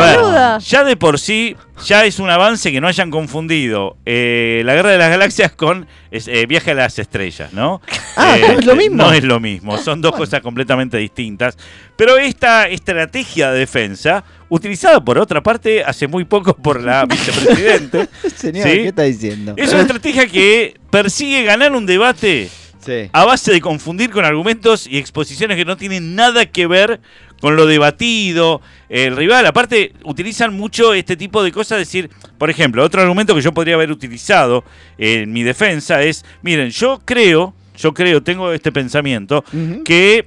ver, 0.57 0.61
ya 0.61 0.83
de 0.83 0.97
por 0.97 1.17
sí, 1.19 1.55
ya 1.85 2.05
es 2.05 2.19
un 2.19 2.29
avance 2.29 2.71
que 2.71 2.81
no 2.81 2.87
hayan 2.87 3.09
confundido 3.09 3.97
eh, 4.05 4.61
la 4.65 4.73
Guerra 4.75 4.89
de 4.91 4.97
las 4.97 5.09
Galaxias 5.09 5.51
con 5.53 5.87
es, 6.11 6.27
eh, 6.27 6.45
Viaje 6.45 6.71
a 6.71 6.75
las 6.75 6.99
Estrellas, 6.99 7.53
¿no? 7.53 7.81
Ah, 8.17 8.37
Eh, 8.37 8.41
¿no 8.53 8.59
es 8.59 8.65
lo 8.65 8.75
mismo? 8.75 8.97
No 8.97 9.13
es 9.13 9.23
lo 9.23 9.39
mismo, 9.39 9.77
son 9.77 10.01
dos 10.01 10.11
cosas 10.13 10.41
completamente 10.41 10.97
distintas. 10.97 11.57
Pero 11.95 12.17
esta 12.17 12.67
estrategia 12.67 13.51
de 13.51 13.59
defensa, 13.59 14.23
utilizada 14.51 15.01
por 15.03 15.17
otra 15.17 15.41
parte 15.41 15.81
hace 15.81 16.07
muy 16.07 16.25
poco 16.25 16.53
por 16.53 16.81
la 16.83 17.05
vicepresidente, 17.09 18.09
Señor, 18.35 18.67
¿sí? 18.67 18.75
¿qué 18.75 18.87
está 18.89 19.03
diciendo? 19.03 19.53
es 19.55 19.71
una 19.71 19.81
estrategia 19.83 20.27
que 20.27 20.75
persigue 20.89 21.43
ganar 21.43 21.71
un 21.71 21.85
debate 21.85 22.49
Sí. 22.83 23.09
a 23.13 23.25
base 23.25 23.51
de 23.51 23.61
confundir 23.61 24.09
con 24.09 24.25
argumentos 24.25 24.87
y 24.87 24.97
exposiciones 24.97 25.55
que 25.55 25.65
no 25.65 25.77
tienen 25.77 26.15
nada 26.15 26.47
que 26.47 26.65
ver 26.65 26.99
con 27.39 27.55
lo 27.55 27.67
debatido, 27.67 28.59
el 28.89 29.15
rival. 29.15 29.45
Aparte, 29.45 29.93
utilizan 30.03 30.55
mucho 30.57 30.95
este 30.95 31.15
tipo 31.15 31.43
de 31.43 31.51
cosas, 31.51 31.77
decir, 31.77 32.09
por 32.39 32.49
ejemplo, 32.49 32.83
otro 32.83 33.01
argumento 33.01 33.35
que 33.35 33.41
yo 33.41 33.53
podría 33.53 33.75
haber 33.75 33.91
utilizado 33.91 34.63
en 34.97 35.31
mi 35.31 35.43
defensa 35.43 36.01
es, 36.01 36.25
miren, 36.41 36.71
yo 36.71 36.99
creo, 37.05 37.53
yo 37.77 37.93
creo, 37.93 38.23
tengo 38.23 38.51
este 38.51 38.71
pensamiento, 38.71 39.43
que 39.85 40.25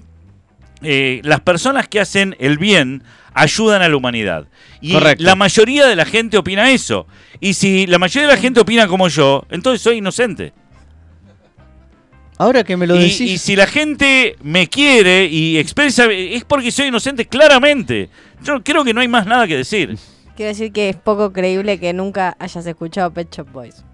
eh, 0.83 1.21
las 1.25 1.41
personas 1.41 1.89
que 1.89 1.99
hacen 1.99 2.37
el 2.39 2.59
bien 2.59 3.03
ayudan 3.35 3.83
a 3.83 3.89
la 3.89 3.97
humanidad. 3.97 4.47
Y 4.81 4.93
Correcto. 4.93 5.25
la 5.25 5.35
mayoría 5.35 5.87
de 5.87 5.97
la 5.97 6.05
gente 6.05 6.39
opina 6.39 6.71
eso. 6.71 7.07
Y 7.41 7.55
si 7.55 7.87
la 7.87 7.99
mayoría 7.99 8.29
de 8.29 8.35
la 8.35 8.41
gente 8.41 8.61
opina 8.61 8.87
como 8.89 9.09
yo, 9.09 9.45
entonces 9.51 9.83
soy 9.83 9.99
inocente. 9.99 10.53
Ahora 12.37 12.65
que 12.65 12.77
me 12.77 12.87
lo 12.87 12.97
Y, 12.97 12.99
decís. 13.05 13.21
y 13.21 13.39
si 13.39 13.55
la 13.55 13.67
gente 13.67 14.37
me 14.43 14.67
quiere 14.69 15.27
y 15.27 15.57
expresa, 15.59 16.07
es 16.11 16.45
porque 16.45 16.71
soy 16.73 16.87
inocente 16.89 17.27
claramente. 17.27 18.09
Yo 18.43 18.63
creo 18.63 18.85
que 18.85 18.93
no 18.93 19.01
hay 19.01 19.09
más 19.09 19.27
nada 19.27 19.47
que 19.47 19.57
decir. 19.57 19.97
Quiero 20.37 20.49
decir 20.49 20.73
que 20.73 20.89
es 20.89 20.97
poco 20.97 21.33
creíble 21.33 21.79
que 21.79 21.93
nunca 21.93 22.37
hayas 22.41 22.67
escuchado 22.67 23.13
Pet 23.13 23.33
Shop 23.33 23.49
Boys. 23.53 23.85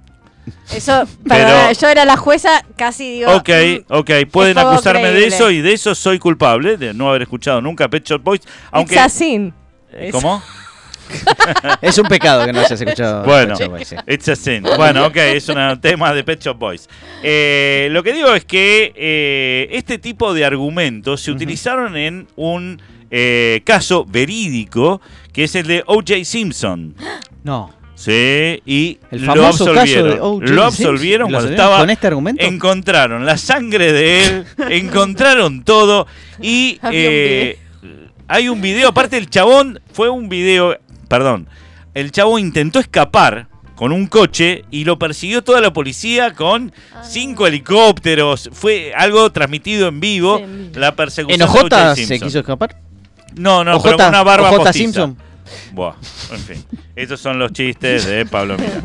Eso, 0.74 1.06
Pero- 1.26 1.72
yo 1.72 1.88
era 1.88 2.04
la 2.04 2.16
jueza, 2.16 2.64
casi 2.76 3.10
digo. 3.18 3.32
Ok, 3.34 3.48
mm, 3.48 3.92
ok, 3.92 4.10
pueden 4.30 4.58
acusarme 4.58 5.04
de 5.08 5.10
creíble. 5.10 5.34
eso 5.34 5.50
y 5.50 5.60
de 5.60 5.72
eso 5.72 5.94
soy 5.94 6.18
culpable, 6.18 6.76
de 6.76 6.94
no 6.94 7.08
haber 7.10 7.22
escuchado 7.22 7.60
nunca 7.60 7.88
Pet 7.88 8.06
Shop 8.06 8.22
Boys. 8.22 8.40
Aunque, 8.70 8.94
It's 8.94 9.02
a 9.04 9.08
sin. 9.08 9.54
Eh, 9.92 10.10
¿Cómo? 10.12 10.42
Es 11.82 11.98
un 11.98 12.06
pecado 12.06 12.44
que 12.46 12.52
no 12.52 12.60
hayas 12.60 12.80
escuchado. 12.80 13.24
Bueno, 13.24 13.56
Pet 13.56 13.66
Shop 13.66 13.70
Boys, 13.72 13.88
sí. 13.88 13.96
it's 14.06 14.28
a 14.28 14.36
sin. 14.36 14.62
Bueno, 14.62 15.06
ok, 15.06 15.16
es 15.16 15.48
un 15.48 15.80
tema 15.80 16.12
de 16.14 16.22
Pet 16.22 16.40
Shop 16.40 16.56
Boys. 16.56 16.88
Eh, 17.22 17.88
lo 17.90 18.02
que 18.02 18.12
digo 18.12 18.32
es 18.34 18.44
que 18.44 18.92
eh, 18.94 19.68
este 19.72 19.98
tipo 19.98 20.32
de 20.34 20.44
argumentos 20.44 21.20
se 21.20 21.32
utilizaron 21.32 21.96
en 21.96 22.28
un 22.36 22.80
eh, 23.10 23.62
caso 23.64 24.04
verídico 24.04 25.00
que 25.32 25.44
es 25.44 25.54
el 25.56 25.66
de 25.66 25.82
O.J. 25.86 26.24
Simpson. 26.24 26.94
No. 27.42 27.72
Sí, 28.00 28.62
y 28.64 28.98
El 29.10 29.26
lo 29.26 29.34
caso 29.34 29.68
absolvieron. 29.68 30.40
de. 30.40 30.48
Lo 30.52 30.64
absolvieron 30.64 31.30
¿Lo 31.30 31.36
cuando 31.36 31.50
estaba. 31.50 31.80
con 31.80 31.90
este 31.90 32.06
argumento? 32.06 32.42
Encontraron 32.42 33.26
la 33.26 33.36
sangre 33.36 33.92
de 33.92 34.24
él, 34.24 34.44
encontraron 34.70 35.64
todo 35.64 36.06
y 36.40 36.80
eh, 36.92 37.58
hay 38.26 38.48
un 38.48 38.62
video. 38.62 38.88
Aparte, 38.88 39.18
el 39.18 39.28
chabón 39.28 39.80
fue 39.92 40.08
un 40.08 40.30
video. 40.30 40.78
Perdón, 41.08 41.46
el 41.92 42.10
chabón 42.10 42.40
intentó 42.40 42.78
escapar 42.78 43.48
con 43.74 43.92
un 43.92 44.06
coche 44.06 44.64
y 44.70 44.84
lo 44.84 44.98
persiguió 44.98 45.44
toda 45.44 45.60
la 45.60 45.74
policía 45.74 46.32
con 46.32 46.72
cinco 47.02 47.46
helicópteros. 47.46 48.48
Fue 48.50 48.94
algo 48.96 49.30
transmitido 49.30 49.88
en 49.88 50.00
vivo. 50.00 50.40
La 50.72 50.96
persecución 50.96 51.42
¿En 51.42 51.46
O.J. 51.46 51.96
Se 51.96 52.18
quiso 52.18 52.38
escapar? 52.38 52.76
No, 53.36 53.62
no, 53.62 53.76
OJ, 53.76 53.84
pero 53.84 53.96
con 53.98 54.06
una 54.08 54.22
barba 54.22 54.52
OJ 54.52 54.56
postiza. 54.56 54.72
Simpson. 54.72 55.29
Buah, 55.72 55.94
en 56.32 56.38
fin. 56.38 56.64
Estos 56.96 57.20
son 57.20 57.38
los 57.38 57.52
chistes 57.52 58.06
de 58.06 58.26
Pablo 58.26 58.56
Mira. 58.58 58.82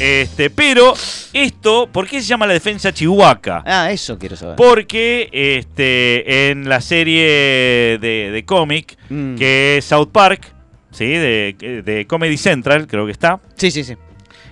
Este, 0.00 0.50
pero 0.50 0.94
esto, 1.32 1.88
¿por 1.90 2.06
qué 2.06 2.20
se 2.20 2.26
llama 2.28 2.46
la 2.46 2.52
defensa 2.52 2.92
Chihuahua? 2.92 3.62
Ah, 3.64 3.90
eso 3.90 4.18
quiero 4.18 4.36
saber. 4.36 4.56
Porque 4.56 5.28
este, 5.32 6.50
en 6.50 6.68
la 6.68 6.80
serie 6.80 7.98
de, 8.00 8.30
de 8.32 8.44
cómic, 8.44 8.96
Mm. 9.08 9.36
que 9.36 9.78
es 9.78 9.84
South 9.84 10.08
Park, 10.12 10.52
¿sí? 10.90 11.06
de, 11.06 11.82
de 11.84 12.06
Comedy 12.06 12.36
Central, 12.36 12.86
creo 12.86 13.06
que 13.06 13.12
está, 13.12 13.40
Sí, 13.56 13.70
sí, 13.70 13.84
sí. 13.84 13.94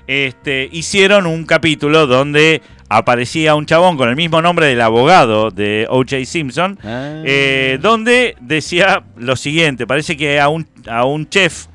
este, 0.06 0.68
hicieron 0.72 1.26
un 1.26 1.44
capítulo 1.44 2.06
donde 2.06 2.62
aparecía 2.88 3.54
un 3.54 3.66
chabón 3.66 3.96
con 3.96 4.08
el 4.08 4.16
mismo 4.16 4.40
nombre 4.42 4.66
del 4.66 4.80
abogado 4.80 5.50
de 5.50 5.86
O.J. 5.88 6.24
Simpson, 6.24 6.78
Ah. 6.84 7.22
eh, 7.24 7.78
donde 7.80 8.36
decía 8.40 9.02
lo 9.16 9.36
siguiente, 9.36 9.86
parece 9.86 10.16
que 10.16 10.40
a 10.40 10.48
un, 10.48 10.66
a 10.88 11.04
un 11.04 11.28
chef, 11.28 11.66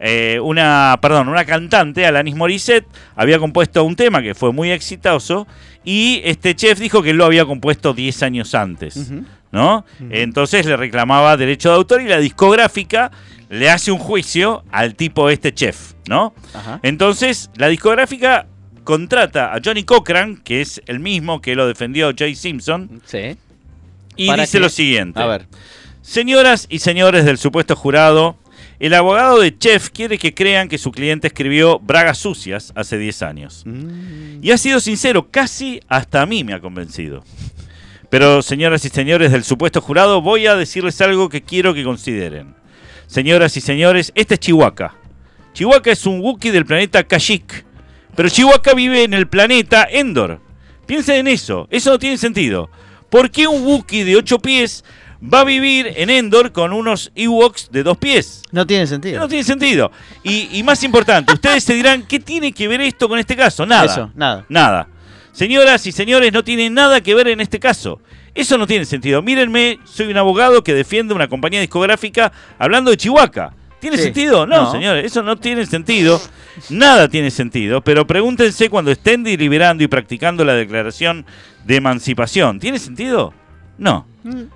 eh, 0.00 0.38
una, 0.42 0.98
perdón, 1.02 1.28
una 1.28 1.44
cantante, 1.44 2.06
Alanis 2.06 2.36
Morissette, 2.36 2.86
había 3.16 3.38
compuesto 3.38 3.82
un 3.84 3.96
tema 3.96 4.22
que 4.22 4.34
fue 4.34 4.52
muy 4.52 4.70
exitoso 4.70 5.46
y 5.84 6.20
este 6.24 6.54
chef 6.54 6.78
dijo 6.78 7.02
que 7.02 7.10
él 7.10 7.16
lo 7.16 7.24
había 7.24 7.44
compuesto 7.44 7.94
10 7.94 8.22
años 8.22 8.54
antes. 8.54 9.10
¿no? 9.50 9.86
Entonces 10.10 10.66
le 10.66 10.76
reclamaba 10.76 11.36
derecho 11.38 11.70
de 11.70 11.76
autor 11.76 12.02
y 12.02 12.08
la 12.08 12.18
discográfica 12.18 13.10
le 13.48 13.70
hace 13.70 13.90
un 13.90 13.98
juicio 13.98 14.62
al 14.70 14.94
tipo 14.94 15.30
este 15.30 15.54
chef, 15.54 15.94
¿no? 16.06 16.34
Ajá. 16.52 16.80
Entonces, 16.82 17.50
la 17.56 17.68
discográfica 17.68 18.46
contrata 18.88 19.52
a 19.54 19.60
Johnny 19.62 19.82
Cochran, 19.82 20.38
que 20.38 20.62
es 20.62 20.80
el 20.86 20.98
mismo 20.98 21.42
que 21.42 21.54
lo 21.54 21.66
defendió 21.68 22.10
Jay 22.16 22.34
Simpson, 22.34 23.02
Sí. 23.04 23.36
y 24.16 24.28
¿Para 24.28 24.44
dice 24.44 24.56
qué? 24.56 24.62
lo 24.62 24.70
siguiente. 24.70 25.20
A 25.20 25.26
ver. 25.26 25.46
Señoras 26.00 26.66
y 26.70 26.78
señores 26.78 27.26
del 27.26 27.36
supuesto 27.36 27.76
jurado, 27.76 28.38
el 28.80 28.94
abogado 28.94 29.40
de 29.40 29.54
Chef 29.58 29.90
quiere 29.90 30.16
que 30.16 30.32
crean 30.32 30.70
que 30.70 30.78
su 30.78 30.90
cliente 30.90 31.26
escribió 31.26 31.78
bragas 31.80 32.16
sucias 32.16 32.72
hace 32.76 32.96
10 32.96 33.20
años. 33.20 33.62
Mm. 33.66 34.42
Y 34.42 34.52
ha 34.52 34.56
sido 34.56 34.80
sincero, 34.80 35.28
casi 35.30 35.82
hasta 35.88 36.22
a 36.22 36.26
mí 36.26 36.42
me 36.42 36.54
ha 36.54 36.60
convencido. 36.60 37.22
Pero, 38.08 38.40
señoras 38.40 38.86
y 38.86 38.88
señores 38.88 39.32
del 39.32 39.44
supuesto 39.44 39.82
jurado, 39.82 40.22
voy 40.22 40.46
a 40.46 40.56
decirles 40.56 40.98
algo 41.02 41.28
que 41.28 41.42
quiero 41.42 41.74
que 41.74 41.84
consideren. 41.84 42.54
Señoras 43.06 43.54
y 43.58 43.60
señores, 43.60 44.12
este 44.14 44.32
es 44.32 44.40
Chihuahua. 44.40 44.94
Chihuahua 45.52 45.92
es 45.92 46.06
un 46.06 46.20
Wookiee 46.20 46.52
del 46.52 46.64
planeta 46.64 47.04
Kashyyyk. 47.04 47.67
Pero 48.18 48.30
Chihuahua 48.30 48.74
vive 48.74 49.04
en 49.04 49.14
el 49.14 49.28
planeta 49.28 49.86
Endor. 49.88 50.40
Piensen 50.86 51.18
en 51.18 51.28
eso, 51.28 51.68
eso 51.70 51.90
no 51.90 52.00
tiene 52.00 52.18
sentido. 52.18 52.68
¿Por 53.10 53.30
qué 53.30 53.46
un 53.46 53.64
Wookiee 53.64 54.02
de 54.02 54.16
8 54.16 54.40
pies 54.40 54.84
va 55.22 55.42
a 55.42 55.44
vivir 55.44 55.92
en 55.94 56.10
Endor 56.10 56.50
con 56.50 56.72
unos 56.72 57.12
Ewoks 57.14 57.70
de 57.70 57.84
2 57.84 57.96
pies? 57.96 58.42
No 58.50 58.66
tiene 58.66 58.88
sentido. 58.88 59.20
No 59.20 59.28
tiene 59.28 59.44
sentido. 59.44 59.92
Y, 60.24 60.48
y 60.50 60.64
más 60.64 60.82
importante, 60.82 61.32
ustedes 61.32 61.62
se 61.62 61.74
dirán, 61.74 62.08
¿qué 62.08 62.18
tiene 62.18 62.50
que 62.50 62.66
ver 62.66 62.80
esto 62.80 63.08
con 63.08 63.20
este 63.20 63.36
caso? 63.36 63.64
Nada. 63.64 63.84
Eso, 63.84 64.10
nada. 64.16 64.44
Nada. 64.48 64.88
Señoras 65.30 65.86
y 65.86 65.92
señores, 65.92 66.32
no 66.32 66.42
tiene 66.42 66.70
nada 66.70 67.00
que 67.00 67.14
ver 67.14 67.28
en 67.28 67.40
este 67.40 67.60
caso. 67.60 68.00
Eso 68.34 68.58
no 68.58 68.66
tiene 68.66 68.84
sentido. 68.84 69.22
Mírenme, 69.22 69.78
soy 69.84 70.08
un 70.08 70.16
abogado 70.16 70.64
que 70.64 70.74
defiende 70.74 71.14
una 71.14 71.28
compañía 71.28 71.60
discográfica 71.60 72.32
hablando 72.58 72.90
de 72.90 72.96
Chihuahua. 72.96 73.54
¿Tiene 73.80 73.96
Sí. 73.96 74.04
sentido? 74.04 74.46
No, 74.46 74.64
No. 74.64 74.72
señores, 74.72 75.04
eso 75.04 75.22
no 75.22 75.36
tiene 75.36 75.64
sentido. 75.66 76.20
Nada 76.70 77.08
tiene 77.08 77.30
sentido. 77.30 77.80
Pero 77.82 78.06
pregúntense 78.06 78.68
cuando 78.68 78.90
estén 78.90 79.22
deliberando 79.22 79.84
y 79.84 79.86
practicando 79.86 80.44
la 80.44 80.54
declaración 80.54 81.24
de 81.64 81.76
emancipación. 81.76 82.58
¿Tiene 82.58 82.78
sentido? 82.78 83.32
No. 83.78 84.06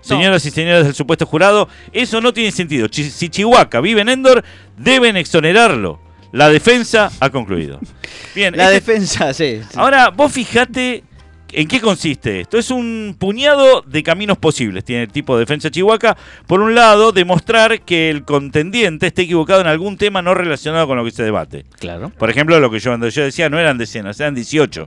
Señoras 0.00 0.44
y 0.44 0.50
señores 0.50 0.84
del 0.84 0.94
supuesto 0.94 1.24
jurado, 1.24 1.68
eso 1.92 2.20
no 2.20 2.32
tiene 2.32 2.50
sentido. 2.50 2.88
Si 2.90 3.28
Chihuahua 3.30 3.80
vive 3.80 4.00
en 4.00 4.08
Endor, 4.08 4.44
deben 4.76 5.16
exonerarlo. 5.16 6.00
La 6.32 6.48
defensa 6.48 7.10
ha 7.20 7.30
concluido. 7.30 7.78
Bien, 8.34 8.56
La 8.56 8.64
este- 8.72 8.92
defensa, 8.92 9.32
sí. 9.32 9.60
sí. 9.62 9.68
Ahora, 9.78 10.10
vos 10.10 10.32
fijate 10.32 11.04
en 11.52 11.68
qué 11.68 11.80
consiste 11.80 12.40
esto. 12.40 12.58
Es 12.58 12.70
un 12.70 13.14
puñado 13.18 13.82
de 13.82 14.02
caminos 14.02 14.38
posibles. 14.38 14.84
Tiene 14.84 15.02
el 15.04 15.12
tipo 15.12 15.36
de 15.36 15.40
defensa 15.40 15.70
Chihuahua. 15.70 16.16
Por 16.46 16.60
un 16.60 16.74
lado, 16.74 17.12
demostrar 17.12 17.80
que 17.82 18.10
el 18.10 18.24
contendiente 18.24 19.06
esté 19.06 19.22
equivocado 19.22 19.60
en 19.60 19.66
algún 19.66 19.96
tema 19.96 20.22
no 20.22 20.34
relacionado 20.34 20.86
con 20.86 20.96
lo 20.96 21.04
que 21.04 21.10
se 21.10 21.22
debate. 21.22 21.64
Claro. 21.78 22.10
Por 22.18 22.30
ejemplo, 22.30 22.58
lo 22.60 22.70
que 22.70 22.78
yo, 22.78 22.90
cuando 22.90 23.08
yo 23.08 23.22
decía 23.24 23.48
no 23.48 23.58
eran 23.58 23.78
decenas, 23.78 24.18
eran 24.20 24.34
18. 24.34 24.86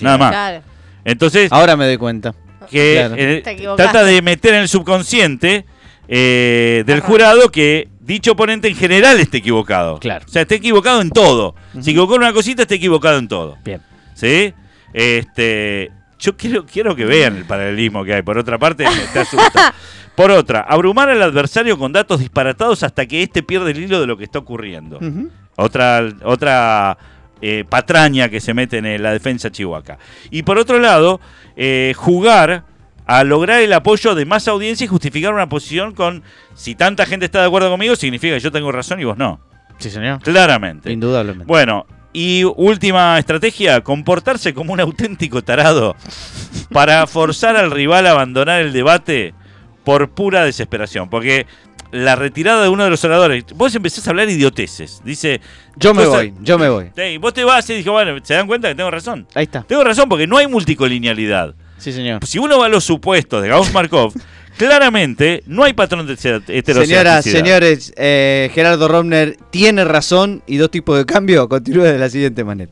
Nada 0.00 0.18
más. 0.18 0.30
Claro. 0.30 0.62
Entonces, 1.04 1.52
Ahora 1.52 1.76
me 1.76 1.86
doy 1.86 1.96
cuenta. 1.98 2.34
que 2.70 2.94
Claro. 2.98 3.14
eh, 3.16 3.42
equivocaste. 3.44 3.82
trata 3.92 4.04
de 4.04 4.22
meter 4.22 4.54
en 4.54 4.60
el 4.62 4.68
subconsciente 4.68 5.66
eh, 6.08 6.82
del 6.86 7.00
jurado 7.00 7.50
que 7.50 7.88
dicho 8.00 8.32
oponente 8.32 8.68
en 8.68 8.74
general 8.76 9.18
esté 9.20 9.38
equivocado. 9.38 9.98
Claro. 9.98 10.24
O 10.26 10.30
sea, 10.30 10.42
esté 10.42 10.56
equivocado 10.56 11.00
en 11.00 11.10
todo. 11.10 11.54
Si 11.80 11.90
equivocó 11.90 12.14
en 12.16 12.22
una 12.22 12.32
cosita, 12.32 12.62
esté 12.62 12.74
equivocado 12.76 13.18
en 13.18 13.28
todo. 13.28 13.56
Bien. 13.64 13.80
¿Sí? 14.14 14.52
Este, 14.92 15.90
yo 16.24 16.36
quiero, 16.36 16.64
quiero 16.64 16.96
que 16.96 17.04
vean 17.04 17.36
el 17.36 17.44
paralelismo 17.44 18.02
que 18.04 18.14
hay. 18.14 18.22
Por 18.22 18.38
otra 18.38 18.58
parte, 18.58 18.86
te 19.12 19.20
asusta. 19.20 19.74
Por 20.14 20.30
otra, 20.30 20.60
abrumar 20.60 21.08
al 21.08 21.20
adversario 21.20 21.76
con 21.76 21.92
datos 21.92 22.20
disparatados 22.20 22.84
hasta 22.84 23.04
que 23.06 23.24
éste 23.24 23.42
pierde 23.42 23.72
el 23.72 23.80
hilo 23.80 24.00
de 24.00 24.06
lo 24.06 24.16
que 24.16 24.22
está 24.22 24.38
ocurriendo. 24.38 25.00
Otra, 25.56 26.08
otra 26.22 26.96
eh, 27.42 27.64
patraña 27.68 28.28
que 28.28 28.40
se 28.40 28.54
mete 28.54 28.78
en 28.78 28.86
eh, 28.86 28.98
la 28.98 29.12
defensa 29.12 29.50
chihuahua. 29.50 29.98
Y 30.30 30.44
por 30.44 30.56
otro 30.56 30.78
lado, 30.78 31.20
eh, 31.56 31.94
jugar 31.96 32.64
a 33.06 33.24
lograr 33.24 33.60
el 33.60 33.72
apoyo 33.72 34.14
de 34.14 34.24
más 34.24 34.46
audiencia 34.46 34.84
y 34.84 34.88
justificar 34.88 35.34
una 35.34 35.48
posición 35.48 35.94
con 35.94 36.22
si 36.54 36.76
tanta 36.76 37.06
gente 37.06 37.26
está 37.26 37.40
de 37.40 37.48
acuerdo 37.48 37.68
conmigo, 37.68 37.96
significa 37.96 38.34
que 38.34 38.40
yo 38.40 38.52
tengo 38.52 38.70
razón 38.70 39.00
y 39.00 39.04
vos 39.04 39.18
no. 39.18 39.40
Sí, 39.78 39.90
señor. 39.90 40.20
Claramente. 40.22 40.92
Indudablemente. 40.92 41.46
Bueno, 41.46 41.86
y 42.14 42.44
última 42.44 43.18
estrategia, 43.18 43.82
comportarse 43.82 44.54
como 44.54 44.72
un 44.72 44.80
auténtico 44.80 45.42
tarado 45.42 45.94
para 46.70 47.06
forzar 47.06 47.56
al 47.56 47.70
rival 47.70 48.06
a 48.06 48.12
abandonar 48.12 48.62
el 48.62 48.72
debate 48.72 49.34
por 49.84 50.08
pura 50.10 50.44
desesperación. 50.44 51.10
Porque 51.10 51.46
la 51.90 52.16
retirada 52.16 52.62
de 52.62 52.68
uno 52.68 52.84
de 52.84 52.90
los 52.90 53.04
oradores, 53.04 53.44
vos 53.54 53.74
empezás 53.74 54.06
a 54.06 54.10
hablar 54.10 54.28
idioteces. 54.30 55.02
Dice, 55.04 55.40
Yo 55.76 55.92
me 55.92 56.06
voy, 56.06 56.32
yo 56.40 56.58
me 56.58 56.68
voy. 56.68 56.90
"Ey, 56.96 57.18
vos 57.18 57.34
te 57.34 57.44
vas 57.44 57.68
y 57.70 57.74
dijo, 57.74 57.92
bueno, 57.92 58.16
se 58.22 58.34
dan 58.34 58.46
cuenta 58.46 58.68
que 58.68 58.74
tengo 58.74 58.90
razón. 58.90 59.26
Ahí 59.34 59.44
está. 59.44 59.62
Tengo 59.62 59.84
razón 59.84 60.08
porque 60.08 60.26
no 60.26 60.38
hay 60.38 60.46
multicolinealidad. 60.46 61.54
Sí, 61.78 61.92
señor. 61.92 62.24
Si 62.24 62.38
uno 62.38 62.58
va 62.58 62.66
a 62.66 62.68
los 62.68 62.84
supuestos 62.84 63.42
de 63.42 63.48
Gauss 63.48 63.72
Markov, 63.72 64.12
claramente 64.56 65.42
no 65.46 65.64
hay 65.64 65.72
patrón 65.72 66.06
de 66.06 66.16
Señoras, 66.16 66.42
heterocedasticidad. 66.48 67.38
señores, 67.44 67.92
eh, 67.96 68.50
Gerardo 68.54 68.88
Romner 68.88 69.36
tiene 69.50 69.84
razón 69.84 70.42
y 70.46 70.56
dos 70.56 70.70
tipos 70.70 70.96
de 70.98 71.06
cambio. 71.06 71.48
Continúe 71.48 71.82
de 71.84 71.98
la 71.98 72.08
siguiente 72.08 72.44
manera. 72.44 72.70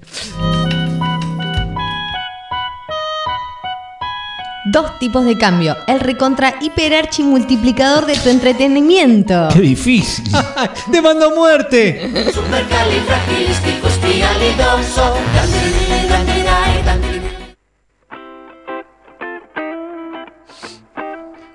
Dos 4.65 4.97
tipos 5.01 5.25
de 5.25 5.37
cambio. 5.37 5.77
El 5.89 5.99
recontra 5.99 6.55
hiperarchi 6.61 7.25
multiplicador 7.25 8.07
de 8.07 8.15
tu 8.15 8.29
entretenimiento. 8.29 9.49
difícil! 9.49 10.25
¡Te 10.93 11.03
mando 11.03 11.35
muerte! 11.35 12.09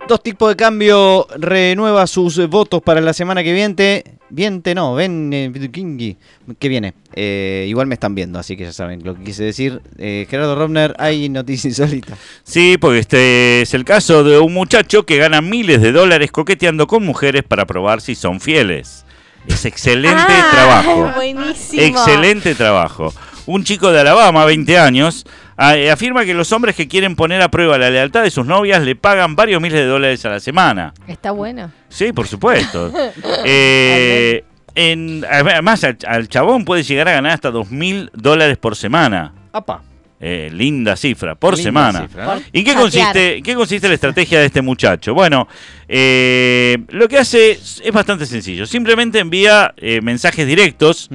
Dos 0.08 0.24
tipos 0.24 0.50
de 0.50 0.56
cambio 0.56 1.28
renueva 1.38 2.08
sus 2.08 2.38
eh, 2.38 2.46
votos 2.48 2.82
para 2.82 3.02
la 3.02 3.12
semana 3.14 3.44
que 3.44 3.52
viene. 3.52 4.04
Viente 4.30 4.76
no, 4.76 4.94
ven, 4.96 5.32
eh, 5.34 5.70
Kingi, 5.72 6.18
que 6.60 6.70
viene. 6.70 6.94
Eh, 7.14 7.66
igual 7.68 7.88
me 7.88 7.94
están 7.96 8.14
viendo, 8.16 8.40
así 8.40 8.56
que 8.58 8.66
ya 8.66 8.74
saben 8.74 9.02
lo 9.04 9.16
que 9.16 9.24
quise 9.24 9.44
decir. 9.44 9.82
Eh, 9.98 10.26
Gerardo 10.30 10.56
Romner, 10.56 10.96
hay 11.00 11.28
noticia 11.30 11.68
insólita. 11.70 12.18
Sí, 12.44 12.78
porque 12.80 13.00
este 13.00 13.62
es 13.62 13.74
el 13.74 13.84
caso 13.86 14.24
de 14.24 14.40
un 14.40 14.54
muchacho 14.54 15.06
que 15.06 15.18
gana 15.18 15.42
miles 15.42 15.82
de 15.82 15.92
dólares 15.92 16.32
coqueteando 16.32 16.88
con 16.88 17.04
mujeres 17.06 17.44
para 17.44 17.66
probar 17.66 18.02
si 18.02 18.16
son 18.16 18.40
fieles. 18.40 19.06
Es 19.48 19.66
excelente 19.66 20.18
Ah, 20.28 20.50
trabajo. 20.52 21.12
Buenísimo. 21.16 21.82
Excelente 21.82 22.54
trabajo. 22.56 23.14
Un 23.46 23.64
chico 23.64 23.92
de 23.92 24.02
Alabama, 24.02 24.44
20 24.46 24.78
años, 24.78 25.26
afirma 25.58 26.24
que 26.24 26.34
los 26.34 26.52
hombres 26.52 26.76
que 26.76 26.88
quieren 26.88 27.16
poner 27.16 27.42
a 27.42 27.50
prueba 27.50 27.78
la 27.78 27.90
lealtad 27.90 28.24
de 28.24 28.30
sus 28.32 28.46
novias 28.46 28.84
le 28.84 28.96
pagan 28.96 29.36
varios 29.36 29.60
miles 29.62 29.80
de 29.80 29.86
dólares 29.86 30.24
a 30.26 30.30
la 30.30 30.40
semana. 30.40 30.94
Está 31.08 31.32
bueno. 31.32 31.72
Sí, 31.90 32.14
por 32.14 32.28
supuesto. 32.28 32.92
Eh, 33.46 34.44
en- 34.76 35.26
además, 35.30 35.84
al, 35.84 35.98
al 36.08 36.28
chabón 36.30 36.66
puede 36.66 36.84
llegar 36.84 37.08
a 37.08 37.14
ganar 37.14 37.32
hasta 37.32 37.50
dos 37.52 37.72
mil 37.72 38.12
dólares 38.14 38.58
por 38.58 38.76
semana. 38.76 39.34
¡Apa! 39.52 39.82
Eh, 40.20 40.50
linda 40.52 40.96
cifra, 40.96 41.36
por 41.36 41.54
Linda 41.56 41.64
semana. 41.68 42.02
cifra, 42.02 42.26
¿no? 42.26 42.42
¿Y 42.52 42.64
qué 42.64 42.74
consiste, 42.74 43.38
en 43.38 43.44
qué 43.44 43.54
consiste 43.54 43.88
la 43.88 43.94
estrategia 43.94 44.40
de 44.40 44.48
este 44.48 44.64
muchacho? 44.64 45.14
Bueno, 45.14 45.48
eh, 45.88 46.78
lo 46.90 47.08
que 47.08 47.20
hace 47.20 47.52
es 47.52 47.82
es 47.86 47.92
bastante 47.92 48.26
sencillo. 48.26 48.66
Simplemente 48.66 49.20
envía 49.20 49.74
eh, 49.78 50.02
mensajes 50.02 50.46
directos. 50.48 51.10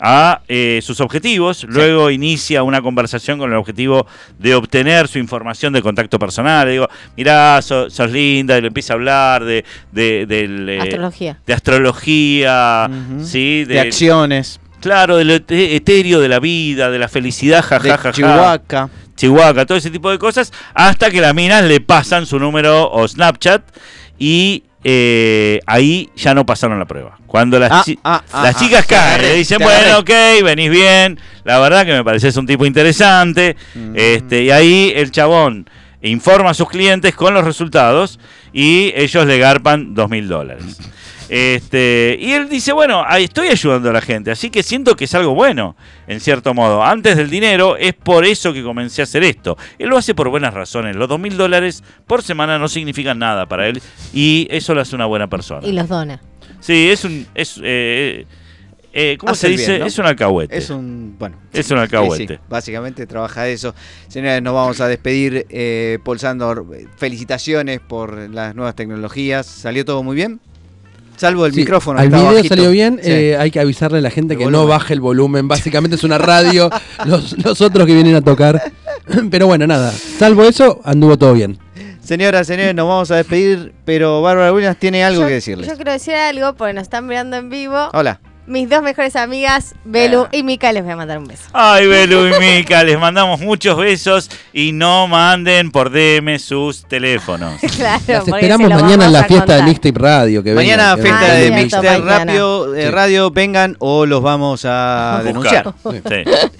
A 0.00 0.42
eh, 0.48 0.80
sus 0.82 1.00
objetivos, 1.00 1.64
luego 1.64 2.10
inicia 2.10 2.62
una 2.62 2.80
conversación 2.82 3.38
con 3.38 3.50
el 3.50 3.56
objetivo 3.56 4.06
de 4.38 4.54
obtener 4.54 5.08
su 5.08 5.18
información 5.18 5.72
de 5.72 5.82
contacto 5.82 6.18
personal. 6.18 6.66
Le 6.66 6.72
digo, 6.72 6.88
mirá, 7.16 7.60
so- 7.62 7.90
sos 7.90 8.10
linda, 8.10 8.56
y 8.56 8.60
le 8.60 8.68
empieza 8.68 8.92
a 8.92 8.96
hablar 8.96 9.44
de, 9.44 9.64
de, 9.92 10.26
del, 10.26 10.68
eh, 10.68 10.80
Astrología. 10.80 11.38
de 11.46 11.52
astrología. 11.54 12.90
¿sí? 13.22 13.64
De 13.64 13.80
acciones. 13.80 14.60
Claro, 14.80 15.16
del 15.16 15.30
etéreo 15.30 16.20
de 16.20 16.28
la 16.28 16.38
vida, 16.38 16.90
de 16.90 16.98
la 17.00 17.08
felicidad, 17.08 17.58
De 17.58 17.62
jajaja. 17.90 18.12
Chihuahua. 18.12 18.60
Chihuahua, 19.16 19.66
todo 19.66 19.76
ese 19.76 19.90
tipo 19.90 20.10
de 20.12 20.18
cosas, 20.18 20.52
hasta 20.74 21.10
que 21.10 21.20
las 21.20 21.34
minas 21.34 21.64
le 21.64 21.80
pasan 21.80 22.24
su 22.26 22.38
número 22.38 22.88
o 22.88 23.08
Snapchat 23.08 23.62
y 24.16 24.62
eh, 24.90 25.60
ahí 25.66 26.08
ya 26.16 26.32
no 26.32 26.46
pasaron 26.46 26.78
la 26.78 26.86
prueba. 26.86 27.18
Cuando 27.26 27.58
las, 27.58 27.70
Ah, 27.70 27.82
chi- 27.84 27.98
ah, 28.02 28.22
ah, 28.32 28.42
las 28.42 28.56
ah, 28.56 28.58
chicas 28.58 28.86
caen, 28.86 29.20
le 29.20 29.34
dicen, 29.34 29.58
bueno, 29.58 29.78
agarré". 29.96 30.38
ok, 30.40 30.44
venís 30.44 30.70
bien, 30.70 31.20
la 31.44 31.58
verdad 31.58 31.84
que 31.84 31.92
me 31.92 32.02
pareces 32.02 32.34
un 32.38 32.46
tipo 32.46 32.64
interesante, 32.64 33.54
Mm. 33.74 33.92
este, 33.96 34.44
y 34.44 34.50
ahí 34.50 34.92
el 34.96 35.10
chabón 35.10 35.68
informa 36.00 36.50
a 36.50 36.54
sus 36.54 36.68
clientes 36.70 37.14
con 37.14 37.34
los 37.34 37.44
resultados 37.44 38.18
y 38.54 38.92
ellos 38.96 39.26
le 39.26 39.38
garpan 39.38 39.94
dos 39.94 40.08
mil 40.08 40.26
dólares. 40.26 40.64
Este, 41.28 42.16
y 42.20 42.32
él 42.32 42.48
dice, 42.48 42.72
bueno, 42.72 43.04
estoy 43.18 43.48
ayudando 43.48 43.90
a 43.90 43.92
la 43.92 44.00
gente, 44.00 44.30
así 44.30 44.50
que 44.50 44.62
siento 44.62 44.96
que 44.96 45.04
es 45.04 45.14
algo 45.14 45.34
bueno, 45.34 45.76
en 46.06 46.20
cierto 46.20 46.54
modo. 46.54 46.82
Antes 46.82 47.16
del 47.16 47.28
dinero, 47.28 47.76
es 47.76 47.94
por 47.94 48.24
eso 48.24 48.52
que 48.52 48.62
comencé 48.62 49.02
a 49.02 49.04
hacer 49.04 49.22
esto. 49.24 49.56
Él 49.78 49.88
lo 49.88 49.98
hace 49.98 50.14
por 50.14 50.28
buenas 50.30 50.54
razones. 50.54 50.96
Los 50.96 51.08
dos 51.08 51.20
mil 51.20 51.36
dólares 51.36 51.84
por 52.06 52.22
semana 52.22 52.58
no 52.58 52.68
significan 52.68 53.18
nada 53.18 53.46
para 53.46 53.68
él 53.68 53.82
y 54.12 54.48
eso 54.50 54.74
lo 54.74 54.80
hace 54.80 54.94
una 54.94 55.06
buena 55.06 55.28
persona. 55.28 55.66
Y 55.66 55.72
los 55.72 55.88
dona. 55.88 56.20
Sí, 56.60 56.88
es 56.90 57.04
un... 57.04 57.26
Es, 57.34 57.60
eh, 57.62 58.26
eh, 58.92 59.16
¿cómo 59.18 59.32
Hace 59.32 59.42
se 59.42 59.48
dice? 59.48 59.66
bien, 59.72 59.80
¿no? 59.80 59.86
Es 59.86 59.98
un 59.98 60.06
alcahuete. 60.06 60.56
Es 60.56 60.70
un. 60.70 61.14
Bueno. 61.18 61.36
Es 61.52 61.70
un 61.70 61.78
alcahuete. 61.78 62.34
sí, 62.34 62.40
básicamente 62.48 63.06
trabaja 63.06 63.46
eso. 63.46 63.74
Señores, 64.08 64.42
nos 64.42 64.54
vamos 64.54 64.80
a 64.80 64.88
despedir. 64.88 65.46
Eh, 65.50 65.98
Paul 66.02 66.18
Sandor, 66.18 66.66
felicitaciones 66.96 67.80
por 67.80 68.30
las 68.30 68.54
nuevas 68.56 68.74
tecnologías. 68.74 69.46
¿Salió 69.46 69.84
todo 69.84 70.02
muy 70.02 70.16
bien? 70.16 70.40
Salvo 71.18 71.44
el 71.46 71.52
Sí, 71.52 71.60
micrófono. 71.60 71.98
Al 72.00 72.08
video 72.08 72.24
bajito. 72.32 72.48
salió 72.54 72.70
bien, 72.70 73.00
Sí. 73.02 73.10
eh, 73.10 73.36
hay 73.36 73.50
que 73.50 73.60
avisarle 73.60 73.98
a 73.98 74.00
la 74.00 74.10
gente 74.10 74.34
El 74.34 74.38
que 74.38 74.44
volumen. 74.44 74.66
no 74.66 74.68
baje 74.68 74.94
el 74.94 75.00
volumen. 75.00 75.48
Básicamente 75.48 75.96
es 75.96 76.04
una 76.04 76.16
radio, 76.18 76.70
los, 77.04 77.36
los 77.44 77.60
otros 77.60 77.86
que 77.86 77.94
vienen 77.94 78.14
a 78.14 78.22
tocar. 78.22 78.72
Pero 79.30 79.46
bueno, 79.46 79.66
nada. 79.66 79.90
Salvo 79.92 80.44
eso, 80.44 80.80
anduvo 80.84 81.16
todo 81.18 81.32
bien. 81.34 81.58
Señoras, 82.02 82.46
señores, 82.46 82.74
nos 82.74 82.88
vamos 82.88 83.10
a 83.10 83.16
despedir, 83.16 83.74
pero 83.84 84.22
Bárbara 84.22 84.50
Williams 84.50 84.78
tiene 84.78 85.04
algo 85.04 85.20
yo, 85.22 85.26
que 85.28 85.34
decirles. 85.34 85.66
Yo 85.68 85.74
quiero 85.76 85.92
decir 85.92 86.14
algo 86.14 86.54
porque 86.54 86.72
nos 86.72 86.82
están 86.84 87.06
mirando 87.06 87.36
en 87.36 87.50
vivo. 87.50 87.76
Hola. 87.92 88.18
Mis 88.48 88.66
dos 88.70 88.82
mejores 88.82 89.14
amigas, 89.14 89.74
Belu 89.84 90.26
y 90.32 90.42
Mica, 90.42 90.72
les 90.72 90.82
voy 90.82 90.92
a 90.92 90.96
mandar 90.96 91.18
un 91.18 91.26
beso. 91.26 91.42
Ay, 91.52 91.86
Belu 91.86 92.28
y 92.28 92.40
Mica, 92.40 92.82
les 92.84 92.98
mandamos 92.98 93.40
muchos 93.40 93.76
besos 93.76 94.30
y 94.54 94.72
no 94.72 95.06
manden 95.06 95.70
por 95.70 95.90
DM 95.90 96.38
sus 96.38 96.86
teléfonos. 96.86 97.60
claro, 97.76 98.02
Las 98.06 98.26
esperamos 98.26 98.70
mañana 98.70 99.04
en 99.04 99.12
la 99.12 99.24
fiesta 99.24 99.56
de. 99.56 99.64
Mixtape 99.64 99.98
Radio. 99.98 100.42
Que 100.42 100.54
Mañana 100.54 100.96
vengan, 100.96 101.18
fiesta 101.18 101.34
de 101.34 101.50
Mixtape. 101.50 101.98
Radio, 101.98 102.74
eh, 102.74 102.84
Sí. 102.84 102.90
Radio, 102.90 103.30
vengan 103.30 103.76
o 103.80 104.06
los 104.06 104.22
vamos 104.22 104.64
a 104.64 105.20
denunciar. 105.24 105.74
Sí. 105.82 106.00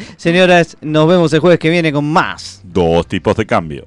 Señoras, 0.19 0.77
nos 0.83 1.09
vemos 1.09 1.33
el 1.33 1.41
jueves 1.41 1.59
que 1.59 1.71
viene 1.71 1.91
con 1.91 2.05
más. 2.05 2.61
Dos 2.65 3.07
tipos 3.07 3.35
de 3.35 3.47
cambio. 3.47 3.87